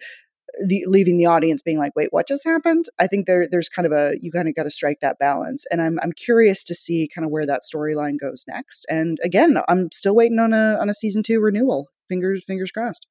the, 0.65 0.83
leaving 0.87 1.17
the 1.17 1.25
audience 1.25 1.61
being 1.61 1.77
like, 1.77 1.95
"Wait, 1.95 2.07
what 2.11 2.27
just 2.27 2.43
happened?" 2.43 2.85
I 2.97 3.07
think 3.07 3.27
there 3.27 3.47
there's 3.49 3.69
kind 3.69 3.85
of 3.85 3.91
a 3.91 4.15
you 4.19 4.31
kind 4.31 4.47
of 4.47 4.55
got 4.55 4.63
to 4.63 4.71
strike 4.71 4.99
that 5.01 5.19
balance, 5.19 5.65
and 5.71 5.81
I'm 5.81 5.99
I'm 6.01 6.11
curious 6.11 6.63
to 6.65 6.75
see 6.75 7.09
kind 7.13 7.25
of 7.25 7.31
where 7.31 7.45
that 7.45 7.61
storyline 7.61 8.19
goes 8.19 8.45
next. 8.47 8.85
And 8.89 9.19
again, 9.23 9.57
I'm 9.67 9.91
still 9.91 10.15
waiting 10.15 10.39
on 10.39 10.53
a 10.53 10.77
on 10.79 10.89
a 10.89 10.93
season 10.93 11.23
two 11.23 11.39
renewal. 11.39 11.89
Fingers 12.07 12.43
fingers 12.45 12.71
crossed. 12.71 13.07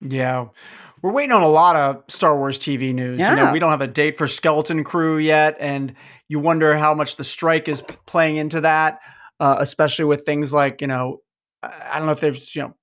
Yeah. 0.00 0.46
We're 1.06 1.12
waiting 1.12 1.30
on 1.30 1.44
a 1.44 1.48
lot 1.48 1.76
of 1.76 2.02
Star 2.08 2.36
Wars 2.36 2.58
TV 2.58 2.92
news. 2.92 3.20
Yeah. 3.20 3.30
You 3.30 3.36
know, 3.36 3.52
we 3.52 3.60
don't 3.60 3.70
have 3.70 3.80
a 3.80 3.86
date 3.86 4.18
for 4.18 4.26
Skeleton 4.26 4.82
Crew 4.82 5.18
yet, 5.18 5.56
and 5.60 5.94
you 6.26 6.40
wonder 6.40 6.76
how 6.76 6.94
much 6.94 7.14
the 7.14 7.22
strike 7.22 7.68
is 7.68 7.80
playing 8.06 8.38
into 8.38 8.62
that, 8.62 8.98
uh, 9.38 9.54
especially 9.60 10.06
with 10.06 10.26
things 10.26 10.52
like 10.52 10.80
you 10.80 10.88
know, 10.88 11.20
I 11.62 11.90
I 11.92 11.98
don't 11.98 12.06
know 12.06 12.12
if 12.12 12.18
there's 12.18 12.56
you 12.56 12.62
know 12.62 12.74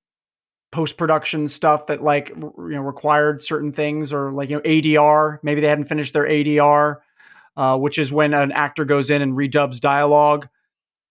post 0.72 0.96
production 0.96 1.50
stuff 1.50 1.88
that 1.88 2.02
like 2.02 2.30
you 2.30 2.54
know 2.56 2.82
required 2.82 3.44
certain 3.44 3.74
things 3.74 4.14
or 4.14 4.32
like 4.32 4.50
you 4.50 4.56
know 4.56 4.62
ADR. 4.62 5.40
Maybe 5.44 5.60
they 5.60 5.68
hadn't 5.68 5.90
finished 5.90 6.14
their 6.14 6.26
ADR, 6.26 7.00
uh, 7.58 7.78
which 7.78 7.98
is 7.98 8.14
when 8.14 8.34
an 8.34 8.54
actor 8.54 8.86
goes 8.86 9.10
in 9.10 9.22
and 9.22 9.34
redubs 9.34 9.82
dialogue. 9.82 10.48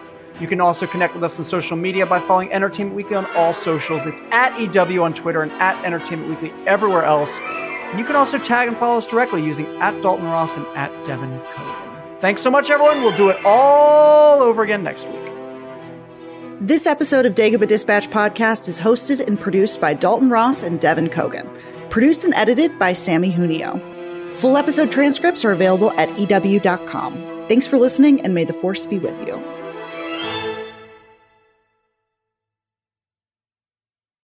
You 0.41 0.49
can 0.49 0.61
also 0.61 0.87
connect 0.87 1.15
with 1.15 1.23
us 1.23 1.39
on 1.39 1.45
social 1.45 1.77
media 1.77 2.07
by 2.07 2.21
following 2.21 2.53
Entertainment 2.53 2.97
Weekly 2.97 3.15
on 3.15 3.27
all 3.37 3.53
socials. 3.55 4.05
It's 4.05 4.21
at 4.31 4.59
EW 4.59 5.03
on 5.03 5.15
Twitter 5.15 5.43
and 5.43 5.53
at 5.53 5.83
Entertainment 5.85 6.31
Weekly 6.31 6.53
everywhere 6.67 7.05
else. 7.05 7.39
And 7.39 8.01
you 8.01 8.05
can 8.05 8.17
also 8.17 8.39
tag 8.39 8.67
and 8.67 8.77
follow 8.77 8.99
us 8.99 9.07
directly 9.07 9.45
using 9.45 9.67
at 9.81 10.01
Dalton 10.03 10.27
Ross 10.27 10.57
and 10.57 10.67
at 10.77 10.91
Devan 11.05 11.41
Coggan. 11.47 12.19
Thanks 12.19 12.43
so 12.43 12.51
much, 12.51 12.69
everyone. 12.71 13.03
We'll 13.03 13.17
do 13.17 13.29
it 13.29 13.39
all 13.45 14.43
over 14.43 14.63
again 14.63 14.83
next 14.83 15.07
week. 15.07 15.21
This 16.61 16.87
episode 16.87 17.27
of 17.27 17.35
Dagobah 17.35 17.69
Dispatch 17.69 18.11
podcast 18.11 18.69
is 18.69 18.81
hosted 18.81 19.25
and 19.25 19.39
produced 19.39 19.81
by 19.81 19.95
Dalton 19.95 20.31
Ross 20.31 20.63
and 20.63 20.81
Devan 20.81 21.11
Coggan. 21.11 21.49
Produced 21.91 22.25
and 22.25 22.35
edited 22.35 22.77
by 22.79 22.93
Sammy 22.93 23.31
Junio. 23.31 23.79
Full 24.37 24.57
episode 24.57 24.91
transcripts 24.91 25.45
are 25.45 25.53
available 25.53 25.93
at 25.93 26.09
EW.com. 26.19 27.13
Thanks 27.49 27.69
for 27.69 27.79
listening, 27.79 28.21
and 28.23 28.35
may 28.35 28.45
the 28.45 28.53
force 28.55 28.87
be 28.87 28.99
with 28.99 29.29
you. 29.29 29.54